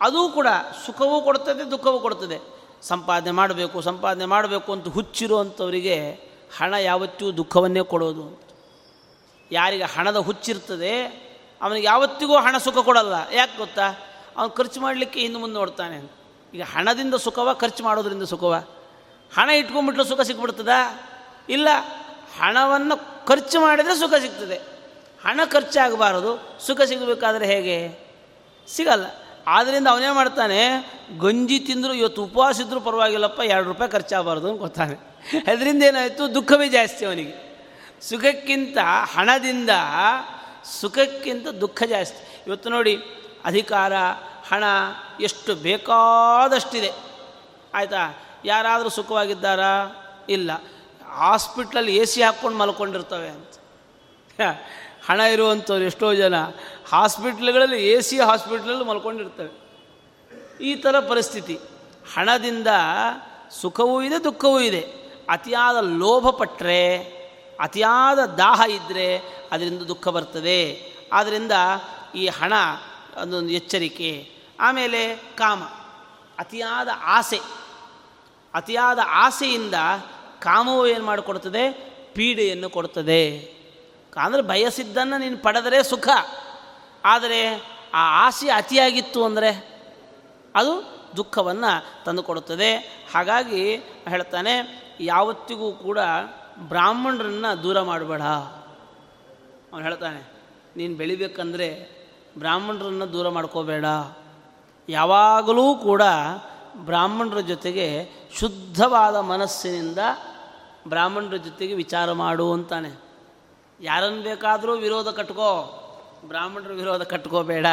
[0.01, 0.47] ಅದೂ ಕೂಡ
[0.85, 2.61] ಸುಖವೂ ಕೊಡುತ್ತದೆ, ದುಃಖವೂ ಕೊಡುತ್ತದೆ.
[2.81, 6.19] ಸಂಪಾದನೆ ಮಾಡಬೇಕು ಸಂಪಾದನೆ ಮಾಡಬೇಕು ಅಂತ ಹುಚ್ಚಿರುವಂಥವರಿಗೆ
[6.57, 8.41] ಹಣ ಯಾವತ್ತೂ ದುಃಖವನ್ನೇ ಕೊಡೋದು
[9.51, 11.05] ಯಾರಿಗೆ ಹಣದ ಹುಚ್ಚಿರ್ತದೆ,
[11.61, 13.13] ಅವನಿಗೆ ಯಾವತ್ತಿಗೂ ಹಣ ಸುಖ ಕೊಡಲ್ಲ.
[13.33, 13.87] ಯಾಕೆ ಗೊತ್ತಾ?
[14.37, 16.11] ಅವನು ಖರ್ಚು ಮಾಡಲಿಕ್ಕೆ ಇನ್ನು ಮುಂದೆ ನೋಡ್ತಾನೆ.
[16.53, 18.55] ಈಗ ಹಣದಿಂದ ಸುಖವ, ಖರ್ಚು ಮಾಡೋದರಿಂದ ಸುಖವ?
[19.37, 20.69] ಹಣ ಇಟ್ಕೊಂಡ್ಬಿಟ್ರೆ ಸುಖ ಸಿಕ್ಬಿಡ್ತದ?
[21.49, 21.67] ಇಲ್ಲ,
[22.39, 24.55] ಹಣವನ್ನು ಖರ್ಚು ಮಾಡಿದರೆ ಸುಖ ಸಿಗ್ತದೆ.
[25.25, 26.57] ಹಣ ಖರ್ಚಾಗಬಾರದು.
[26.67, 28.07] ಸುಖ ಸಿಗಬೇಕಾದ್ರೆ ಹೇಗೆ?
[28.67, 29.05] ಸಿಗಲ್ಲ.
[29.47, 30.67] ಆದ್ದರಿಂದ ಅವನೇ ಮಾಡ್ತಾನೆ?
[31.19, 35.11] ಗಂಜಿ ತಿಂದರೂ ಇವತ್ತು ಉಪವಾಸ ಇದ್ದರೂ ಪರವಾಗಿಲ್ಲಪ್ಪ, ಎರಡು ರೂಪಾಯಿ ಖರ್ಚಾಗಬಾರ್ದು ಅಂತ ಗೊತ್ತಾನೆ
[35.51, 36.35] ಅದರಿಂದ ಏನಾಯಿತು?
[36.35, 37.51] ದುಃಖವೇ ಜಾಸ್ತಿ ಅವನಿಗೆ.
[38.01, 38.77] ಸುಖಕ್ಕಿಂತ
[39.13, 39.69] ಹಣದಿಂದ,
[40.81, 42.43] ಸುಖಕ್ಕಿಂತ ದುಃಖ ಜಾಸ್ತಿ.
[42.47, 42.97] ಇವತ್ತು ನೋಡಿ,
[43.45, 43.93] ಅಧಿಕಾರ,
[44.47, 44.63] ಹಣ,
[45.21, 46.91] ಎಷ್ಟು ಬೇಕಾದಷ್ಟಿದೆ.
[47.73, 48.19] ಆಯಿತಾ?
[48.45, 49.95] ಯಾರಾದರೂ ಸುಖವಾಗಿದ್ದಾರಾ?
[50.29, 50.51] ಇಲ್ಲ.
[51.11, 53.47] ಹಾಸ್ಪಿಟ್ಲಲ್ಲಿ ಎ ಸಿ ಹಾಕ್ಕೊಂಡು ಮಲ್ಕೊಂಡಿರ್ತವೆ ಅಂತ.
[55.07, 56.33] ಹಣ ಇರುವಂಥವ್ರು ಎಷ್ಟೋ ಜನ
[56.91, 59.61] ಹಾಸ್ಪಿಟ್ಲ್ಗಳಲ್ಲಿ, ಎ ಸಿ ಹಾಸ್ಪಿಟ್ಲಲ್ಲಿ ಮಲ್ಕೊಂಡಿರ್ತವೆ.
[60.63, 61.59] ಈ ಥರ ಪರಿಸ್ಥಿತಿ.
[62.15, 62.67] ಹಣದಿಂದ
[63.61, 64.81] ಸುಖವೂ ಇದೆ, ದುಃಖವೂ ಇದೆ.
[65.29, 66.97] ಅತಿಯಾದ ಲೋಭ ಪಟ್ಟರೆ
[67.59, 69.17] ಅತಿಯಾದ ದಾಹ ಇದ್ದರೆ
[69.51, 70.91] ಅದರಿಂದ ದುಃಖ ಬರ್ತದೆ.
[71.13, 71.51] ಆದ್ದರಿಂದ
[72.15, 72.53] ಈ ಹಣ
[73.15, 74.31] ಅದೊಂದು ಎಚ್ಚರಿಕೆ.
[74.59, 75.63] ಆಮೇಲೆ ಕಾಮ.
[76.39, 77.39] ಅತಿಯಾದ ಆಸೆ.
[78.53, 79.73] ಅತಿಯಾದ ಆಸೆಯಿಂದ
[80.41, 81.63] ಕಾಮವು ಏನು ಮಾಡಿಕೊಡ್ತದೆ?
[82.15, 83.23] ಪೀಡೆಯನ್ನು ಕೊಡ್ತದೆ.
[84.17, 86.07] ಅಂದರೆ ಬಯಸಿದ್ದನ್ನು ನೀನು ಪಡೆದರೆ ಸುಖ.
[87.03, 87.41] ಆದರೆ
[87.93, 89.51] ಆ ಆಸೆ ಅತಿಯಾಗಿತ್ತು ಅಂದರೆ
[90.55, 90.73] ಅದು
[91.17, 91.71] ದುಃಖವನ್ನು
[92.05, 92.69] ತಂದುಕೊಡುತ್ತದೆ.
[93.13, 93.61] ಹಾಗಾಗಿ
[94.07, 94.53] ಹೇಳ್ತಾನೆ,
[95.03, 95.99] ಯಾವತ್ತಿಗೂ ಕೂಡ
[96.69, 98.23] ಬ್ರಾಹ್ಮಣರನ್ನು ದೂರ ಮಾಡಬೇಡ.
[99.71, 100.21] ಅವನು ಹೇಳ್ತಾನೆ,
[100.77, 101.67] ನೀನು ಬೆಳಿಬೇಕಂದ್ರೆ
[102.37, 103.85] ಬ್ರಾಹ್ಮಣರನ್ನು ದೂರ ಮಾಡ್ಕೋಬೇಡ.
[104.89, 106.03] ಯಾವಾಗಲೂ ಕೂಡ
[106.85, 107.87] ಬ್ರಾಹ್ಮಣರ ಜೊತೆಗೆ
[108.39, 109.99] ಶುದ್ಧವಾದ ಮನಸ್ಸಿನಿಂದ
[110.87, 113.11] ಬ್ರಾಹ್ಮಣರ ಜೊತೆಗೆ ವಿಚಾರ ಮಾಡು ಅಂತಾನೆ.
[113.81, 115.77] ಯಾರನ್ನು ಬೇಕಾದರೂ ವಿರೋಧ ಕಟ್ಕೋ.
[116.25, 117.65] ಬ್ರಾಹ್ಮಣರ ವಿರೋಧ ಕಟ್ಕೋಬೇಡ.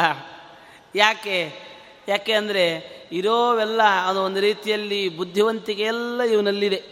[0.95, 1.69] ಯಾಕೆ?
[2.07, 6.83] ಯಾಕೆ ಅಂದರೆ ಇರೋವೆಲ್ಲ ಅದು ಒಂದು ರೀತಿಯಲ್ಲಿ ಬುದ್ಧಿವಂತಿಕೆ ಎಲ್ಲ ಇವನಲ್ಲಿದೆ.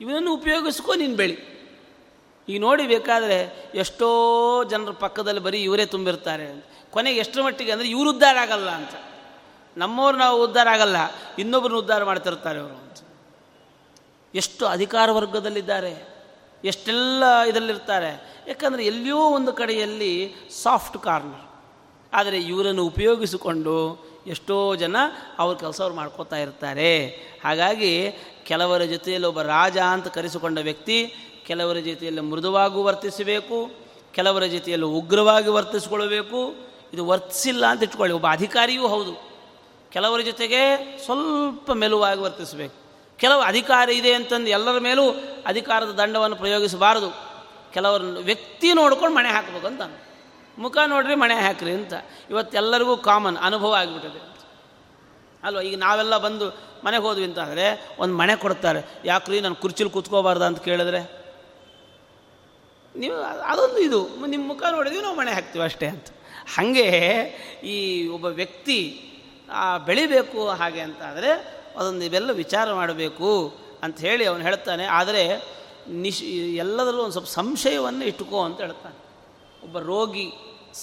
[0.00, 1.52] ಇವನನ್ನು ಉಪಯೋಗಿಸ್ಕೊ ನೀನು ಬೆಳಿ.
[2.48, 6.64] ಈಗ ನೋಡಿ ಬೇಕಾದರೆ ಎಷ್ಟೋ ಜನರ ಪಕ್ಕದಲ್ಲಿ ಬರೀ ಇವರೇ ತುಂಬಿರ್ತಾರೆ.
[6.90, 8.90] ಕೊನೆಗೆ ಎಷ್ಟರ ಮಟ್ಟಿಗೆ ಅಂದರೆ ಇವರು ಉದ್ಧಾರ ಆಗಲ್ಲ ಅಂತ.
[9.76, 10.96] ನಮ್ಮವ್ರು ನಾವು ಉದ್ಧಾರ ಆಗಲ್ಲ
[11.38, 12.96] ಇನ್ನೊಬ್ಬರನ್ನ ಉದ್ಧಾರ ಮಾಡ್ತಿರ್ತಾರೆ ಅವರು ಅಂತ.
[14.34, 15.94] ಎಷ್ಟು ಅಧಿಕಾರ ವರ್ಗದಲ್ಲಿದ್ದಾರೆ,
[16.64, 18.12] ಎಷ್ಟೆಲ್ಲ ಇದರಲ್ಲಿರ್ತಾರೆ.
[18.48, 20.12] ಯಾಕಂದರೆ ಎಲ್ಲಿಯೋ ಒಂದು ಕಡೆಯಲ್ಲಿ
[20.62, 21.46] ಸಾಫ್ಟ್ ಕಾರ್ನರ್
[22.12, 23.74] ಆದರೆ ಇವರನ್ನು ಉಪಯೋಗಿಸಿಕೊಂಡು
[24.26, 24.96] ಎಷ್ಟೋ ಜನ
[25.38, 26.90] ಅವ್ರ ಕೆಲಸ ಅವ್ರು ಮಾಡ್ಕೋತಾ ಇರ್ತಾರೆ.
[27.44, 27.92] ಹಾಗಾಗಿ
[28.46, 30.98] ಕೆಲವರ ಜೊತೆಯಲ್ಲಿ ಒಬ್ಬ ರಾಜ ಅಂತ ಕರೆಸಿಕೊಂಡ ವ್ಯಕ್ತಿ
[31.46, 33.58] ಕೆಲವರ ಜೊತೆಯಲ್ಲಿ ಮೃದುವಾಗಿ ವರ್ತಿಸಬೇಕು,
[34.12, 36.40] ಕೆಲವರ ಜೊತೆಯಲ್ಲಿ ಉಗ್ರವಾಗಿ ವರ್ತಿಸ್ಕೊಳ್ಬೇಕು
[36.92, 39.14] ಇದು ವರ್ತಿಸಿಲ್ಲ ಅಂತ ಇಟ್ಕೊಳ್ಳಿ, ಒಬ್ಬ ಅಧಿಕಾರಿಯೂ ಹೌದು.
[39.90, 40.62] ಕೆಲವರ ಜೊತೆಗೆ
[41.04, 42.81] ಸ್ವಲ್ಪ ಮೆಲುವಾಗಿ ವರ್ತಿಸಬೇಕು.
[43.22, 45.04] ಕೆಲವು ಅಧಿಕಾರ ಇದೆ ಅಂತಂದು ಎಲ್ಲರ ಮೇಲೂ
[45.46, 47.10] ಅಧಿಕಾರದ ದಂಡವನ್ನು ಪ್ರಯೋಗಿಸಬಾರದು.
[47.72, 49.82] ಕೆಲವರು ವ್ಯಕ್ತಿ ನೋಡ್ಕೊಂಡು ಮಣೆ ಹಾಕಬೇಕು ಅಂತ
[50.58, 51.92] ಮುಖ ನೋಡ್ರಿ ಮಣೆ ಹಾಕ್ರಿ ಅಂತ.
[52.30, 54.20] ಇವತ್ತೆಲ್ಲರಿಗೂ ಕಾಮನ್ ಅನುಭವ ಆಗಿಬಿಟ್ಟಿದೆ.
[55.42, 55.62] ಅಲ್ವಾ?
[55.62, 56.46] ಈಗ ನಾವೆಲ್ಲ ಬಂದು
[56.84, 58.80] ಮನೆಗೆ ಹೋದ್ವಿ ಅಂತಂದರೆ ಒಂದು ಮನೆ ಕೊಡ್ತಾರೆ.
[59.04, 61.00] ಯಾಕ್ರಿ ನಾನು ಕುರ್ಚಿಲಿ ಕೂತ್ಕೋಬಾರ್ದ ಅಂತ ಕೇಳಿದ್ರೆ?
[62.96, 64.26] ನೀವು ಅದೊಂದು ಇದು.
[64.26, 66.06] ನಿಮ್ಮ ಮುಖ ನೋಡಿದ್ವಿ ನಾವು ಮನೆ ಹಾಕ್ತೀವಿ ಅಷ್ಟೇ ಅಂತ.
[66.56, 66.88] ಹಾಗೆ
[67.64, 68.78] ಈ ಒಬ್ಬ ವ್ಯಕ್ತಿ
[69.86, 73.30] ಬೆಳಿಬೇಕು ಹಾಗೆ ಅಂತ ಆದರೆ ಅದೊಂದು ಇವೆಲ್ಲ ವಿಚಾರ ಮಾಡಬೇಕು
[73.82, 74.84] ಅಂತ ಹೇಳಿ ಅವನು ಹೇಳ್ತಾನೆ.
[74.98, 75.22] ಆದರೆ
[76.04, 76.22] ನಿಶ್
[76.64, 78.96] ಎಲ್ಲದರಲ್ಲೂ ಒಂದು ಸ್ವಲ್ಪ ಸಂಶಯವನ್ನು ಇಟ್ಟುಕೋ ಅಂತ ಹೇಳ್ತಾನೆ.
[79.64, 80.26] ಒಬ್ಬ ರೋಗಿ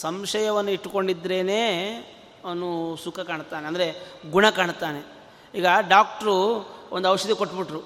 [0.04, 1.40] ಸಂಶಯವನ್ನು ಇಟ್ಟುಕೊಂಡಿದ್ರೇ
[2.46, 2.68] ಅವನು
[3.04, 3.86] ಸುಖ ಕಾಣ್ತಾನೆ, ಅಂದರೆ
[4.32, 5.02] ಗುಣ ಕಾಣ್ತಾನೆ.
[5.54, 6.36] ಈಗ ಡಾಕ್ಟ್ರು
[6.92, 7.82] ಒಂದು ಔಷಧಿ ಕೊಟ್ಬಿಟ್ರು.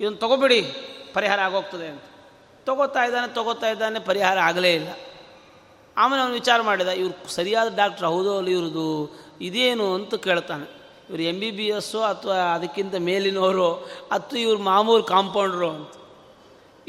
[0.00, 0.60] ಇದನ್ನು ತೊಗೊಬೇಡಿ,
[1.14, 2.06] ಪರಿಹಾರ ಆಗೋಗ್ತದೆ ಅಂತ.
[2.66, 4.90] ತೊಗೋತಾ ಇದ್ದಾನೆ ತೊಗೋತಾ ಇದ್ದಾನೆ, ಪರಿಹಾರ ಆಗಲೇ ಇಲ್ಲ.
[5.96, 8.88] ಆಮೇಲೆ ಅವನು ವಿಚಾರ ಮಾಡಿದ, ಇವ್ರು ಸರಿಯಾದ ಡಾಕ್ಟ್ರ್ ಹೌದೋ ಅಲ್ಲಿ ಇವ್ರದ್ದು
[9.40, 10.66] ಇದೇನು ಅಂತ ಕೇಳ್ತಾನೆ.
[11.08, 13.74] ಇವ್ರು ಎಂ ಬಿ ಬಿ ಎಸ್ಸು ಅಥವಾ ಅದಕ್ಕಿಂತ ಮೇಲಿನವರು
[14.12, 15.90] ಅಥವಾ ಇವ್ರು ಮಾಮೂಲು ಕಾಂಪೌಂಡ್ರು ಅಂತ.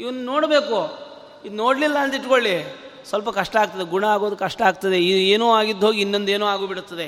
[0.00, 0.98] ಇವನ್ನ ನೋಡಬೇಕು.
[1.44, 2.80] ಇದು ನೋಡಲಿಲ್ಲ ಅಂತ ಇಟ್ಕೊಳ್ಳಿ.
[3.08, 3.84] ಸ್ವಲ್ಪ ಕಷ್ಟ ಆಗ್ತದೆ.
[3.84, 5.00] ಗುಣ ಆಗೋದು ಕಷ್ಟ ಆಗ್ತದೆ.
[5.04, 7.06] ಏನೋ ಆಗಿದ್ದು ಹೋಗಿ ಇನ್ನೊಂದು ಏನೋ ಆಗಿಬಿಡುತ್ತದೆ.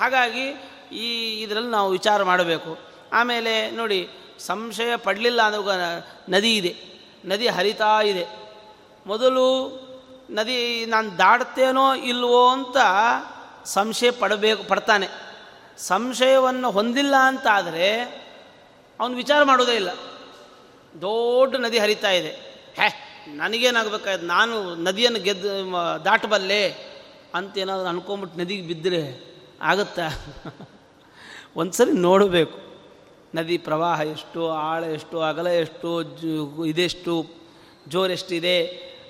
[0.00, 0.48] ಹಾಗಾಗಿ
[0.92, 2.78] ಈ ಇದರಲ್ಲಿ ನಾವು ವಿಚಾರ ಮಾಡಬೇಕು.
[3.12, 6.76] ಆಮೇಲೆ ನೋಡಿ, ಸಂಶಯ ಪಡಲಿಲ್ಲ ಅಂದ್ರೆ ನದಿ ಇದೆ.
[7.24, 8.26] ನದಿ ಹರಿತಾ ಇದೆ.
[9.06, 9.68] ಮೊದಲು
[10.30, 12.76] ನದಿ ನಾನು ದಾಡ್ತೇನೋ ಇಲ್ವೋ ಅಂತ
[13.64, 15.33] ಸಂಶಯ ಪಡಬೇಕು, ಪಡ್ತಾನೆ.
[15.78, 18.00] ಸಂಶಯವನ್ನು ಹೊಂದಿಲ್ಲ ಅಂತ ಆದರೆ
[19.00, 19.90] ಅವನು ವಿಚಾರ ಮಾಡೋದೇ ಇಲ್ಲ.
[21.00, 22.30] ದೊಡ್ಡ ನದಿ ಹರಿತಾ ಇದೆ.
[22.74, 23.00] ಹೇ,
[23.34, 24.26] ನನಗೇನಾಗಬೇಕಾಯ್ತು?
[24.26, 25.72] ನಾನು ನದಿಯನ್ನು ಗೆದ್ದು
[26.04, 26.94] ದಾಟಬಲ್ಲೆ
[27.34, 30.08] ಅಂತ ಏನಾದರೂ ಅನ್ಕೊಂಬಿಟ್ಟು ನದಿಗೆ ಬಿದ್ದರೆ ಆಗುತ್ತಾ?
[31.56, 32.58] ಒಂದು ಸರಿ ನೋಡಬೇಕು.
[33.34, 36.02] ನದಿ ಪ್ರವಾಹ ಎಷ್ಟು, ಆಳ ಎಷ್ಟು, ಅಗಲ ಎಷ್ಟು
[36.66, 37.26] ಇದೆಷ್ಟು
[37.88, 38.66] ಜೋರೆಷ್ಟಿದೆ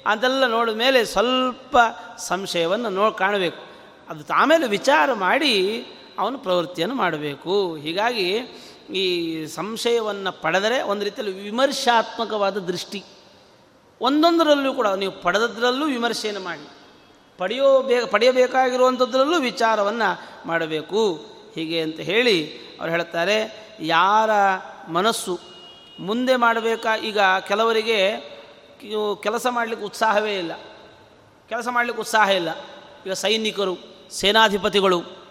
[0.06, 1.78] ಅದೆಲ್ಲ ನೋಡಿದ ಮೇಲೆ ಸ್ವಲ್ಪ
[2.18, 3.62] ಸಂಶಯವನ್ನು ನೋಡಿ, ಕಾಣಬೇಕು.
[4.08, 5.86] ಅದು ಆಮೇಲೆ ವಿಚಾರ ಮಾಡಿ
[6.18, 7.76] ಅವನು ಪ್ರವೃತ್ತಿಯನ್ನು ಮಾಡಬೇಕು.
[7.76, 8.36] ಹೀಗಾಗಿ
[8.90, 13.04] ಈ ಸಂಶಯವನ್ನು ಪಡೆದರೆ ಒಂದು ರೀತಿಯಲ್ಲಿ ವಿಮರ್ಶಾತ್ಮಕವಾದ ದೃಷ್ಟಿ.
[14.00, 16.68] ಒಂದೊಂದರಲ್ಲೂ ಕೂಡ ನೀವು ಪಡೆದದ್ರಲ್ಲೂ ವಿಮರ್ಶೆಯನ್ನು ಮಾಡಿ.
[17.38, 21.16] ಪಡೆಯೋ ಬೇ ಪಡೆಯಬೇಕಾಗಿರುವಂಥದ್ರಲ್ಲೂ ವಿಚಾರವನ್ನು ಮಾಡಬೇಕು.
[21.54, 24.30] ಹೀಗೆ ಅಂತ ಹೇಳಿ ಅವ್ರು ಹೇಳ್ತಾರೆ ಯಾರ
[24.88, 25.38] ಮನಸ್ಸು
[26.00, 26.96] ಮುಂದೆ ಮಾಡಬೇಕಾ?
[26.96, 28.34] ಈಗ ಕೆಲವರಿಗೆ
[29.22, 30.52] ಕೆಲಸ ಮಾಡಲಿಕ್ಕೆ ಉತ್ಸಾಹವೇ ಇಲ್ಲ.
[31.48, 32.48] ಕೆಲಸ ಮಾಡಲಿಕ್ಕೆ ಉತ್ಸಾಹ ಇಲ್ಲ.
[33.06, 33.78] ಈಗ ಸೈನಿಕರು,
[34.10, 35.24] ಸೇನಾಧಿಪತಿಗಳು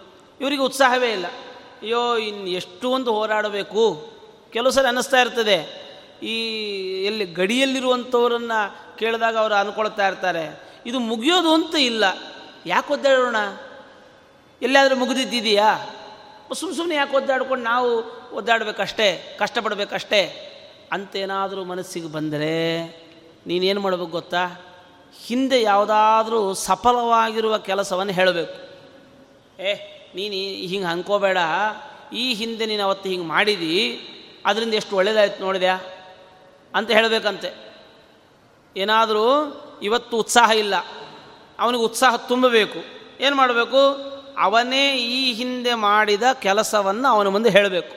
[0.44, 1.28] ಇವರಿಗೆ ಉತ್ಸಾಹವೇ ಇಲ್ಲ.
[1.28, 4.10] ಅಯ್ಯೋ ಇನ್ನು ಎಷ್ಟು ಒಂದು ಹೋರಾಡಬೇಕು.
[4.50, 5.84] ಕೆಲವು ಸಲ ಅನ್ನಿಸ್ತಾ ಇರ್ತದೆ.
[6.24, 6.36] ಈ
[7.06, 10.64] ಎಲ್ಲಿ ಗಡಿಯಲ್ಲಿರುವಂಥವರನ್ನು ಕೇಳಿದಾಗ ಅವರು ಅಂದ್ಕೊಳ್ತಾ ಇರ್ತಾರೆ.
[10.86, 12.04] ಇದು ಮುಗಿಯೋದು ಅಂತ ಇಲ್ಲ.
[12.66, 13.36] ಯಾಕೆ ಒದ್ದಾಡೋಣ?
[14.62, 15.90] ಎಲ್ಲಾದರೂ ಮುಗಿದಿದ್ದಿದೆಯಾ?
[16.54, 20.50] ಸುಮ್ಮ ಸುಮ್ಮನೆ ಯಾಕೆ ಒದ್ದಾಡ್ಕೊಂಡು ನಾವು ಒದ್ದಾಡಬೇಕಷ್ಟೇ, ಕಷ್ಟಪಡಬೇಕಷ್ಟೇ?
[20.92, 22.84] ಅಂತೇನಾದರೂ ಮನಸ್ಸಿಗೆ ಬಂದರೆ
[23.48, 24.66] ನೀನೇನು ಮಾಡಬೇಕು ಗೊತ್ತಾ?
[25.26, 28.54] ಹಿಂದೆ ಯಾವುದಾದ್ರೂ ಸಫಲವಾಗಿರುವ ಕೆಲಸವನ್ನು ಹೇಳಬೇಕು.
[29.62, 30.34] ಏ ನೀನು
[30.68, 31.38] ಹಿಂಗೆ ಅನ್ಕೋಬೇಡ
[32.14, 34.08] ಈ ಹಿಂದೆ ನೀನು ಅವತ್ತು ಹಿಂಗೆ ಮಾಡಿದಿ,
[34.46, 35.80] ಅದರಿಂದ ಎಷ್ಟು ಒಳ್ಳೇದಾಯ್ತು ನೋಡಿದ್ಯಾ
[36.76, 37.74] ಅಂತ ಹೇಳಬೇಕಂತೆ.
[38.78, 40.74] ಏನಾದರೂ ಇವತ್ತು ಉತ್ಸಾಹ ಇಲ್ಲ.
[41.60, 42.80] ಅವನಿಗೆ ಉತ್ಸಾಹ ತುಂಬಬೇಕು.
[43.24, 43.78] ಏನು ಮಾಡಬೇಕು?
[44.40, 47.96] ಅವನೇ ಈ ಹಿಂದೆ ಮಾಡಿದ ಕೆಲಸವನ್ನು ಅವನ ಮುಂದೆ ಹೇಳಬೇಕು.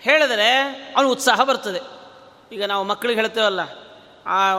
[0.00, 0.56] ಹೇಳಿದರೆ
[0.96, 1.80] ಅವನು ಉತ್ಸಾಹ ಬರ್ತದೆ.
[2.54, 3.60] ಈಗ ನಾವು ಮಕ್ಕಳಿಗೆ ಹೇಳ್ತೇವಲ್ಲ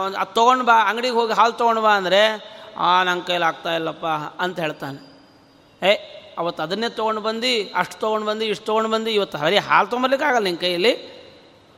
[0.05, 4.05] ಒಂದು ಅದು ತೊಗೊಂಡು ಬಾ, ಅಂಗಡಿಗೆ ಹೋಗಿ ಹಾಲು ತೊಗೊಂಡು ಬಾ ಅಂದರೆ, ಆ, ನನ್ನ ಕೈಲಿ ಆಗ್ತಾ ಇಲ್ಲಪ್ಪ
[4.39, 5.12] ಅಂತ ಹೇಳ್ತಾನೆ.
[5.83, 5.93] ಏ
[6.37, 10.59] ಅವತ್ತು ಅದನ್ನೇ ತೊಗೊಂಡು ಬಂದು, ಅಷ್ಟು ತೊಗೊಂಡು ಬಂದು, ಇಷ್ಟು ತೊಗೊಂಡು ಬಂದು, ಇವತ್ತು ಹರಿ ಹಾಲು ತೊಗೊಂಬರ್ಲಿಕ್ಕಾಗಲ್ಲ ನಿನ್ನ
[10.59, 11.23] ಕೈಯಲ್ಲಿ.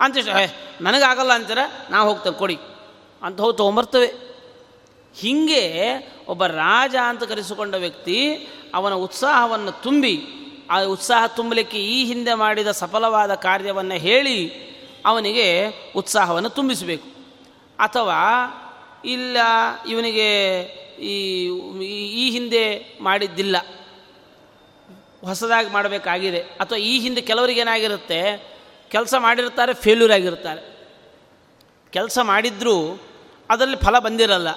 [0.01, 0.47] ಅಂತ ಏ
[0.82, 1.58] ನನಗಾಗಲ್ಲ ಅಂತೀರ?
[1.89, 2.58] ನಾವು ಹೋಗ್ತೇವೆ ಕೊಡಿ.
[3.22, 4.36] ಅಂತ ಹೋಗಿ ತೊಗೊಂಬರ್ತೇವೆ.
[5.20, 5.93] ಹೀಗೆ
[6.28, 10.24] ಒಬ್ಬ ರಾಜ ಅಂತ ಕರೆಸಿಕೊಂಡ ವ್ಯಕ್ತಿ ಅವನ ಉತ್ಸಾಹವನ್ನು ತುಂಬಿ,
[10.70, 14.53] ಆ ಉತ್ಸಾಹ ತುಂಬಲಿಕ್ಕೆ ಈ ಹಿಂದೆ ಮಾಡಿದ ಸಫಲವಾದ ಕಾರ್ಯವನ್ನು ಹೇಳಿ
[15.06, 17.08] ಅವನಿಗೆ ಉತ್ಸಾಹವನ್ನು ತುಂಬಿಸಬೇಕು.
[17.80, 18.14] ಅಥವಾ
[19.06, 19.38] ಇಲ್ಲ,
[19.89, 20.62] ಇವನಿಗೆ
[21.01, 21.45] ಈ
[21.95, 23.58] ಈ ಹಿಂದೆ ಮಾಡಿದ್ದಿಲ್ಲ.
[25.26, 26.40] ಹೊಸದಾಗಿ ಮಾಡಬೇಕಾಗಿದೆ.
[26.40, 28.56] ಅಥವಾ ಈ ಹಿಂದೆ ಕೆಲವರಿಗೆ ಏನಾಗಿರುತ್ತೆ,
[28.90, 30.76] ಕೆಲಸ ಮಾಡಿರ್ತಾರೆ ಫೇಲ್ಯೂರ್ ಆಗಿರ್ತಾರೆ.
[31.92, 33.02] ಕೆಲಸ ಮಾಡಿದ್ರೂ
[33.50, 34.48] ಅದರಲ್ಲಿ ಫಲ ಬಂದಿರಲ್ಲ.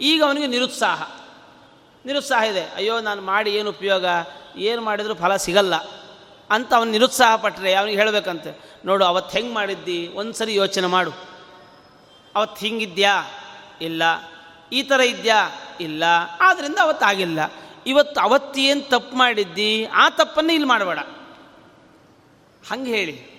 [0.00, 1.02] ಈಗ ಅವನಿಗೆ ನಿರುತ್ಸಾಹ.
[2.06, 2.64] ನಿರುತ್ಸಾಹ ಇದೆ.
[2.76, 4.04] ಅಯ್ಯೋ, ನಾನು ಮಾಡಿ ಏನು ಉಪಯೋಗ?
[4.56, 5.74] ಏನು ಮಾಡಿದರೂ ಫಲ ಸಿಗಲ್ಲ
[6.50, 10.08] ಅಂತ ಅವನು ನಿರುತ್ಸಾಹ ಪಟ್ಟರೆ ಅವನಿಗೆ ಹೇಳಬೇಕಂತೆ, ನೋಡು, ಅವತ್ತು ಹೆಂಗೆ ಮಾಡಿದ್ದಿ?
[10.08, 11.12] ಒಂದು ಸರಿ ಯೋಚನೆ ಮಾಡು.
[12.34, 13.22] ಅವತ್ತು ಹಿಂಗಿದ್ಯಾ?
[13.80, 14.02] ಇಲ್ಲ.
[14.72, 15.50] ಈ ಥರ ಇದೆಯಾ?
[15.80, 16.04] ಇಲ್ಲ.
[16.40, 17.38] ಆದ್ದರಿಂದ ಅವತ್ತಾಗಿಲ್ಲ.
[17.86, 19.84] ಇವತ್ತು ಅವತ್ತೇನು ತಪ್ಪು ಮಾಡಿದ್ದಿ?
[19.84, 20.98] ಆ ತಪ್ಪನ್ನು ಇಲ್ಲಿ ಮಾಡಬೇಡ.
[22.70, 23.34] ಹಂಗೆ ಹೇಳಿ.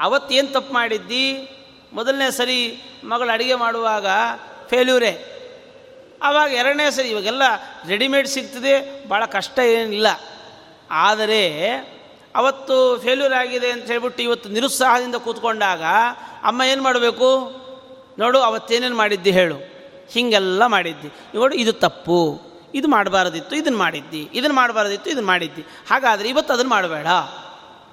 [0.00, 1.54] ಅವತ್ತೇನು ತಪ್ಪು ಮಾಡಿದ್ದಿ?
[1.92, 4.06] ಮೊದಲನೇ ಸರಿ ಮಗಳು ಅಡುಗೆ ಮಾಡುವಾಗ
[4.68, 5.34] ಫೇಲ್ಯೂರೇ
[6.22, 7.42] ಆವಾಗ ಎರಡನೇ ಸರಿ ಇವಾಗೆಲ್ಲ
[7.88, 10.06] ರೆಡಿಮೇಡ್ ಸಿಗ್ತದೆ, ಭಾಳ ಕಷ್ಟ ಏನಿಲ್ಲ.
[10.90, 11.72] ಆದರೆ
[12.36, 15.82] ಅವತ್ತು ಫೇಲ್ಯೂರ್ ಆಗಿದೆ ಅಂತ ಹೇಳ್ಬಿಟ್ಟು ಇವತ್ತು ನಿರುತ್ಸಾಹದಿಂದ ಕೂತ್ಕೊಂಡಾಗ
[16.42, 17.50] ಅಮ್ಮ ಏನು ಮಾಡಬೇಕು?
[18.18, 19.56] ನೋಡು, ಅವತ್ತೇನೇನು ಮಾಡಿದ್ದಿ ಹೇಳು.
[20.10, 21.08] ಹೀಗೆಲ್ಲ ಮಾಡಿದ್ದಿ.
[21.34, 22.47] ನೋಡು, ಇದು ತಪ್ಪು.
[22.74, 25.62] ಇದು ಮಾಡಬಾರದಿತ್ತು ಇದನ್ನು ಮಾಡಿದ್ದಿ ಇದನ್ನು ಮಾಡಬಾರದಿತ್ತು ಇದನ್ನು ಮಾಡಿದ್ದಿ.
[25.90, 27.06] ಹಾಗಾದರೆ ಇವತ್ತು ಅದನ್ನು ಮಾಡಬೇಡ.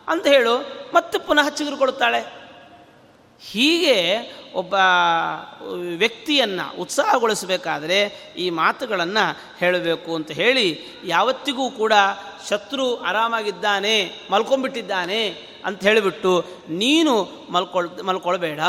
[0.08, 0.56] ಅಂತ ಹೇಳು,
[0.94, 2.46] ಮತ್ತೆ ಪುನಃ ಚಿಗುರು ಕೊಡುತ್ತಾಳೆ.
[3.52, 3.98] ಹೀಗೆ
[4.54, 4.76] ಒಬ್ಬ
[5.98, 8.00] ವ್ಯಕ್ತಿಯನ್ನು ಉತ್ಸಾಹಗೊಳಿಸಬೇಕಾದರೆ
[8.38, 11.94] ಈ ಮಾತುಗಳನ್ನು ಹೇಳಬೇಕು ಅಂತ ಹೇಳಿ ಯಾವತ್ತಿಗೂ ಕೂಡ
[12.50, 15.28] ಶತ್ರು ಆರಾಮಾಗಿದ್ದಾನೆ ಮಲ್ಕೊಂಬಿಟ್ಟಿದ್ದಾನೆ
[15.66, 17.14] ಅಂತ ಹೇಳಿಬಿಟ್ಟು ನೀನು
[17.50, 18.60] ಮಲ್ಕೊಳ್, ಮಲ್ಕೊಳ್ಬೇಡ.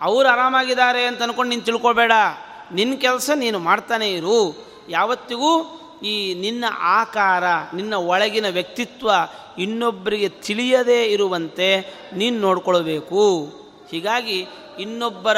[0.00, 2.12] ಅವರು ಆರಾಮಾಗಿದ್ದಾರೆ ಅಂತ ಅಂದ್ಕೊಂಡು ನೀನು ತಿಳ್ಕೊಳ್ಬೇಡ.
[2.72, 4.71] ನಿನ್ನ ಕೆಲಸ ನೀನು ಮಾಡ್ತಾನೆ ಇರು.
[4.88, 9.10] ಯಾವತ್ತಿಗೂ ಈ ನಿನ್ನ ಆಕಾರ, ನಿನ್ನ ಒಳಗಿನ ವ್ಯಕ್ತಿತ್ವ
[9.58, 13.52] ಇನ್ನೊಬ್ಬರಿಗೆ ತಿಳಿಯದೇ ಇರುವಂತೆ ನೀನು ನೋಡ್ಕೊಳ್ಬೇಕು.
[13.90, 14.46] ಹೀಗಾಗಿ
[14.78, 15.36] ಇನ್ನೊಬ್ಬರ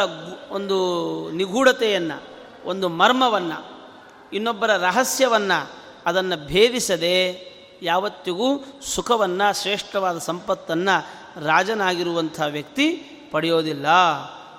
[0.51, 2.23] ಒಂದು ನಿಗೂಢತೆಯನ್ನು,
[2.69, 3.91] ಒಂದು ಮರ್ಮವನ್ನು,
[4.33, 5.71] ಇನ್ನೊಬ್ಬರ ರಹಸ್ಯವನ್ನು
[6.07, 12.89] ಅದನ್ನು ಭೇದಿಸದೆ ಯಾವತ್ತಿಗೂ ಸುಖವನ್ನು, ಶ್ರೇಷ್ಠವಾದ ಸಂಪತ್ತನ್ನು ರಾಜನಾಗಿರುವಂಥ ವ್ಯಕ್ತಿ
[13.31, 13.87] ಪಡೆಯೋದಿಲ್ಲ.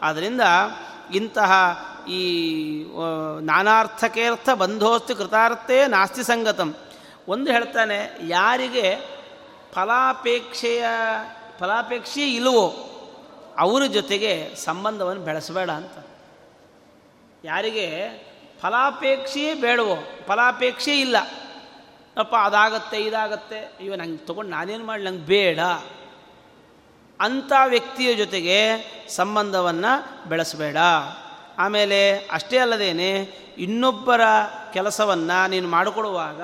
[0.02, 0.42] ಆದ್ದರಿಂದ
[1.14, 1.52] ಇಂತಹ
[2.08, 2.86] ಈ
[3.42, 6.76] ನಾನಾರ್ಥಕೇರ್ಥ ಬಂಧೋಸ್ತು ಕೃತಾರ್ಥೇ ನಾಸ್ತಿ ಸಂಗತಂ.
[7.28, 8.98] ಒಂದು ಹೇಳ್ತಾನೆ, ಯಾರಿಗೆ
[9.74, 10.86] ಫಲಾಪೇಕ್ಷೆಯ,
[11.60, 12.92] ಫಲಾಪೇಕ್ಷೆ ಇಲ್ಲವೋ
[13.58, 15.92] ಅವರ ಜೊತೆಗೆ ಸಂಬಂಧವನ್ನು ಬೆಳೆಸಬೇಡ ಅಂತ.
[17.44, 18.10] ಯಾರಿಗೆ
[18.62, 19.96] ಫಲಾಪೇಕ್ಷೆಯೇ ಬೇಡವೋ,
[20.28, 21.18] ಫಲಾಪೇಕ್ಷೆ ಇಲ್ಲ.
[22.18, 25.60] ಅಪ್ಪ, ಅದಾಗತ್ತೆ, ಇದಾಗತ್ತೆ ಇವ ನಂಗೆ ತೊಗೊಂಡು ನಾನೇನು ಮಾಡಿ ನಂಗೆ ಬೇಡ.
[27.20, 28.58] ಅಂಥ ವ್ಯಕ್ತಿಯ ಜೊತೆಗೆ
[29.10, 30.78] ಸಂಬಂಧವನ್ನು ಬೆಳೆಸಬೇಡ.
[31.60, 33.12] ಆಮೇಲೆ ಅಷ್ಟೇ ಅಲ್ಲದೇನೆ
[33.58, 34.22] ಇನ್ನೊಬ್ಬರ
[34.74, 36.42] ಕೆಲಸವನ್ನು ನೀನು ಮಾಡಿಕೊಡುವಾಗ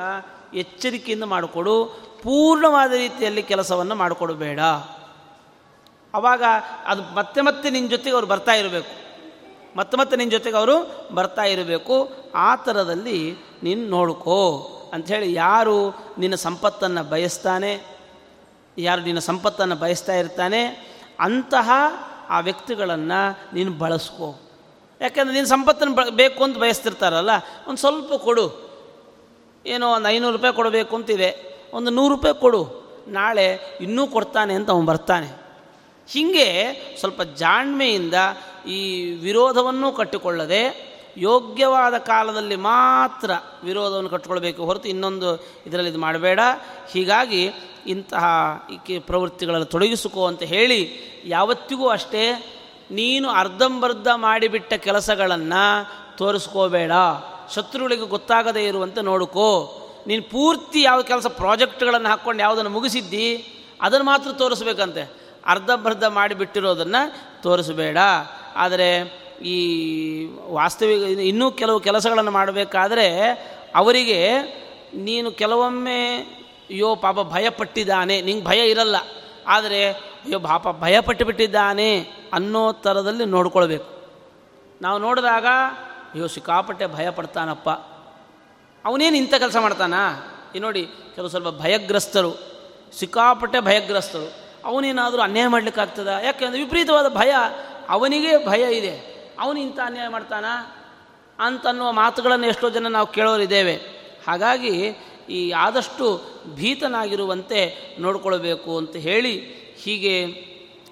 [0.55, 1.85] ಎಚ್ಚರಿಕೆಯಿಂದ ಮಾಡಿಕೊಡು,
[2.23, 4.59] ಪೂರ್ಣವಾದ ರೀತಿಯಲ್ಲಿ ಕೆಲಸವನ್ನು ಮಾಡಿಕೊಡಬೇಡ
[6.13, 6.43] ಆವಾಗ
[6.85, 9.01] ಅದು ಮತ್ತೆ ಮತ್ತೆ ನಿನ್ನ ಜೊತೆಗೆ ಅವರು ಬರ್ತಾ ಇರಬೇಕು.
[9.77, 12.09] ಮತ್ತೆ ಮತ್ತೆ ನಿನ್ನ ಜೊತೆಗೆ ಅವರು ಬರ್ತಾ ಇರಬೇಕು.
[12.35, 14.67] ಆ ಥರದಲ್ಲಿ ನೀನು ನೋಡ್ಕೋ.
[14.93, 17.81] ಅಂಥೇಳಿ ಯಾರು ನಿನ್ನ ಸಂಪತ್ತನ್ನು ಬಯಸ್ತಾನೆ,
[18.77, 20.65] ಯಾರು ನಿನ್ನ ಸಂಪತ್ತನ್ನು ಬಯಸ್ತಾ ಇರ್ತಾನೆ,
[21.19, 21.69] ಅಂತಹ
[22.29, 24.50] ಆ ವ್ಯಕ್ತಿಗಳನ್ನು ನೀನು ಬಳಸ್ಕೋ.
[25.01, 27.29] ಯಾಕೆಂದರೆ ನೀನು ಸಂಪತ್ತನ್ನು ಬೇಕು ಅಂತ ಬಯಸ್ತಿರ್ತಾರಲ್ಲ,
[27.67, 28.45] ಒಂದು ಸ್ವಲ್ಪ ಕೊಡು.
[29.65, 31.29] ಏನೋ ಒಂದು ಐನೂರು ರೂಪಾಯಿ ಕೊಡಬೇಕು ಅಂತಿದೆ,
[31.73, 32.61] ಒಂದು ನೂರು ರೂಪಾಯಿ ಕೊಡು.
[33.07, 33.47] ನಾಳೆ
[33.81, 35.29] ಇನ್ನೂ ಕೊಡ್ತಾನೆ ಅಂತ ಅವನು ಬರ್ತಾನೆ.
[36.07, 36.47] ಹೀಗೆ
[36.99, 38.13] ಸ್ವಲ್ಪ ಜಾಣ್ಮೆಯಿಂದ
[38.67, 38.79] ಈ
[39.15, 40.63] ವಿರೋಧವನ್ನು ಕಟ್ಟಿಕೊಳ್ಳದೆ,
[41.17, 43.31] ಯೋಗ್ಯವಾದ ಕಾಲದಲ್ಲಿ ಮಾತ್ರ
[43.63, 45.29] ವಿರೋಧವನ್ನು ಕಟ್ಟಿಕೊಳ್ಬೇಕು ಹೊರತು ಇನ್ನೊಂದು
[45.67, 46.39] ಇದರಲ್ಲಿ ಇದು ಮಾಡಬೇಡ.
[46.91, 47.43] ಹೀಗಾಗಿ
[47.87, 48.25] ಇಂತಹ
[48.89, 50.79] ಈ ಪ್ರವೃತ್ತಿಗಳಲ್ಲಿ ತೊಡಗಿಸಿಕೋ ಅಂತ ಹೇಳಿ
[51.25, 52.23] ಯಾವತ್ತಿಗೂ ಅಷ್ಟೇ
[52.91, 56.91] ನೀನು ಅರ್ಧಂಬರ್ಧ ಮಾಡಿಬಿಟ್ಟ ಕೆಲಸಗಳನ್ನು ತೋರಿಸ್ಕೋಬೇಡ.
[57.55, 59.77] ಶತ್ರುಗಳಿಗೆ ಗೊತ್ತಾಗದೇ ಇರುವಂತೆ ನೋಡ್ಕೋ.
[60.07, 65.11] ನೀನು ಪೂರ್ತಿ ಯಾವ ಕೆಲಸ ಪ್ರಾಜೆಕ್ಟ್ಗಳನ್ನು ಹಾಕ್ಕೊಂಡು ಯಾವುದನ್ನು ಮುಗಿಸಿದ್ದಿ, ಅದನ್ನು ಮಾತ್ರ ತೋರಿಸ್ಬೇಕಂತೆ.
[65.45, 67.97] ಅರ್ಧಂಬರ್ಧ ಮಾಡಿಬಿಟ್ಟಿರೋದನ್ನು ತೋರಿಸಬೇಡ.
[68.55, 73.31] ಆದರೆ ಈ ವಾಸ್ತವಿಕ, ಇನ್ನೂ ಕೆಲವು ಕೆಲಸಗಳನ್ನು ಮಾಡಬೇಕಾದ್ರೆ
[73.75, 74.41] ಅವರಿಗೆ
[74.95, 76.17] ನೀನು ಕೆಲವೊಮ್ಮೆ,
[76.69, 78.95] ಅಯ್ಯೋ ಪಾಪ ಭಯಪಟ್ಟಿದ್ದಾನೆ, ನಿಂಗೆ ಭಯ ಇರಲ್ಲ.
[79.47, 84.01] ಆದರೆ, ಅಯ್ಯೋ ಪಾಪ ಭಯಪಟ್ಟು ಬಿಟ್ಟಿದ್ದಾನೆ ಅನ್ನೋ ಥರದಲ್ಲಿ ನೋಡ್ಕೊಳ್ಬೇಕು.
[84.81, 85.45] ನಾವು ನೋಡಿದಾಗ,
[86.13, 87.69] ಅಯ್ಯೋ, ಸಿಕ್ಕಾಪಟ್ಟೆ ಭಯ ಪಡ್ತಾನಪ್ಪ.
[88.85, 89.93] ಅವನೇನು ಇಂಥ ಕೆಲಸ ಮಾಡ್ತಾನ?
[90.55, 92.31] ಈ ನೋಡಿ, ಕೆಲವು ಸ್ವಲ್ಪ ಭಯಗ್ರಸ್ತರು,
[92.93, 94.33] ಸಿಕ್ಕಾಪಟ್ಟೆ ಭಯಗ್ರಸ್ತರು,
[94.65, 97.35] ಅವನೇನಾದರೂ ಅನ್ಯಾಯ ಮಾಡಲಿಕ್ಕಾಗ್ತದ ಯಾಕೆಂದರೆ ವಿಪರೀತವಾದ ಭಯ.
[97.89, 98.97] ಅವನಿಗೆ ಭಯ ಇದೆ.
[99.39, 100.45] ಅವನು ಇಂಥ ಅನ್ಯಾಯ ಮಾಡ್ತಾನ?
[101.39, 103.75] ಅಂತನ್ನುವ ಮಾತುಗಳನ್ನು ಎಷ್ಟೋ ಜನ ನಾವು ಕೇಳೋರಿದ್ದೇವೆ
[104.27, 104.87] ಹಾಗಾಗಿ,
[105.29, 106.21] ಈ ಆದಷ್ಟು
[106.55, 109.37] ಭೀತನಾಗಿರುವಂತೆ ನೋಡಿಕೊಳ್ಬೇಕು ಅಂತ ಹೇಳಿ
[109.77, 110.25] ಹೀಗೆ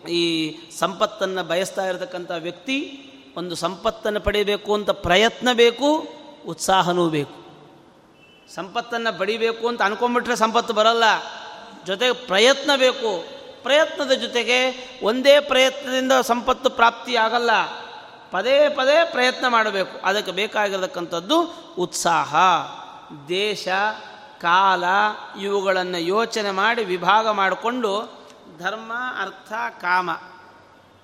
[0.08, 3.06] ಈ ಸಂಪತ್ತನ್ನು ಬಯಸ್ತಾ ಇರತಕ್ಕಂಥ ವ್ಯಕ್ತಿ
[3.38, 6.08] ಒಂದು ಸಂಪತ್ತನ್ನು ಪಡೆಯಬೇಕು ಅಂತ ಪ್ರಯತ್ನ ಬೇಕು,
[6.47, 7.39] ಉತ್ಸಾಹನೂ ಬೇಕು.
[8.56, 11.04] ಸಂಪತ್ತನ್ನು ಪಡಿಬೇಕು ಅಂತ ಅನ್ಕೊಂಡ್ಬಿಟ್ರೆ ಸಂಪತ್ತು ಬರಲ್ಲ.
[11.86, 13.24] ಜೊತೆಗೆ ಪ್ರಯತ್ನ ಬೇಕು.
[13.64, 17.50] ಪ್ರಯತ್ನದ ಜೊತೆಗೆ ಒಂದೇ ಪ್ರಯತ್ನದಿಂದ ಸಂಪತ್ತು ಪ್ರಾಪ್ತಿ ಆಗಲ್ಲ.
[18.32, 20.06] ಪದೇ ಪದೇ ಪ್ರಯತ್ನ ಮಾಡಬೇಕು.
[20.06, 22.36] ಅದಕ್ಕೆ ಬೇಕಾಗಿರತಕ್ಕಂಥದ್ದು ಉತ್ಸಾಹ.
[23.28, 23.68] ದೇಶ,
[24.41, 24.84] ಕಾಲ
[25.41, 28.19] ಇವುಗಳನ್ನು ಯೋಚನೆ ಮಾಡಿ ವಿಭಾಗ ಮಾಡಿಕೊಂಡು
[28.58, 28.91] ಧರ್ಮ,
[29.22, 30.10] ಅರ್ಥ, ಕಾಮ,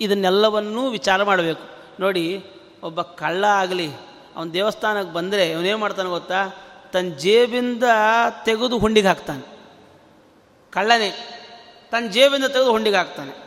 [0.02, 1.64] ಇದನ್ನೆಲ್ಲವನ್ನೂ ವಿಚಾರ ಮಾಡಬೇಕು.
[2.00, 2.44] ನೋಡಿ,
[2.84, 3.94] ಒಬ್ಬ ಕಳ್ಳ ಆಗಲಿ,
[4.36, 6.48] ಅವನ ದೇವಸ್ಥಾನಕ್ಕೆ ಬಂದರೆ ಅವನೇನು ಮಾಡ್ತಾನೆ ಗೊತ್ತಾ?
[6.94, 7.84] ತನ್ನ ಜೇಬಿಂದ
[8.46, 9.60] ತೆಗೆದು ಹುಂಡಿಗೆ ಹಾಕ್ತಾನೆ.
[10.72, 11.12] ಕಳ್ಳನೇ
[11.92, 13.46] ತನ್ನ ಜೇಬಿಂದ ತೆಗೆದು ಹುಂಡಿಗೆ ಹಾಕ್ತಾನೆ.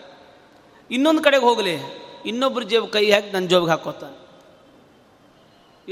[0.91, 1.79] ಇನ್ನೊಂದು ಕಡೆಗೆ ಹೋಗಲಿ
[2.27, 4.29] ಇನ್ನೊಬ್ಬರು ಜೇಬು ಕೈ ಹಾಕಿ ನನ್ನ ಜೋಬಿಗೆ ಹಾಕೋತಾನೆ.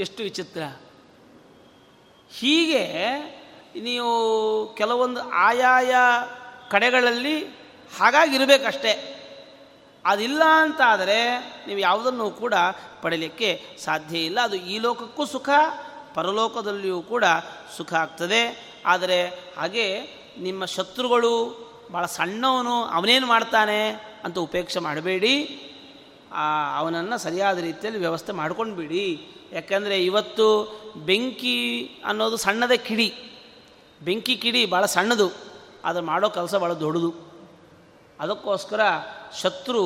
[0.01, 0.61] ಎಷ್ಟು ವಿಚಿತ್ರ.
[2.29, 2.87] ಹೀಗೆ,
[3.81, 5.95] ನೀವು ಕೆಲವೊಂದು ಆಯಾಯ
[6.69, 7.66] ಕಡೆಗಳಲ್ಲಿ
[7.99, 9.13] ಹಾಗಾಗಿರಬೇಕಷ್ಟೇ.
[10.05, 12.53] ಅದಿಲ್ಲ ಅಂತ ಆದರೆ ನೀವು ಯಾವುದನ್ನು ಕೂಡ
[13.01, 14.39] ಪಡೀಲಿಕ್ಕೆ ಸಾಧ್ಯ ಇಲ್ಲ.
[14.41, 15.49] ಅದು ಈ ಲೋಕಕ್ಕೂ ಸುಖ,
[16.13, 17.23] ಪರಲೋಕದಲ್ಲಿಯೂ ಕೂಡ
[17.77, 18.73] ಸುಖ ಆಗ್ತದೆ.
[18.85, 19.25] ಆದರೆ
[19.57, 19.99] ಹಾಗೆ
[20.39, 23.89] ನಿಮ್ಮ ಶತ್ರುಗಳು ಭಾಳ ಸಣ್ಣವನು, ಅವನೇನು ಮಾಡ್ತಾನೆ
[24.23, 25.45] ಅಂತ ಉಪೇಕ್ಷೆ ಮಾಡಬೇಡಿ.
[26.77, 33.15] ಅವನನ್ನು ಸರಿಯಾದ ರೀತಿಯಲ್ಲಿ ವ್ಯವಸ್ಥೆ ಮಾಡ್ಕೊಂಡು ಬಿಡಿ ಯಾಕೆಂದರೆ ಇವತ್ತು ಬೆಂಕಿ ಅನ್ನೋದು ಸಣ್ಣದ ಕಿಡಿ.
[34.01, 35.31] ಬೆಂಕಿ ಕಿಡಿ ಭಾಳ ಸಣ್ಣದು.
[35.83, 37.26] ಅದು ಮಾಡೋ ಕೆಲಸ ಭಾಳ ದೊಡ್ಡದು.
[38.19, 38.81] ಅದಕ್ಕೋಸ್ಕರ
[39.41, 39.83] ಶತ್ರು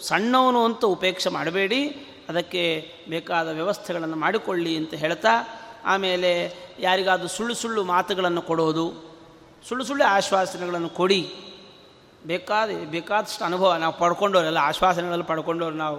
[0.00, 1.80] ಸಣ್ಣವನು ಅಂತ ಉಪೇಕ್ಷೆ ಮಾಡಬೇಡಿ,
[2.28, 2.62] ಅದಕ್ಕೆ
[3.08, 5.32] ಬೇಕಾದ ವ್ಯವಸ್ಥೆಗಳನ್ನು ಮಾಡಿಕೊಳ್ಳಿ ಅಂತ ಹೇಳ್ತಾ,
[5.84, 6.30] ಆಮೇಲೆ
[6.78, 8.86] ಯಾರಿಗಾದರೂ ಸುಳ್ಳು ಸುಳ್ಳು ಮಾತುಗಳನ್ನು ಕೊಡೋದು,
[9.68, 11.22] ಸುಳ್ಳು ಸುಳ್ಳು ಆಶ್ವಾಸನೆಗಳನ್ನು ಕೊಡಿ.
[12.26, 15.98] ಬೇಕಾದ, ಬೇಕಾದಷ್ಟು ಅನುಭವ ನಾವು ಪಡ್ಕೊಂಡವರೆಲ್ಲ ಆಶ್ವಾಸನೆಗಳಲ್ಲಿ ಪಡ್ಕೊಂಡವ್ರು ನಾವು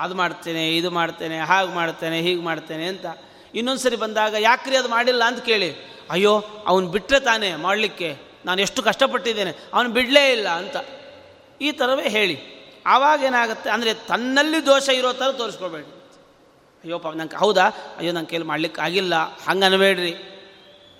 [0.00, 3.06] ಅದು ಮಾಡ್ತೇನೆ, ಇದು ಮಾಡ್ತೇನೆ, ಹಾಗೆ ಮಾಡ್ತೇನೆ, ಹೀಗೆ ಮಾಡ್ತೇನೆ ಅಂತ.
[3.54, 5.70] ಇನ್ನೊಂದು ಸರಿ ಬಂದಾಗ, ಯಾಕ್ರಿ ಅದು ಮಾಡಿಲ್ಲ ಅಂತ ಕೇಳಿ,
[6.10, 6.32] ಅಯ್ಯೋ,
[6.66, 8.10] ಅವನು ಬಿಟ್ಟರೆ ತಾನೇ ಮಾಡಲಿಕ್ಕೆ?
[8.44, 10.76] ನಾನು ಎಷ್ಟು ಕಷ್ಟಪಟ್ಟಿದ್ದೇನೆ, ಅವನು ಬಿಡಲೇ ಇಲ್ಲ ಅಂತ.
[11.60, 12.56] ಈ ಥರವೇ ಹೇಳಿ.
[12.86, 15.86] ಆವಾಗ ಏನಾಗುತ್ತೆ ಅಂದರೆ ತನ್ನಲ್ಲಿ ದೋಷ ಇರೋ ಥರ ತೋರಿಸ್ಕೊಬೇಡಿ.
[16.84, 17.68] ಅಯ್ಯೋ ಪಾಪ, ನಂಗೆ ಹೌದಾ?
[17.98, 19.14] ಅಯ್ಯೋ ನನ್ನ ಕೈಲಿ ಮಾಡ್ಲಿಕ್ಕೆ ಆಗಿಲ್ಲ.
[19.16, 20.14] ಹಂಗೆ ಅನ್ಬೇಡ್ರಿ.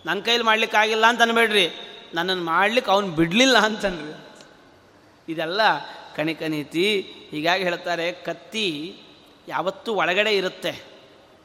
[0.07, 1.71] ನನ್ನ ಕೈಲಿ ಮಾಡ್ಲಿಕ್ಕೆ ಆಗಿಲ್ಲ ಅಂತ ಅನ್ಬೇಡ್ರಿ.
[2.15, 4.27] ನನ್ನನ್ನು ಮಾಡ್ಲಿಕ್ಕೆ ಅವನು ಬಿಡಲಿಲ್ಲ ಅಂತನ್ರಿ
[5.29, 5.61] ಇದೆಲ್ಲ
[6.17, 7.01] ಕಣಿಕ ನೀತಿ
[7.31, 8.97] ಹೀಗಾಗಿ ಹೇಳ್ತಾರೆ, ಕತ್ತಿ
[9.49, 10.85] ಯಾವತ್ತೂ ಒಳಗಡೆ ಇರುತ್ತೆ.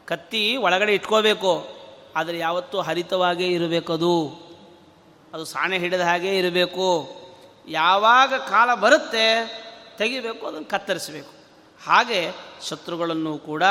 [0.05, 1.67] ಕತ್ತಿ ಒಳಗಡೆ ಇಟ್ಕೋಬೇಕು.
[2.15, 4.41] ಆದರೆ ಯಾವತ್ತೂ ಹರಿತವಾಗೇ ಇರಬೇಕದು.
[5.33, 7.20] ಅದು ಸಾಣೆ ಹಿಡಿದ ಹಾಗೇ ಇರಬೇಕು.
[7.67, 9.61] ಯಾವಾಗ ಕಾಲ ಬರುತ್ತೆ
[9.97, 11.31] ತೆಗಿಬೇಕು, ಅದನ್ನು ಕತ್ತರಿಸಬೇಕು.
[11.87, 12.31] ಹಾಗೆ
[12.69, 13.63] ಶತ್ರುಗಳನ್ನು ಕೂಡ,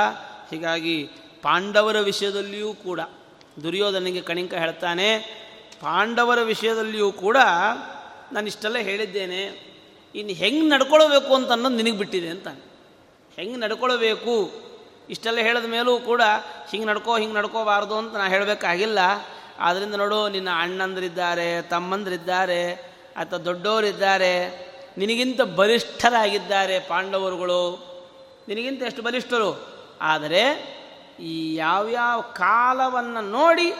[0.50, 1.10] ಹೀಗಾಗಿ
[1.42, 3.00] ಪಾಂಡವರ ವಿಷಯದಲ್ಲಿಯೂ ಕೂಡ,
[3.62, 5.18] ದುರ್ಯೋಧನಿಗೆ ಕಣಿಂಕ ಹೇಳ್ತಾನೆ,
[5.80, 7.36] ಪಾಂಡವರ ವಿಷಯದಲ್ಲಿಯೂ ಕೂಡ
[8.32, 9.70] ನಾನು ಇಷ್ಟೆಲ್ಲ ಹೇಳಿದ್ದೇನೆ,
[10.14, 12.60] ಇನ್ನು ಹೆಂಗೆ ನಡ್ಕೊಳ್ಬೇಕು ಅಂತ ಅನ್ನೋದು ನಿನಗೆ ಬಿಟ್ಟಿದೆ ಅಂತಾನೆ.
[13.36, 14.52] ಹೆಂಗೆ ನಡ್ಕೊಳ್ಬೇಕು?
[15.10, 16.22] ಇಷ್ಟೆಲ್ಲ ಹೇಳಿದ ಮೇಲೂ ಕೂಡ,
[16.70, 18.98] ಹಿಂಗೆ ನಡ್ಕೋ, ಹಿಂಗೆ ನಡ್ಕೋಬಾರ್ದು ಅಂತ ನಾನು ಹೇಳಬೇಕಾಗಿಲ್ಲ.
[19.58, 24.70] ಆದ್ದರಿಂದ ನೋಡು, ನಿನ್ನ ಅಣ್ಣಂದ್ರಿದ್ದಾರೆ, ತಮ್ಮಂದ್ರಿದ್ದಾರೆ ಅಥವಾ ದೊಡ್ಡವರಿದ್ದಾರೆ.
[24.98, 27.90] ನಿನಗಿಂತ ಬಲಿಷ್ಠರಾಗಿದ್ದಾರೆ ಪಾಂಡವರುಗಳು.
[28.48, 29.68] ನಿನಗಿಂತ ಎಷ್ಟು ಬಲಿಷ್ಠರು?
[30.00, 30.80] ಆದರೆ
[31.20, 33.72] ಈ ಯಾವ್ಯಾವ ಕಾಲವನ್ನು ನೋಡಿ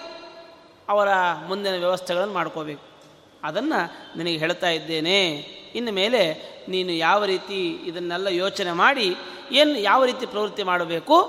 [0.88, 1.08] ಅವರ
[1.46, 2.82] ಮುಂದಿನ ವ್ಯವಸ್ಥೆಗಳನ್ನು ಮಾಡ್ಕೋಬೇಕು.
[3.42, 5.30] ಅದನ್ನು ನಿನಗೆ ಹೇಳ್ತಾ ಇದ್ದೇನೆ.
[5.74, 6.34] ಇನ್ನು ಮೇಲೆ
[6.68, 9.16] ನೀನು ಯಾವ ರೀತಿ ಇದನ್ನೆಲ್ಲ ಯೋಚನೆ ಮಾಡಿ,
[9.52, 11.22] ಏನು ಯಾವ ರೀತಿ ಪ್ರವೃತ್ತಿ ಮಾಡಬೇಕು,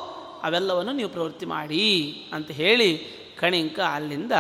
[0.44, 2.98] ಅವೆಲ್ಲವನ್ನು ನೀವು ಪ್ರವೃತ್ತಿ ಮಾಡಿ ಅಂತ ಹೇಳಿ
[3.40, 4.32] ಕಣಿಂಕ ಅಲ್ಲಿಂದ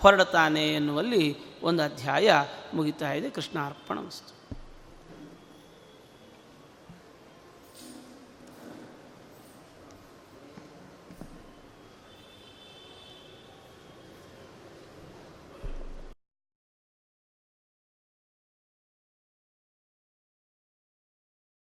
[0.00, 2.34] ಹೊರಡ್ತಾನೆ ಎನ್ನುವಲ್ಲಿ ಒಂದು ಅಧ್ಯಾಯ
[2.74, 3.30] ಮುಗಿತಾ ಇದೆ.
[3.30, 4.37] ಕೃಷ್ಣಾರ್ಪಣ ವಸ್ತು